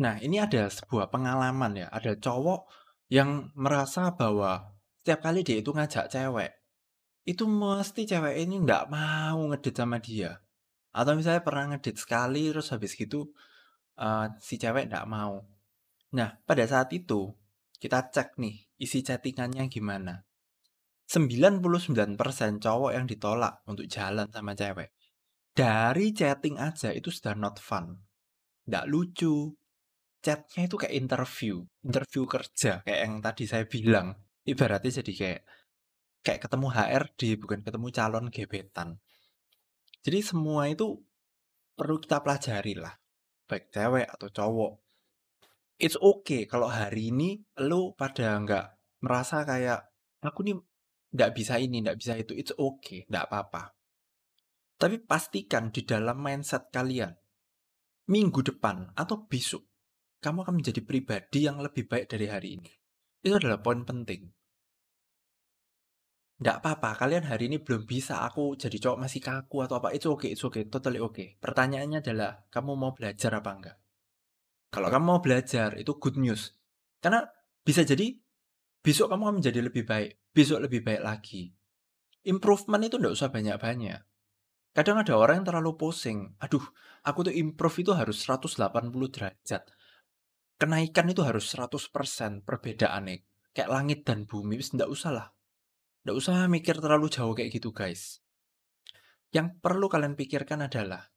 Nah, 0.00 0.16
ini 0.24 0.40
ada 0.40 0.66
sebuah 0.72 1.12
pengalaman 1.12 1.76
ya, 1.76 1.86
ada 1.92 2.16
cowok 2.16 2.66
yang 3.12 3.52
merasa 3.52 4.16
bahwa 4.16 4.72
setiap 5.04 5.28
kali 5.28 5.44
dia 5.44 5.60
itu 5.60 5.76
ngajak 5.76 6.08
cewek, 6.08 6.52
itu 7.28 7.44
mesti 7.44 8.08
cewek 8.08 8.40
ini 8.40 8.64
nggak 8.64 8.88
mau 8.88 9.40
ngedit 9.52 9.76
sama 9.76 10.00
dia. 10.00 10.40
Atau 10.90 11.14
misalnya 11.20 11.44
pernah 11.44 11.76
ngedit 11.76 12.00
sekali, 12.00 12.48
terus 12.48 12.72
habis 12.72 12.96
gitu 12.96 13.28
uh, 14.00 14.32
si 14.40 14.56
cewek 14.56 14.88
nggak 14.88 15.04
mau. 15.04 15.44
Nah, 16.16 16.40
pada 16.48 16.64
saat 16.64 16.90
itu 16.96 17.30
kita 17.76 18.08
cek 18.08 18.40
nih 18.40 18.56
isi 18.80 19.04
chattingannya 19.04 19.68
gimana. 19.68 20.24
99% 21.10 22.16
cowok 22.62 22.90
yang 22.94 23.04
ditolak 23.04 23.66
untuk 23.66 23.84
jalan 23.90 24.30
sama 24.30 24.54
cewek. 24.54 24.94
Dari 25.50 26.14
chatting 26.14 26.56
aja 26.56 26.94
itu 26.94 27.10
sudah 27.10 27.34
not 27.34 27.58
fun. 27.58 27.98
Nggak 28.64 28.86
lucu. 28.86 29.59
Chatnya 30.20 30.68
itu 30.68 30.76
kayak 30.76 30.94
interview. 30.94 31.64
Interview 31.80 32.28
kerja. 32.28 32.84
Kayak 32.84 33.00
yang 33.08 33.14
tadi 33.24 33.44
saya 33.48 33.64
bilang. 33.64 34.16
Ibaratnya 34.44 35.00
jadi 35.00 35.12
kayak 35.16 35.42
kayak 36.20 36.40
ketemu 36.44 36.66
HRD 36.68 37.20
bukan 37.40 37.60
ketemu 37.64 37.86
calon 37.92 38.26
gebetan. 38.28 38.88
Jadi 40.00 40.18
semua 40.20 40.68
itu 40.68 41.00
perlu 41.76 41.96
kita 42.00 42.20
pelajari 42.20 42.76
lah. 42.76 42.92
Baik 43.48 43.72
cewek 43.72 44.08
atau 44.08 44.28
cowok. 44.28 44.72
It's 45.80 45.96
okay 45.96 46.44
kalau 46.44 46.68
hari 46.68 47.08
ini 47.08 47.40
lu 47.64 47.96
pada 47.96 48.36
nggak 48.36 48.66
merasa 49.00 49.48
kayak 49.48 49.88
aku 50.20 50.44
nih 50.44 50.56
nggak 51.10 51.30
bisa 51.34 51.58
ini, 51.58 51.82
nggak 51.82 51.98
bisa 51.98 52.14
itu, 52.20 52.32
it's 52.36 52.54
okay, 52.54 53.08
nggak 53.10 53.26
apa-apa. 53.26 53.74
Tapi 54.80 55.02
pastikan 55.02 55.74
di 55.74 55.82
dalam 55.82 56.20
mindset 56.22 56.70
kalian, 56.70 57.12
minggu 58.08 58.40
depan 58.46 58.94
atau 58.94 59.26
besok, 59.26 59.66
kamu 60.20 60.44
akan 60.44 60.54
menjadi 60.60 60.80
pribadi 60.84 61.48
yang 61.48 61.58
lebih 61.64 61.88
baik 61.88 62.12
dari 62.12 62.28
hari 62.28 62.60
ini. 62.60 62.72
Itu 63.24 63.36
adalah 63.40 63.60
poin 63.64 63.84
penting. 63.84 64.28
Nggak 66.40 66.56
apa-apa, 66.64 67.04
kalian 67.04 67.28
hari 67.28 67.52
ini 67.52 67.60
belum 67.60 67.84
bisa, 67.84 68.24
aku 68.24 68.56
jadi 68.56 68.80
cowok 68.80 68.98
masih 69.00 69.20
kaku 69.20 69.60
atau 69.60 69.76
apa, 69.76 69.92
itu 69.92 70.08
oke, 70.08 70.24
okay, 70.24 70.32
it's 70.32 70.40
okay, 70.40 70.64
totally 70.72 70.96
oke. 70.96 71.12
Okay. 71.12 71.36
Pertanyaannya 71.36 72.00
adalah, 72.00 72.48
kamu 72.48 72.80
mau 72.80 72.96
belajar 72.96 73.28
apa 73.36 73.50
enggak? 73.52 73.76
Kalau 74.72 74.88
kamu 74.88 75.04
mau 75.04 75.20
belajar, 75.20 75.76
itu 75.76 75.92
good 76.00 76.16
news. 76.16 76.56
Karena 76.96 77.28
bisa 77.60 77.84
jadi, 77.84 78.16
besok 78.80 79.12
kamu 79.12 79.22
akan 79.28 79.36
menjadi 79.44 79.60
lebih 79.60 79.84
baik, 79.84 80.32
besok 80.32 80.64
lebih 80.64 80.80
baik 80.80 81.04
lagi. 81.04 81.52
Improvement 82.24 82.88
itu 82.88 82.96
nggak 82.96 83.14
usah 83.20 83.28
banyak-banyak. 83.28 84.00
Kadang 84.72 84.96
ada 85.02 85.18
orang 85.20 85.42
yang 85.42 85.46
terlalu 85.52 85.76
pusing. 85.76 86.40
Aduh, 86.40 86.62
aku 87.04 87.28
tuh 87.28 87.34
improve 87.36 87.84
itu 87.84 87.92
harus 87.92 88.16
180 88.22 89.12
derajat. 89.12 89.66
Kenaikan 90.60 91.08
itu 91.08 91.24
harus 91.24 91.48
100% 91.56 92.44
perbedaannya. 92.44 93.24
Kayak 93.56 93.70
langit 93.72 94.00
dan 94.04 94.28
bumi, 94.28 94.60
wis 94.60 94.76
nggak 94.76 94.92
usah 94.92 95.10
lah. 95.10 95.28
Nggak 96.04 96.16
usah 96.20 96.44
mikir 96.52 96.76
terlalu 96.76 97.08
jauh 97.08 97.32
kayak 97.32 97.48
gitu 97.48 97.72
guys. 97.72 98.20
Yang 99.32 99.56
perlu 99.64 99.88
kalian 99.88 100.20
pikirkan 100.20 100.68
adalah 100.68 101.08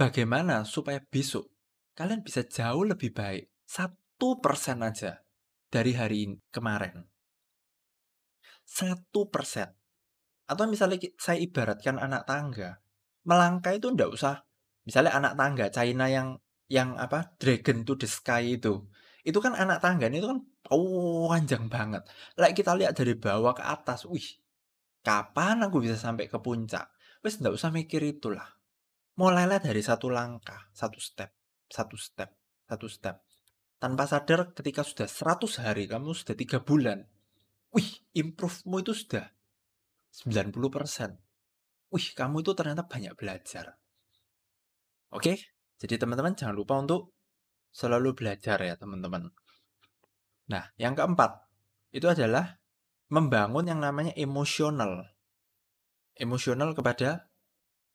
bagaimana 0.00 0.64
supaya 0.64 1.02
besok 1.04 1.52
kalian 1.92 2.24
bisa 2.24 2.46
jauh 2.46 2.86
lebih 2.88 3.12
baik 3.12 3.52
satu 3.68 4.40
persen 4.40 4.80
aja 4.80 5.20
dari 5.68 5.92
hari 5.92 6.30
kemarin. 6.48 7.04
Satu 8.64 9.28
persen. 9.28 9.76
Atau 10.46 10.66
misalnya 10.66 10.98
saya 11.18 11.38
ibaratkan 11.38 11.98
anak 11.98 12.26
tangga. 12.26 12.82
Melangkah 13.26 13.74
itu 13.74 13.92
ndak 13.92 14.10
usah. 14.10 14.46
Misalnya 14.86 15.14
anak 15.18 15.34
tangga 15.36 15.66
China 15.70 16.06
yang 16.10 16.38
yang 16.70 16.94
apa 16.96 17.34
Dragon 17.36 17.82
to 17.82 17.98
the 17.98 18.06
Sky 18.06 18.56
itu. 18.56 18.86
Itu 19.26 19.42
kan 19.42 19.58
anak 19.58 19.82
tangga 19.82 20.06
itu 20.08 20.24
kan 20.24 20.38
oh, 20.70 21.28
panjang 21.28 21.66
banget. 21.66 22.06
Like 22.38 22.56
kita 22.56 22.78
lihat 22.78 22.96
dari 22.96 23.18
bawah 23.18 23.52
ke 23.52 23.66
atas, 23.66 24.06
wih, 24.06 24.38
kapan 25.02 25.66
aku 25.66 25.82
bisa 25.82 25.98
sampai 25.98 26.30
ke 26.30 26.38
puncak? 26.38 26.88
Wes 27.20 27.36
nggak 27.36 27.52
usah 27.52 27.74
mikir 27.74 28.00
itulah. 28.06 28.46
Mulailah 29.18 29.60
dari 29.60 29.82
satu 29.84 30.08
langkah, 30.08 30.72
satu 30.72 30.96
step, 30.96 31.34
satu 31.68 31.98
step, 31.98 32.30
satu 32.64 32.88
step. 32.88 33.20
Tanpa 33.76 34.08
sadar 34.08 34.56
ketika 34.56 34.80
sudah 34.84 35.08
100 35.08 35.64
hari, 35.64 35.84
kamu 35.90 36.16
sudah 36.16 36.36
tiga 36.36 36.62
bulan. 36.62 37.04
Wih, 37.76 38.06
improve-mu 38.16 38.80
itu 38.80 38.92
sudah 38.96 39.28
90%. 40.24 41.16
Wih, 41.92 42.06
kamu 42.16 42.40
itu 42.40 42.52
ternyata 42.56 42.84
banyak 42.88 43.12
belajar. 43.16 43.76
Oke, 45.10 45.59
jadi 45.80 45.96
teman-teman 45.96 46.36
jangan 46.36 46.52
lupa 46.52 46.76
untuk 46.76 47.16
selalu 47.72 48.12
belajar 48.12 48.60
ya 48.60 48.76
teman-teman. 48.76 49.32
Nah, 50.52 50.64
yang 50.76 50.92
keempat 50.92 51.40
itu 51.96 52.04
adalah 52.04 52.60
membangun 53.08 53.64
yang 53.64 53.80
namanya 53.80 54.12
emosional. 54.12 55.08
Emosional 56.20 56.76
kepada 56.76 57.32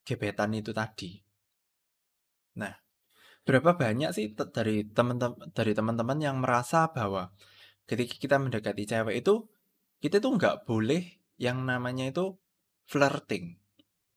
gebetan 0.02 0.58
itu 0.58 0.74
tadi. 0.74 1.22
Nah, 2.58 2.74
berapa 3.46 3.78
banyak 3.78 4.10
sih 4.18 4.34
dari 4.34 4.90
teman-teman 4.90 5.54
dari 5.54 5.78
teman-teman 5.78 6.18
yang 6.18 6.42
merasa 6.42 6.90
bahwa 6.90 7.30
ketika 7.86 8.18
kita 8.18 8.36
mendekati 8.42 8.90
cewek 8.90 9.22
itu 9.22 9.46
kita 10.02 10.18
tuh 10.18 10.42
nggak 10.42 10.66
boleh 10.66 11.22
yang 11.38 11.62
namanya 11.70 12.10
itu 12.10 12.34
flirting. 12.90 13.62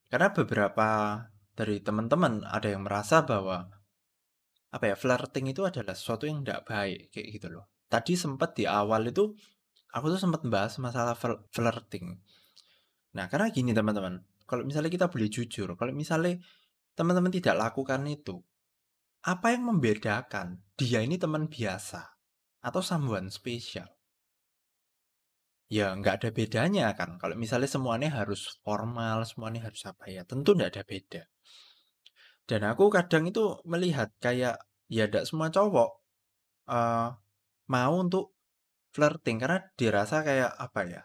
Karena 0.09 0.33
beberapa 0.33 1.21
dari 1.59 1.83
teman-teman 1.83 2.47
ada 2.47 2.71
yang 2.71 2.87
merasa 2.87 3.27
bahwa 3.27 3.67
apa 4.71 4.85
ya, 4.85 4.95
flirting 4.95 5.51
itu 5.51 5.67
adalah 5.67 5.97
sesuatu 5.97 6.29
yang 6.29 6.47
tidak 6.47 6.69
baik, 6.71 7.11
kayak 7.11 7.27
gitu 7.35 7.49
loh. 7.51 7.67
Tadi 7.91 8.15
sempat 8.15 8.55
di 8.55 8.69
awal 8.69 9.11
itu, 9.11 9.33
aku 9.91 10.13
tuh 10.13 10.21
sempat 10.21 10.47
bahas 10.47 10.79
masalah 10.79 11.19
flirting. 11.51 12.15
Nah, 13.17 13.27
karena 13.33 13.49
gini 13.49 13.73
teman-teman, 13.73 14.21
kalau 14.45 14.63
misalnya 14.63 14.93
kita 14.93 15.07
boleh 15.09 15.27
jujur, 15.33 15.73
kalau 15.75 15.91
misalnya 15.91 16.37
teman-teman 16.95 17.33
tidak 17.33 17.57
lakukan 17.57 18.05
itu, 18.07 18.39
apa 19.25 19.57
yang 19.57 19.67
membedakan 19.67 20.63
dia 20.79 21.03
ini 21.03 21.19
teman 21.19 21.49
biasa 21.49 22.05
atau 22.63 22.85
someone 22.85 23.33
spesial? 23.33 23.89
Ya, 25.69 25.93
nggak 25.97 26.25
ada 26.25 26.29
bedanya 26.33 26.93
kan. 26.93 27.17
Kalau 27.17 27.37
misalnya 27.37 27.69
semuanya 27.69 28.09
harus 28.13 28.61
formal, 28.65 29.25
semuanya 29.25 29.69
harus 29.69 29.85
apa 29.85 30.09
ya, 30.13 30.29
tentu 30.29 30.57
nggak 30.57 30.77
ada 30.77 30.85
beda. 30.85 31.23
Dan 32.49 32.65
aku 32.65 32.89
kadang 32.89 33.29
itu 33.29 33.61
melihat 33.69 34.09
kayak, 34.25 34.57
ya 34.89 35.05
tidak 35.05 35.29
semua 35.29 35.53
cowok, 35.53 36.01
uh, 36.73 37.13
mau 37.69 37.93
untuk 38.01 38.33
flirting 38.97 39.37
karena 39.37 39.61
dirasa 39.77 40.25
kayak 40.25 40.57
apa 40.57 40.81
ya, 40.89 41.03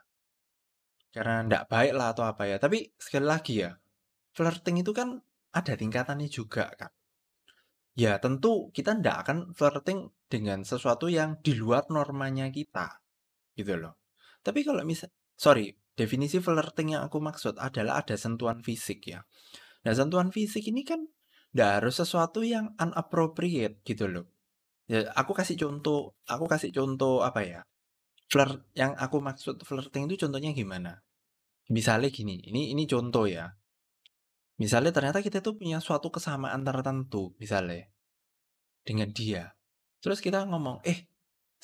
karena 1.12 1.44
tidak 1.44 1.64
baik 1.68 1.94
lah 2.00 2.16
atau 2.16 2.24
apa 2.24 2.48
ya. 2.48 2.56
Tapi 2.64 2.96
sekali 2.96 3.28
lagi 3.28 3.60
ya, 3.60 3.76
flirting 4.32 4.88
itu 4.88 4.96
kan 4.96 5.20
ada 5.52 5.74
tingkatannya 5.76 6.32
juga 6.32 6.72
kan. 6.80 6.96
Ya 8.00 8.16
tentu 8.24 8.72
kita 8.72 8.96
tidak 8.98 9.28
akan 9.28 9.38
flirting 9.52 10.16
dengan 10.32 10.64
sesuatu 10.64 11.12
yang 11.12 11.44
di 11.44 11.60
luar 11.60 11.91
normanya 11.91 12.48
kita, 12.48 13.04
gitu 13.60 13.76
loh. 13.76 14.00
Tapi 14.39 14.64
kalau 14.64 14.80
misal 14.88 15.12
sorry, 15.36 15.76
definisi 15.91 16.39
flirting 16.39 16.96
yang 16.96 17.04
aku 17.04 17.20
maksud 17.20 17.60
adalah 17.60 18.00
ada 18.00 18.16
sentuhan 18.16 18.64
fisik 18.64 19.12
ya. 19.12 19.28
Nah 19.84 19.91
sentuhan 19.91 20.32
fisik 20.32 20.72
ini 20.72 20.88
kan 20.88 21.04
nggak 21.54 21.70
harus 21.80 21.95
sesuatu 22.01 22.41
yang 22.41 22.74
unappropriate 22.82 23.86
gitu 23.86 24.10
loh. 24.10 24.26
Ya, 24.89 25.08
aku 25.16 25.32
kasih 25.32 25.56
contoh, 25.56 26.18
aku 26.28 26.45
kasih 26.49 26.74
contoh 26.74 27.24
apa 27.24 27.41
ya? 27.45 27.62
Flirt 28.28 28.66
yang 28.74 28.97
aku 28.97 29.22
maksud 29.22 29.62
flirting 29.62 30.10
itu 30.10 30.26
contohnya 30.28 30.51
gimana? 30.51 30.99
Misalnya 31.72 32.10
gini, 32.10 32.41
ini 32.43 32.74
ini 32.74 32.84
contoh 32.89 33.30
ya. 33.30 33.47
Misalnya 34.60 34.91
ternyata 34.91 35.22
kita 35.24 35.39
tuh 35.39 35.56
punya 35.56 35.80
suatu 35.80 36.10
kesamaan 36.12 36.62
tertentu, 36.66 37.34
misalnya 37.39 37.88
dengan 38.84 39.10
dia. 39.16 39.56
Terus 40.04 40.20
kita 40.20 40.43
ngomong, 40.43 40.84
eh 40.84 41.08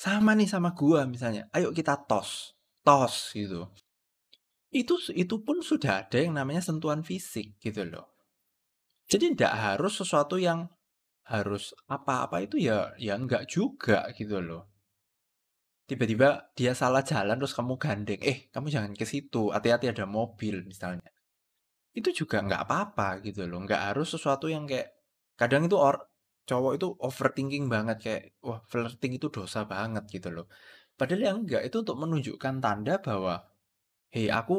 sama 0.00 0.32
nih 0.32 0.48
sama 0.48 0.72
gua 0.72 1.04
misalnya, 1.04 1.46
ayo 1.52 1.76
kita 1.76 2.00
tos, 2.08 2.56
tos 2.80 3.36
gitu. 3.36 3.68
Itu 4.72 4.96
itu 5.12 5.34
pun 5.44 5.60
sudah 5.60 6.06
ada 6.06 6.16
yang 6.16 6.32
namanya 6.38 6.64
sentuhan 6.64 7.04
fisik 7.04 7.60
gitu 7.60 7.84
loh. 7.84 8.19
Jadi 9.10 9.34
tidak 9.34 9.54
harus 9.58 9.92
sesuatu 9.98 10.38
yang 10.38 10.70
harus 11.26 11.74
apa-apa 11.90 12.46
itu 12.46 12.56
ya 12.62 12.94
ya 13.06 13.14
enggak 13.18 13.50
juga 13.50 14.06
gitu 14.14 14.38
loh. 14.38 14.70
Tiba-tiba 15.90 16.54
dia 16.54 16.72
salah 16.78 17.02
jalan 17.02 17.34
terus 17.42 17.50
kamu 17.58 17.74
gandeng, 17.82 18.20
"Eh, 18.22 18.38
kamu 18.54 18.66
jangan 18.70 18.92
ke 18.94 19.02
situ, 19.02 19.50
hati-hati 19.50 19.90
ada 19.90 20.06
mobil," 20.06 20.62
misalnya. 20.62 21.10
Itu 21.94 22.10
juga 22.14 22.42
nggak 22.46 22.62
apa-apa 22.66 23.08
gitu 23.26 23.46
loh, 23.50 23.60
nggak 23.66 23.82
harus 23.92 24.08
sesuatu 24.14 24.46
yang 24.48 24.64
kayak 24.70 24.94
kadang 25.40 25.66
itu 25.68 25.76
or 25.78 25.96
cowok 26.48 26.72
itu 26.78 26.88
overthinking 27.02 27.66
banget 27.74 27.98
kayak, 28.04 28.22
wah 28.46 28.60
flirting 28.70 29.12
itu 29.18 29.28
dosa 29.30 29.66
banget 29.66 30.04
gitu 30.10 30.30
loh. 30.34 30.46
Padahal 30.98 31.22
yang 31.28 31.38
enggak, 31.46 31.62
itu 31.68 31.76
untuk 31.84 31.96
menunjukkan 32.02 32.54
tanda 32.64 32.94
bahwa, 33.02 33.34
"Hei 34.14 34.28
aku 34.30 34.56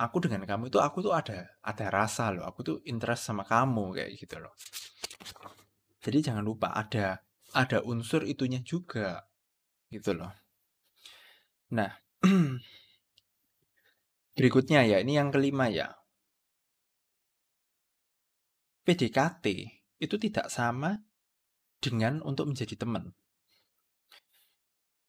aku 0.00 0.16
dengan 0.24 0.48
kamu 0.48 0.72
itu 0.72 0.80
aku 0.80 1.04
tuh 1.04 1.12
ada 1.12 1.60
ada 1.60 1.86
rasa 1.92 2.32
loh, 2.32 2.48
aku 2.48 2.60
tuh 2.64 2.76
interest 2.88 3.28
sama 3.28 3.44
kamu 3.44 4.00
kayak 4.00 4.10
gitu 4.16 4.40
loh. 4.40 4.56
Jadi 6.00 6.18
jangan 6.24 6.40
lupa 6.40 6.72
ada 6.72 7.20
ada 7.52 7.84
unsur 7.84 8.24
itunya 8.24 8.64
juga 8.64 9.28
gitu 9.92 10.16
loh. 10.16 10.32
Nah, 11.76 11.92
berikutnya 14.38 14.88
ya, 14.88 15.04
ini 15.04 15.20
yang 15.20 15.28
kelima 15.28 15.68
ya. 15.68 15.92
PDKT 18.88 19.44
itu 20.00 20.16
tidak 20.16 20.48
sama 20.48 20.96
dengan 21.78 22.24
untuk 22.24 22.48
menjadi 22.48 22.80
teman. 22.80 23.12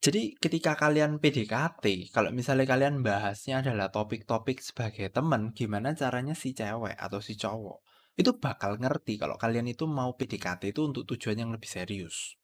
Jadi 0.02 0.34
ketika 0.34 0.74
kalian 0.74 1.22
PDKT, 1.22 2.10
kalau 2.10 2.34
misalnya 2.34 2.66
kalian 2.66 3.06
bahasnya 3.06 3.62
adalah 3.62 3.93
topik-topik 3.93 4.58
sebagai 4.58 5.14
teman, 5.14 5.54
gimana 5.54 5.93
caranya 5.93 6.34
si 6.34 6.58
cewek 6.58 6.97
atau 6.97 7.22
si 7.22 7.38
cowok 7.38 7.86
itu 8.20 8.36
bakal 8.38 8.76
ngerti 8.76 9.16
kalau 9.16 9.39
kalian 9.39 9.72
itu 9.72 9.88
mau 9.88 10.14
PDKT 10.20 10.76
itu 10.76 10.82
untuk 10.84 11.04
tujuan 11.08 11.39
yang 11.39 11.52
lebih 11.54 11.68
serius. 11.68 12.36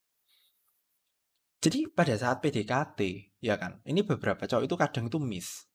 Jadi 1.58 1.90
pada 1.90 2.14
saat 2.14 2.38
PDKT, 2.38 2.98
ya 3.42 3.58
kan, 3.58 3.82
ini 3.82 4.06
beberapa 4.06 4.46
cowok 4.46 4.64
itu 4.64 4.76
kadang 4.78 5.04
itu 5.10 5.18
miss. 5.18 5.66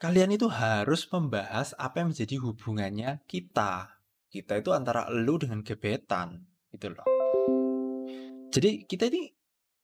Kalian 0.00 0.32
itu 0.32 0.48
harus 0.48 1.04
membahas 1.12 1.76
apa 1.76 2.00
yang 2.00 2.14
menjadi 2.14 2.36
hubungannya 2.40 3.10
kita. 3.28 4.00
Kita 4.28 4.56
itu 4.56 4.70
antara 4.72 5.10
lu 5.12 5.36
dengan 5.36 5.60
gebetan, 5.60 6.48
gitu 6.72 6.96
loh. 6.96 7.04
Jadi 8.48 8.88
kita 8.88 9.12
ini 9.12 9.37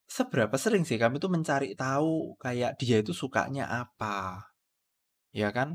Seberapa 0.09 0.57
sering 0.61 0.85
sih 0.89 1.01
kami 1.01 1.17
tuh 1.21 1.33
mencari 1.33 1.73
tahu 1.77 2.37
kayak 2.41 2.77
dia 2.81 3.01
itu 3.01 3.13
sukanya 3.17 3.65
apa? 3.69 4.45
ya 5.35 5.49
kan? 5.57 5.69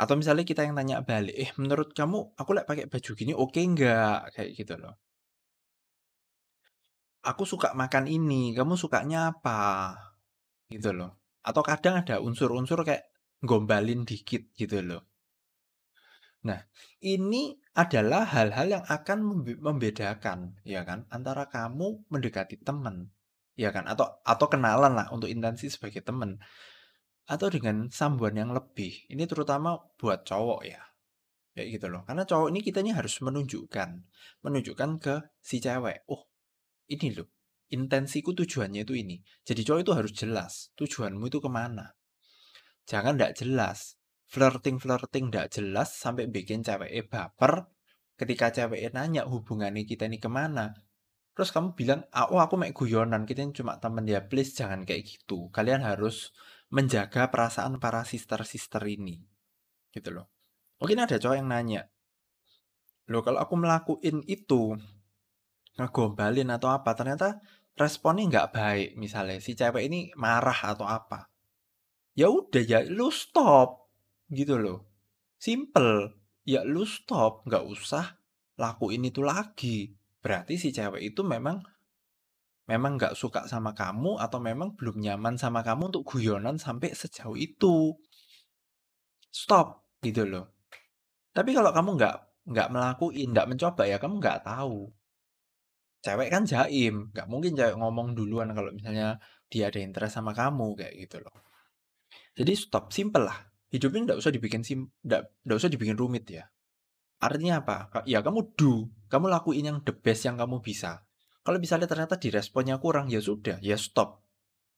Atau 0.00 0.14
misalnya 0.20 0.44
kita 0.50 0.62
yang 0.66 0.76
tanya 0.78 0.96
balik, 1.10 1.34
"Eh, 1.44 1.50
menurut 1.60 1.90
kamu 1.98 2.18
aku 2.40 2.50
lek 2.56 2.66
pakai 2.70 2.86
baju 2.92 3.10
gini 3.20 3.32
oke 3.36 3.60
nggak?" 3.74 4.18
Kayak 4.34 4.50
gitu 4.58 4.74
loh. 4.82 4.94
"Aku 7.30 7.44
suka 7.52 7.68
makan 7.80 8.04
ini, 8.16 8.42
kamu 8.56 8.74
sukanya 8.82 9.18
apa?" 9.36 9.60
Gitu 10.72 10.90
loh. 10.98 11.10
Atau 11.48 11.62
kadang 11.70 11.94
ada 12.02 12.16
unsur-unsur 12.26 12.78
kayak 12.88 13.04
gombalin 13.48 14.02
dikit 14.10 14.42
gitu 14.60 14.78
loh. 14.88 15.02
Nah, 16.48 16.60
ini 17.02 17.42
adalah 17.76 18.22
hal-hal 18.34 18.66
yang 18.80 18.84
akan 18.86 19.18
membe 19.28 19.52
membedakan, 19.60 20.38
ya 20.64 20.80
kan, 20.88 21.04
antara 21.12 21.44
kamu 21.50 22.06
mendekati 22.12 22.56
teman, 22.62 23.10
ya 23.56 23.72
kan, 23.72 23.88
atau 23.88 24.20
atau 24.22 24.46
kenalan 24.46 24.92
lah 24.94 25.06
untuk 25.10 25.32
intensi 25.32 25.72
sebagai 25.72 26.04
teman, 26.04 26.36
atau 27.26 27.48
dengan 27.50 27.88
sambuan 27.88 28.36
yang 28.36 28.52
lebih. 28.52 29.08
Ini 29.10 29.24
terutama 29.26 29.80
buat 29.96 30.22
cowok 30.28 30.60
ya, 30.68 30.82
kayak 31.56 31.68
gitu 31.80 31.86
loh. 31.90 32.04
Karena 32.04 32.22
cowok 32.28 32.48
ini 32.52 32.60
kita 32.62 32.84
ini 32.84 32.92
harus 32.92 33.18
menunjukkan, 33.24 33.90
menunjukkan 34.44 34.90
ke 35.00 35.14
si 35.40 35.58
cewek, 35.58 36.06
"Oh, 36.12 36.28
ini 36.92 37.16
loh, 37.16 37.32
intensiku 37.72 38.36
tujuannya 38.36 38.84
itu 38.86 38.94
ini." 38.94 39.16
Jadi 39.42 39.60
cowok 39.64 39.80
itu 39.82 39.92
harus 39.96 40.12
jelas, 40.12 40.52
tujuanmu 40.76 41.26
itu 41.26 41.40
ke 41.40 41.50
mana. 41.50 41.96
Jangan 42.86 43.18
ndak 43.18 43.42
jelas, 43.42 43.98
flirting-flirting 44.30 45.34
ndak 45.34 45.50
jelas 45.50 45.90
sampai 45.96 46.30
bikin 46.30 46.62
ceweknya 46.62 47.02
baper. 47.08 47.66
Ketika 48.16 48.48
ceweknya 48.54 48.96
nanya 48.96 49.22
hubungannya 49.26 49.82
kita 49.84 50.06
ini 50.06 50.22
ke 50.22 50.30
mana, 50.30 50.72
terus 51.36 51.52
kamu 51.54 51.76
bilang, 51.76 52.00
"Ah, 52.10 52.26
oh 52.32 52.40
aku 52.40 52.56
mek 52.56 52.72
guyonan, 52.72 53.28
kita 53.28 53.44
cuma 53.52 53.76
temen." 53.76 54.08
Ya 54.08 54.24
please 54.24 54.56
jangan 54.56 54.88
kayak 54.88 55.04
gitu. 55.04 55.52
Kalian 55.52 55.84
harus 55.84 56.32
menjaga 56.72 57.28
perasaan 57.28 57.78
para 57.78 58.02
sister-sister 58.08 58.82
ini. 58.88 59.20
Gitu 59.94 60.10
loh. 60.16 60.26
Mungkin 60.80 60.98
ada 61.04 61.16
cowok 61.20 61.36
yang 61.40 61.48
nanya, 61.52 61.82
"Loh 63.12 63.22
kalau 63.26 63.38
aku 63.44 63.54
melakuin 63.60 64.18
itu, 64.26 64.74
ngegombalin 65.78 66.50
atau 66.56 66.68
apa, 66.72 66.90
ternyata 66.98 67.28
responnya 67.76 68.24
nggak 68.32 68.48
baik." 68.56 68.88
Misalnya 69.02 69.38
si 69.44 69.52
cewek 69.58 69.84
ini 69.88 70.00
marah 70.16 70.60
atau 70.72 70.86
apa. 70.88 71.28
Ya 72.16 72.28
udah 72.32 72.64
ya 72.64 72.80
lu 72.88 73.08
stop 73.12 73.92
gitu 74.32 74.56
loh. 74.56 74.78
Simple. 75.36 76.16
Ya 76.48 76.64
lu 76.64 76.84
stop, 76.88 77.44
nggak 77.48 77.64
usah 77.74 78.06
lakuin 78.56 79.04
itu 79.10 79.20
lagi. 79.20 79.92
Berarti 80.26 80.58
si 80.58 80.74
cewek 80.74 81.14
itu 81.14 81.22
memang 81.22 81.62
memang 82.66 82.98
nggak 82.98 83.14
suka 83.14 83.46
sama 83.46 83.70
kamu 83.78 84.18
atau 84.18 84.42
memang 84.42 84.74
belum 84.74 84.98
nyaman 84.98 85.38
sama 85.38 85.62
kamu 85.62 85.94
untuk 85.94 86.02
guyonan 86.02 86.58
sampai 86.58 86.90
sejauh 86.98 87.38
itu. 87.38 87.94
Stop 89.30 89.86
gitu 90.02 90.26
loh. 90.26 90.50
Tapi 91.30 91.54
kalau 91.54 91.70
kamu 91.70 91.94
nggak 91.94 92.16
nggak 92.50 92.68
melakuin, 92.74 93.30
nggak 93.30 93.46
mencoba 93.54 93.86
ya 93.86 94.02
kamu 94.02 94.18
nggak 94.18 94.42
tahu. 94.42 94.90
Cewek 96.02 96.26
kan 96.34 96.42
jaim, 96.42 97.14
nggak 97.14 97.30
mungkin 97.30 97.54
cewek 97.54 97.78
ngomong 97.78 98.18
duluan 98.18 98.50
kalau 98.50 98.74
misalnya 98.74 99.22
dia 99.46 99.70
ada 99.70 99.78
interest 99.78 100.18
sama 100.18 100.34
kamu 100.34 100.74
kayak 100.74 101.06
gitu 101.06 101.22
loh. 101.22 101.38
Jadi 102.34 102.50
stop, 102.58 102.90
simple 102.90 103.30
lah. 103.30 103.46
Hidup 103.70 103.94
ini 103.94 104.10
nggak 104.10 104.18
usah 104.18 104.34
dibikin 104.34 104.66
sim, 104.66 104.90
nggak 105.06 105.54
usah 105.54 105.70
dibikin 105.70 105.94
rumit 105.94 106.26
ya. 106.26 106.50
Artinya 107.16 107.64
apa? 107.64 108.04
Ya 108.04 108.20
kamu 108.20 108.52
do, 108.56 108.92
kamu 109.08 109.32
lakuin 109.32 109.64
yang 109.64 109.78
the 109.82 109.94
best 109.96 110.28
yang 110.28 110.36
kamu 110.36 110.60
bisa. 110.60 111.06
Kalau 111.46 111.62
misalnya 111.62 111.86
ternyata 111.86 112.18
diresponnya 112.18 112.76
kurang, 112.82 113.06
ya 113.08 113.22
sudah, 113.22 113.62
ya 113.62 113.78
stop, 113.78 114.20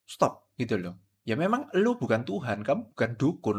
stop 0.04 0.52
gitu 0.60 0.76
loh. 0.76 1.00
Ya 1.28 1.36
memang 1.36 1.68
lu 1.76 1.96
bukan 2.00 2.24
Tuhan, 2.24 2.64
kamu 2.64 2.96
bukan 2.96 3.10
dukun. 3.20 3.58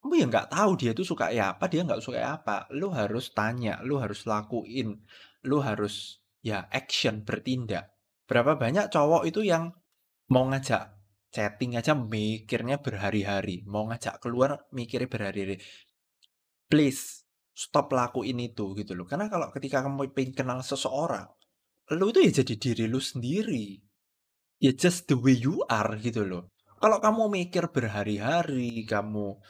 Kamu 0.00 0.12
ya 0.16 0.24
nggak 0.28 0.48
tahu 0.52 0.70
dia 0.80 0.96
itu 0.96 1.04
suka 1.04 1.28
ya 1.32 1.56
apa, 1.56 1.68
dia 1.68 1.84
nggak 1.84 2.00
suka 2.00 2.20
apa. 2.20 2.64
Lu 2.72 2.92
harus 2.92 3.32
tanya, 3.36 3.80
lu 3.84 4.00
harus 4.00 4.24
lakuin, 4.24 5.04
lu 5.44 5.60
harus 5.60 6.24
ya 6.40 6.64
action, 6.72 7.24
bertindak. 7.24 7.92
Berapa 8.24 8.56
banyak 8.56 8.88
cowok 8.88 9.28
itu 9.28 9.44
yang 9.44 9.74
mau 10.32 10.48
ngajak 10.48 10.96
chatting 11.28 11.76
aja 11.76 11.92
mikirnya 11.92 12.80
berhari-hari, 12.80 13.62
mau 13.66 13.84
ngajak 13.88 14.16
keluar 14.22 14.64
mikirnya 14.72 15.08
berhari-hari. 15.10 15.60
Please 16.70 17.26
stop 17.54 17.92
lakuin 17.92 18.38
itu 18.40 18.72
gitu 18.78 18.92
loh. 18.96 19.06
Karena 19.06 19.26
kalau 19.26 19.50
ketika 19.52 19.84
kamu 19.84 20.10
pengen 20.14 20.32
kenal 20.32 20.58
seseorang, 20.64 21.28
lu 21.92 22.10
itu 22.14 22.22
ya 22.22 22.32
jadi 22.42 22.54
diri 22.56 22.84
lu 22.86 23.02
sendiri. 23.02 23.78
Ya 24.60 24.72
just 24.76 25.08
the 25.08 25.16
way 25.16 25.36
you 25.36 25.64
are 25.66 25.96
gitu 25.98 26.22
loh. 26.24 26.52
Kalau 26.80 27.00
kamu 27.00 27.28
mikir 27.28 27.68
berhari-hari, 27.72 28.84
kamu 28.88 29.40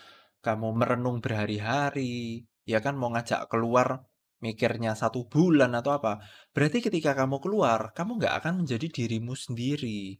kamu 0.40 0.68
merenung 0.72 1.20
berhari-hari, 1.20 2.48
ya 2.64 2.80
kan 2.80 2.96
mau 2.96 3.12
ngajak 3.12 3.46
keluar 3.52 4.08
mikirnya 4.40 4.96
satu 4.96 5.28
bulan 5.28 5.76
atau 5.76 6.00
apa. 6.00 6.18
Berarti 6.50 6.80
ketika 6.80 7.12
kamu 7.12 7.38
keluar, 7.38 7.92
kamu 7.92 8.18
nggak 8.18 8.34
akan 8.42 8.64
menjadi 8.64 8.86
dirimu 8.88 9.36
sendiri. 9.36 10.18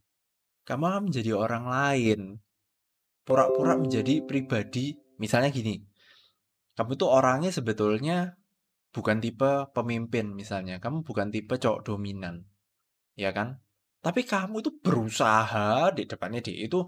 Kamu 0.68 0.84
akan 0.86 1.02
menjadi 1.10 1.32
orang 1.34 1.64
lain. 1.66 2.20
Pura-pura 3.24 3.74
menjadi 3.80 4.22
pribadi. 4.22 4.94
Misalnya 5.18 5.50
gini, 5.50 5.80
kamu 6.78 6.90
tuh 6.96 7.10
orangnya 7.10 7.50
sebetulnya 7.50 8.38
bukan 8.90 9.22
tipe 9.22 9.70
pemimpin 9.74 10.34
misalnya. 10.34 10.82
Kamu 10.82 11.06
bukan 11.06 11.30
tipe 11.30 11.54
cowok 11.58 11.86
dominan. 11.86 12.46
Ya 13.14 13.30
kan? 13.34 13.62
Tapi 14.00 14.24
kamu 14.24 14.64
itu 14.64 14.70
berusaha 14.80 15.92
di 15.92 16.08
depannya 16.08 16.40
dia 16.40 16.64
itu 16.64 16.80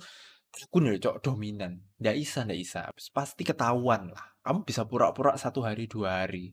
aku 0.53 0.77
nih 0.81 1.01
cowok 1.01 1.21
dominan. 1.21 1.73
Nggak 2.01 2.17
bisa, 2.17 2.39
nggak 2.49 2.61
bisa. 2.61 2.81
Pasti 3.13 3.43
ketahuan 3.45 4.13
lah. 4.13 4.27
Kamu 4.41 4.65
bisa 4.65 4.89
pura-pura 4.89 5.37
satu 5.37 5.61
hari, 5.65 5.87
dua 5.87 6.25
hari. 6.25 6.53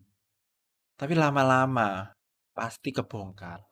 Tapi 1.00 1.14
lama-lama 1.16 2.12
pasti 2.52 2.92
kebongkar. 2.92 3.64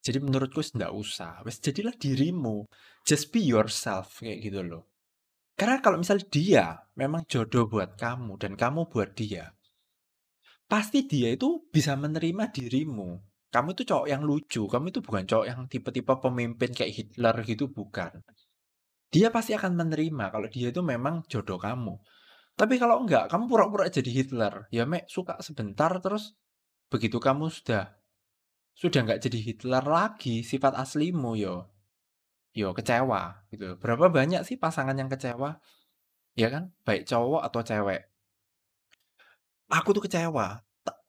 Jadi 0.00 0.18
menurutku 0.20 0.60
nggak 0.60 0.92
usah. 0.92 1.40
Wes 1.44 1.60
jadilah 1.60 1.96
dirimu. 1.96 2.68
Just 3.04 3.32
be 3.32 3.40
yourself 3.44 4.20
kayak 4.20 4.44
gitu 4.44 4.60
loh. 4.60 4.89
Karena 5.60 5.76
kalau 5.84 6.00
misalnya 6.00 6.24
dia 6.32 6.64
memang 6.96 7.28
jodoh 7.28 7.68
buat 7.68 7.92
kamu 8.00 8.40
dan 8.40 8.56
kamu 8.56 8.88
buat 8.88 9.12
dia, 9.12 9.52
pasti 10.64 11.04
dia 11.04 11.36
itu 11.36 11.68
bisa 11.68 12.00
menerima 12.00 12.48
dirimu. 12.48 13.20
Kamu 13.52 13.76
itu 13.76 13.84
cowok 13.84 14.08
yang 14.08 14.24
lucu, 14.24 14.64
kamu 14.64 14.88
itu 14.88 15.04
bukan 15.04 15.28
cowok 15.28 15.44
yang 15.44 15.60
tipe-tipe 15.68 16.16
pemimpin 16.16 16.72
kayak 16.72 16.96
Hitler 16.96 17.36
gitu, 17.44 17.68
bukan. 17.68 18.24
Dia 19.12 19.28
pasti 19.28 19.52
akan 19.52 19.76
menerima 19.76 20.32
kalau 20.32 20.48
dia 20.48 20.72
itu 20.72 20.80
memang 20.80 21.28
jodoh 21.28 21.60
kamu. 21.60 21.92
Tapi 22.56 22.80
kalau 22.80 23.04
enggak, 23.04 23.28
kamu 23.28 23.44
pura-pura 23.44 23.84
jadi 23.92 24.08
Hitler. 24.08 24.64
Ya 24.72 24.88
mek 24.88 25.12
suka 25.12 25.44
sebentar 25.44 25.92
terus 26.00 26.40
begitu 26.88 27.20
kamu 27.20 27.52
sudah 27.52 28.00
sudah 28.72 29.04
nggak 29.04 29.20
jadi 29.28 29.38
Hitler 29.52 29.84
lagi, 29.84 30.40
sifat 30.40 30.72
aslimu 30.72 31.36
yo 31.36 31.68
yo 32.50 32.74
kecewa 32.74 33.46
gitu. 33.54 33.78
Berapa 33.78 34.10
banyak 34.10 34.42
sih 34.42 34.58
pasangan 34.58 34.96
yang 34.98 35.10
kecewa? 35.10 35.58
Ya 36.34 36.48
kan? 36.50 36.74
Baik 36.86 37.06
cowok 37.06 37.42
atau 37.46 37.60
cewek. 37.62 38.02
Aku 39.70 39.94
tuh 39.94 40.02
kecewa. 40.02 40.62
Te- 40.82 41.00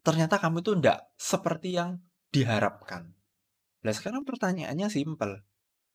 Ternyata 0.00 0.40
kamu 0.40 0.64
tuh 0.64 0.80
ndak 0.80 1.12
seperti 1.20 1.76
yang 1.76 2.00
diharapkan. 2.32 3.12
Nah 3.84 3.92
sekarang 3.92 4.24
pertanyaannya 4.24 4.88
simpel. 4.88 5.44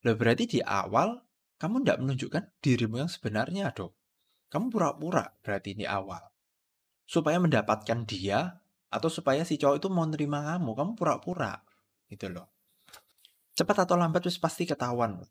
Lah 0.06 0.16
berarti 0.18 0.46
di 0.46 0.60
awal 0.62 1.22
kamu 1.58 1.86
ndak 1.88 1.98
menunjukkan 2.04 2.44
dirimu 2.62 3.02
yang 3.02 3.10
sebenarnya 3.10 3.74
dong. 3.74 3.94
Kamu 4.54 4.70
pura-pura 4.70 5.26
berarti 5.42 5.74
di 5.74 5.86
awal. 5.90 6.22
Supaya 7.06 7.42
mendapatkan 7.42 8.06
dia 8.06 8.62
atau 8.90 9.10
supaya 9.10 9.42
si 9.44 9.58
cowok 9.58 9.78
itu 9.82 9.88
mau 9.92 10.06
nerima 10.08 10.46
kamu, 10.56 10.72
kamu 10.78 10.92
pura-pura 10.96 11.60
gitu 12.08 12.30
loh. 12.32 12.55
Cepat 13.56 13.88
atau 13.88 13.96
lambat 13.96 14.28
wis 14.28 14.36
pasti 14.36 14.68
ketahuan. 14.68 15.24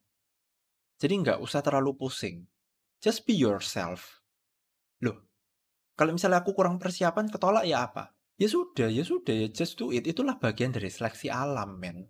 Jadi 0.96 1.14
nggak 1.20 1.38
usah 1.44 1.60
terlalu 1.60 1.92
pusing. 1.92 2.48
Just 3.04 3.28
be 3.28 3.36
yourself. 3.36 4.24
Loh, 5.04 5.28
kalau 5.92 6.16
misalnya 6.16 6.40
aku 6.40 6.56
kurang 6.56 6.80
persiapan 6.80 7.28
ketolak 7.28 7.68
ya 7.68 7.84
apa? 7.84 8.16
Ya 8.40 8.48
sudah, 8.48 8.88
ya 8.88 9.04
sudah 9.04 9.30
ya 9.30 9.48
just 9.52 9.76
do 9.76 9.92
it. 9.92 10.08
Itulah 10.08 10.40
bagian 10.40 10.72
dari 10.72 10.88
seleksi 10.88 11.28
alam, 11.28 11.76
men. 11.76 12.08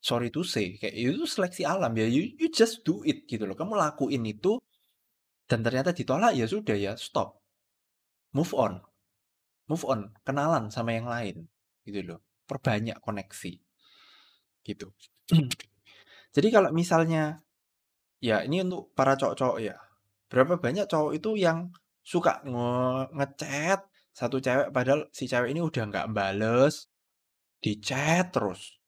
Sorry 0.00 0.28
to 0.32 0.44
say, 0.44 0.76
kayak 0.76 0.96
itu 0.96 1.24
seleksi 1.24 1.64
alam 1.64 1.96
ya. 1.96 2.06
You, 2.06 2.36
you 2.36 2.48
just 2.52 2.84
do 2.84 3.00
it 3.02 3.24
gitu 3.26 3.48
loh. 3.48 3.56
Kamu 3.56 3.74
lakuin 3.76 4.28
itu 4.28 4.60
dan 5.50 5.66
ternyata 5.66 5.90
ditolak 5.90 6.36
ya 6.36 6.46
sudah 6.46 6.76
ya 6.76 6.92
stop. 7.00 7.40
Move 8.36 8.52
on. 8.54 8.78
Move 9.66 9.84
on, 9.86 10.00
kenalan 10.22 10.70
sama 10.70 10.94
yang 10.94 11.10
lain 11.10 11.50
gitu 11.82 12.04
loh. 12.04 12.20
Perbanyak 12.46 13.02
koneksi. 13.02 13.69
Gitu. 14.62 14.86
Jadi 16.34 16.48
kalau 16.54 16.70
misalnya 16.70 17.42
ya 18.22 18.44
ini 18.44 18.62
untuk 18.62 18.92
para 18.94 19.16
cowok-cowok 19.16 19.58
ya. 19.60 19.76
Berapa 20.30 20.62
banyak 20.62 20.86
cowok 20.86 21.12
itu 21.18 21.34
yang 21.34 21.74
suka 22.00 22.38
nge 22.46 22.70
ngechat 23.18 23.80
satu 24.14 24.38
cewek 24.38 24.68
padahal 24.70 25.06
si 25.10 25.26
cewek 25.26 25.50
ini 25.50 25.60
udah 25.62 25.84
nggak 25.90 26.10
bales 26.14 26.86
di 27.60 27.78
chat 27.78 28.30
terus. 28.30 28.80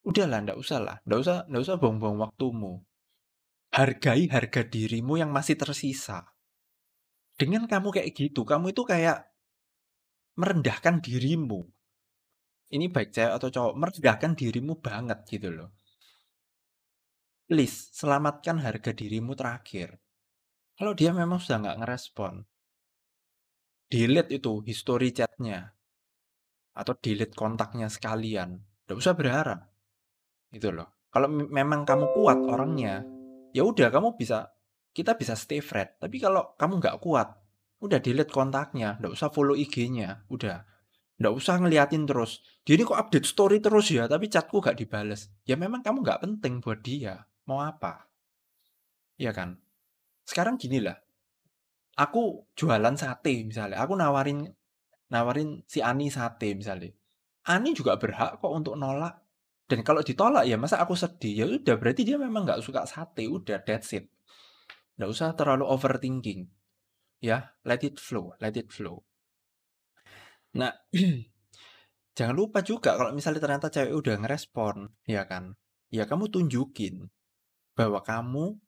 Udahlah, 0.00 0.40
ndak 0.40 0.56
usah 0.56 0.80
lah, 0.80 0.96
ndak 1.04 1.18
usah 1.20 1.36
ndak 1.46 1.60
usah 1.60 1.76
buang-buang 1.76 2.16
waktumu. 2.24 2.80
Hargai 3.70 4.26
harga 4.26 4.66
dirimu 4.66 5.20
yang 5.20 5.30
masih 5.30 5.54
tersisa. 5.54 6.32
Dengan 7.36 7.68
kamu 7.68 7.94
kayak 7.94 8.10
gitu, 8.16 8.42
kamu 8.42 8.72
itu 8.72 8.82
kayak 8.82 9.30
merendahkan 10.40 11.04
dirimu. 11.04 11.68
Ini 12.70 12.86
baik 12.86 13.10
cewek 13.10 13.34
atau 13.34 13.48
cowok, 13.50 13.74
merendahkan 13.74 14.32
dirimu 14.38 14.78
banget 14.78 15.26
gitu 15.26 15.50
loh. 15.50 15.70
Please, 17.50 17.90
selamatkan 17.90 18.62
harga 18.62 18.94
dirimu 18.94 19.34
terakhir. 19.34 19.98
Kalau 20.78 20.94
dia 20.94 21.10
memang 21.10 21.42
sudah 21.42 21.58
nggak 21.66 21.78
ngerespon, 21.82 22.46
delete 23.90 24.38
itu 24.38 24.62
history 24.62 25.10
chatnya 25.10 25.74
atau 26.70 26.94
delete 26.94 27.34
kontaknya 27.34 27.90
sekalian. 27.90 28.62
Tidak 28.86 28.94
usah 28.94 29.18
berharap, 29.18 29.66
gitu 30.54 30.70
loh. 30.70 31.10
Kalau 31.10 31.26
memang 31.26 31.82
kamu 31.82 32.14
kuat 32.14 32.38
orangnya, 32.38 33.02
ya 33.50 33.66
udah 33.66 33.90
kamu 33.90 34.14
bisa, 34.14 34.46
kita 34.94 35.18
bisa 35.18 35.34
stay 35.34 35.58
friend. 35.58 35.98
Tapi 35.98 36.22
kalau 36.22 36.54
kamu 36.54 36.78
nggak 36.78 37.02
kuat, 37.02 37.34
udah 37.82 37.98
delete 37.98 38.30
kontaknya, 38.30 38.94
nggak 39.02 39.10
usah 39.10 39.28
follow 39.34 39.58
IG-nya, 39.58 40.22
udah. 40.30 40.62
Nggak 41.20 41.34
usah 41.36 41.60
ngeliatin 41.60 42.08
terus. 42.08 42.40
Dia 42.64 42.80
ini 42.80 42.88
kok 42.88 42.96
update 42.96 43.28
story 43.28 43.60
terus 43.60 43.92
ya, 43.92 44.08
tapi 44.08 44.32
chatku 44.32 44.56
gak 44.64 44.80
dibales. 44.80 45.28
Ya 45.44 45.60
memang 45.60 45.84
kamu 45.84 46.00
nggak 46.00 46.20
penting 46.24 46.64
buat 46.64 46.80
dia. 46.80 47.28
Mau 47.44 47.60
apa? 47.60 48.08
Iya 49.20 49.36
kan? 49.36 49.60
Sekarang 50.24 50.56
gini 50.56 50.80
lah. 50.80 50.96
Aku 52.00 52.48
jualan 52.56 52.96
sate 52.96 53.44
misalnya. 53.44 53.84
Aku 53.84 54.00
nawarin 54.00 54.48
nawarin 55.12 55.60
si 55.68 55.84
Ani 55.84 56.08
sate 56.08 56.56
misalnya. 56.56 56.88
Ani 57.44 57.76
juga 57.76 58.00
berhak 58.00 58.40
kok 58.40 58.52
untuk 58.56 58.80
nolak. 58.80 59.20
Dan 59.68 59.84
kalau 59.84 60.00
ditolak 60.00 60.48
ya 60.48 60.56
masa 60.56 60.80
aku 60.80 60.96
sedih? 60.96 61.34
Ya 61.36 61.44
udah 61.44 61.76
berarti 61.76 62.02
dia 62.08 62.16
memang 62.16 62.48
nggak 62.48 62.64
suka 62.64 62.88
sate. 62.88 63.28
Udah 63.28 63.60
that's 63.60 63.92
it. 63.92 64.08
Nggak 64.96 65.10
usah 65.12 65.36
terlalu 65.36 65.68
overthinking. 65.68 66.48
Ya, 67.20 67.52
let 67.68 67.84
it 67.84 68.00
flow, 68.00 68.32
let 68.40 68.56
it 68.56 68.72
flow. 68.72 69.04
Nah, 70.56 70.72
jangan 72.18 72.34
lupa 72.34 72.64
juga 72.66 72.98
kalau 72.98 73.14
misalnya 73.14 73.42
ternyata 73.42 73.70
cewek 73.70 73.94
udah 73.94 74.14
ngerespon, 74.24 74.90
ya 75.06 75.26
kan? 75.30 75.54
Ya 75.90 76.06
kamu 76.06 76.30
tunjukin 76.30 77.10
bahwa 77.74 78.02
kamu 78.02 78.58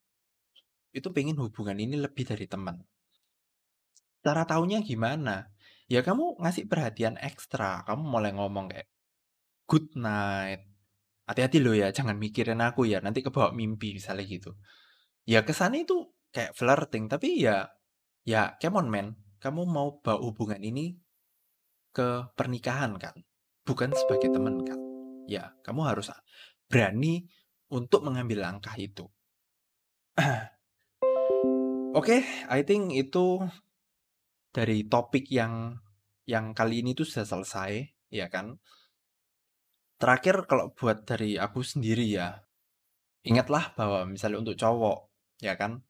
itu 0.92 1.08
pengen 1.10 1.38
hubungan 1.40 1.78
ini 1.78 1.96
lebih 1.98 2.28
dari 2.28 2.46
teman. 2.46 2.82
Cara 4.22 4.46
taunya 4.46 4.78
gimana? 4.84 5.50
Ya 5.90 6.06
kamu 6.06 6.38
ngasih 6.38 6.70
perhatian 6.70 7.18
ekstra. 7.18 7.82
Kamu 7.82 8.02
mulai 8.06 8.30
ngomong 8.34 8.70
kayak 8.70 8.88
good 9.66 9.90
night. 9.98 10.62
Hati-hati 11.26 11.58
loh 11.62 11.74
ya, 11.74 11.90
jangan 11.90 12.18
mikirin 12.18 12.62
aku 12.62 12.86
ya. 12.86 13.02
Nanti 13.02 13.24
kebawa 13.24 13.50
mimpi 13.50 13.98
misalnya 13.98 14.22
gitu. 14.26 14.54
Ya 15.26 15.42
kesannya 15.42 15.86
itu 15.86 16.10
kayak 16.34 16.54
flirting, 16.54 17.06
tapi 17.10 17.42
ya 17.42 17.70
ya 18.22 18.54
come 18.62 18.78
on 18.78 18.88
man. 18.90 19.06
Kamu 19.42 19.66
mau 19.66 19.98
bawa 19.98 20.22
hubungan 20.22 20.62
ini 20.62 20.94
ke 21.92 22.32
pernikahan 22.34 22.96
kan? 22.96 23.14
Bukan 23.62 23.94
sebagai 23.94 24.32
teman 24.32 24.64
kan? 24.64 24.80
Ya, 25.30 25.54
kamu 25.62 25.86
harus 25.86 26.10
berani 26.66 27.28
untuk 27.70 28.02
mengambil 28.02 28.42
langkah 28.42 28.74
itu. 28.80 29.06
Oke, 31.92 32.18
okay, 32.18 32.20
I 32.48 32.64
think 32.64 32.96
itu 32.96 33.44
dari 34.52 34.88
topik 34.88 35.28
yang 35.28 35.76
yang 36.24 36.56
kali 36.56 36.80
ini 36.80 36.96
tuh 36.96 37.04
sudah 37.04 37.28
selesai, 37.28 37.84
ya 38.08 38.32
kan? 38.32 38.56
Terakhir 40.00 40.48
kalau 40.50 40.72
buat 40.74 41.04
dari 41.04 41.36
aku 41.36 41.60
sendiri 41.60 42.08
ya, 42.08 42.42
ingatlah 43.28 43.76
bahwa 43.76 44.08
misalnya 44.08 44.42
untuk 44.42 44.56
cowok, 44.58 45.12
ya 45.44 45.54
kan? 45.54 45.84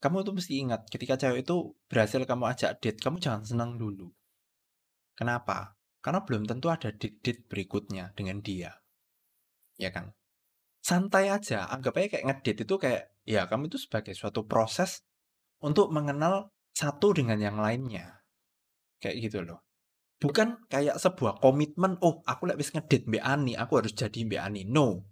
Kamu 0.00 0.24
tuh 0.24 0.34
mesti 0.36 0.52
ingat 0.58 0.88
ketika 0.88 1.20
cewek 1.20 1.44
itu 1.44 1.76
berhasil 1.86 2.24
kamu 2.24 2.44
ajak 2.56 2.80
date, 2.80 2.98
kamu 2.98 3.20
jangan 3.20 3.44
senang 3.44 3.76
dulu. 3.76 4.08
Kenapa? 5.20 5.76
Karena 6.00 6.24
belum 6.24 6.48
tentu 6.48 6.72
ada 6.72 6.88
date-date 6.88 7.44
berikutnya 7.44 8.16
dengan 8.16 8.40
dia. 8.40 8.72
Ya 9.76 9.92
kan? 9.92 10.16
santai 10.80 11.28
aja 11.28 11.68
anggap 11.68 12.00
aja 12.00 12.16
kayak 12.16 12.24
ngedit 12.26 12.56
itu 12.64 12.74
kayak 12.80 13.12
ya 13.28 13.44
kamu 13.44 13.68
itu 13.68 13.76
sebagai 13.76 14.16
suatu 14.16 14.48
proses 14.48 15.04
untuk 15.60 15.92
mengenal 15.92 16.56
satu 16.72 17.12
dengan 17.12 17.36
yang 17.36 17.60
lainnya 17.60 18.24
kayak 18.96 19.28
gitu 19.28 19.44
loh 19.44 19.60
bukan 20.20 20.56
kayak 20.72 20.96
sebuah 20.96 21.40
komitmen 21.40 22.00
oh 22.00 22.24
aku 22.24 22.48
lagi 22.48 22.64
ngedit 22.64 23.08
Mbak 23.08 23.24
Ani 23.24 23.52
aku 23.56 23.72
harus 23.84 23.92
jadi 23.92 24.24
Mbak 24.24 24.40
Ani 24.40 24.62
no 24.64 25.04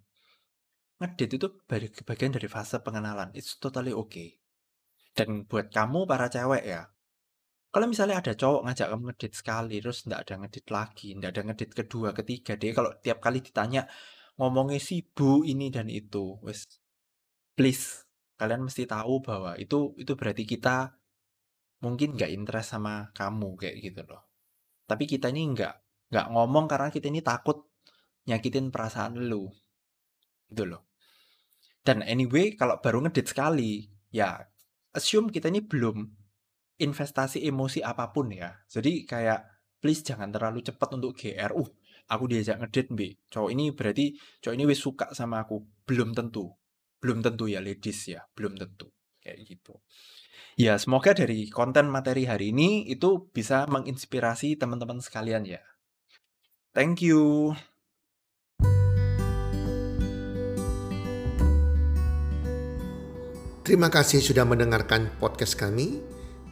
ngedit 1.05 1.37
itu 1.37 1.47
bagian 2.09 2.33
dari 2.33 2.49
fase 2.49 2.81
pengenalan 2.81 3.29
it's 3.37 3.61
totally 3.61 3.93
okay 3.93 4.41
dan 5.13 5.45
buat 5.45 5.69
kamu 5.69 6.09
para 6.09 6.33
cewek 6.33 6.65
ya 6.65 6.89
kalau 7.69 7.87
misalnya 7.87 8.21
ada 8.21 8.33
cowok 8.33 8.65
ngajak 8.65 8.87
kamu 8.89 9.05
ngedit 9.13 9.33
sekali 9.37 9.77
terus 9.79 10.05
nggak 10.09 10.21
ada 10.25 10.35
ngedit 10.41 10.67
lagi 10.73 11.09
nggak 11.17 11.31
ada 11.37 11.43
ngedit 11.53 11.71
kedua 11.77 12.09
ketiga 12.17 12.57
dia 12.57 12.73
kalau 12.73 12.91
tiap 13.01 13.19
kali 13.21 13.45
ditanya 13.45 13.85
ngomongnya 14.41 14.81
sibuk 14.81 15.45
ini 15.45 15.69
dan 15.69 15.93
itu 15.93 16.41
wes 16.41 16.65
please 17.59 18.09
kalian 18.39 18.63
mesti 18.65 18.87
tahu 18.87 19.19
bahwa 19.21 19.59
itu 19.59 19.99
itu 19.99 20.15
berarti 20.15 20.47
kita 20.47 20.95
mungkin 21.83 22.15
nggak 22.19 22.31
interest 22.31 22.75
sama 22.75 23.11
kamu 23.15 23.55
kayak 23.59 23.77
gitu 23.83 24.03
loh. 24.07 24.23
Tapi 24.87 25.05
kita 25.07 25.31
ini 25.31 25.55
nggak 25.55 25.75
nggak 26.11 26.27
ngomong 26.33 26.67
karena 26.67 26.89
kita 26.91 27.07
ini 27.11 27.21
takut 27.23 27.67
nyakitin 28.27 28.71
perasaan 28.71 29.19
lu 29.27 29.51
gitu 30.51 30.65
loh. 30.67 30.87
Dan 31.83 32.03
anyway 32.07 32.55
kalau 32.59 32.83
baru 32.83 33.07
ngedit 33.07 33.31
sekali 33.31 33.87
ya 34.11 34.39
assume 34.95 35.31
kita 35.31 35.51
ini 35.51 35.63
belum 35.63 36.18
investasi 36.79 37.43
emosi 37.47 37.83
apa 37.83 38.15
pun 38.15 38.31
ya. 38.31 38.55
Jadi 38.71 39.03
kayak 39.05 39.45
please 39.83 40.03
jangan 40.03 40.31
terlalu 40.31 40.63
cepat 40.63 40.89
untuk 40.95 41.15
GR 41.15 41.53
uh 41.55 41.71
aku 42.09 42.25
diajak 42.25 42.59
ngedate 42.59 42.91
B 42.91 43.01
cowok 43.29 43.51
ini 43.53 43.71
berarti 43.71 44.17
cowok 44.41 44.55
ini 44.55 44.65
wis 44.65 44.81
suka 44.81 45.07
sama 45.13 45.45
aku. 45.45 45.61
Belum 45.85 46.15
tentu. 46.15 46.49
Belum 46.99 47.23
tentu 47.23 47.47
ya 47.47 47.61
ladies 47.61 48.09
ya. 48.09 48.25
Belum 48.33 48.57
tentu. 48.57 48.91
Kayak 49.21 49.39
gitu. 49.45 49.75
Ya 50.59 50.75
semoga 50.75 51.15
dari 51.15 51.47
konten 51.51 51.87
materi 51.87 52.27
hari 52.27 52.51
ini 52.51 52.89
itu 52.91 53.31
bisa 53.31 53.67
menginspirasi 53.71 54.59
teman-teman 54.59 54.99
sekalian 54.99 55.47
ya. 55.47 55.63
Thank 56.75 57.03
you. 57.07 57.55
Terima 63.63 63.93
kasih 63.93 64.25
sudah 64.25 64.49
mendengarkan 64.49 65.13
podcast 65.21 65.53
kami. 65.53 66.18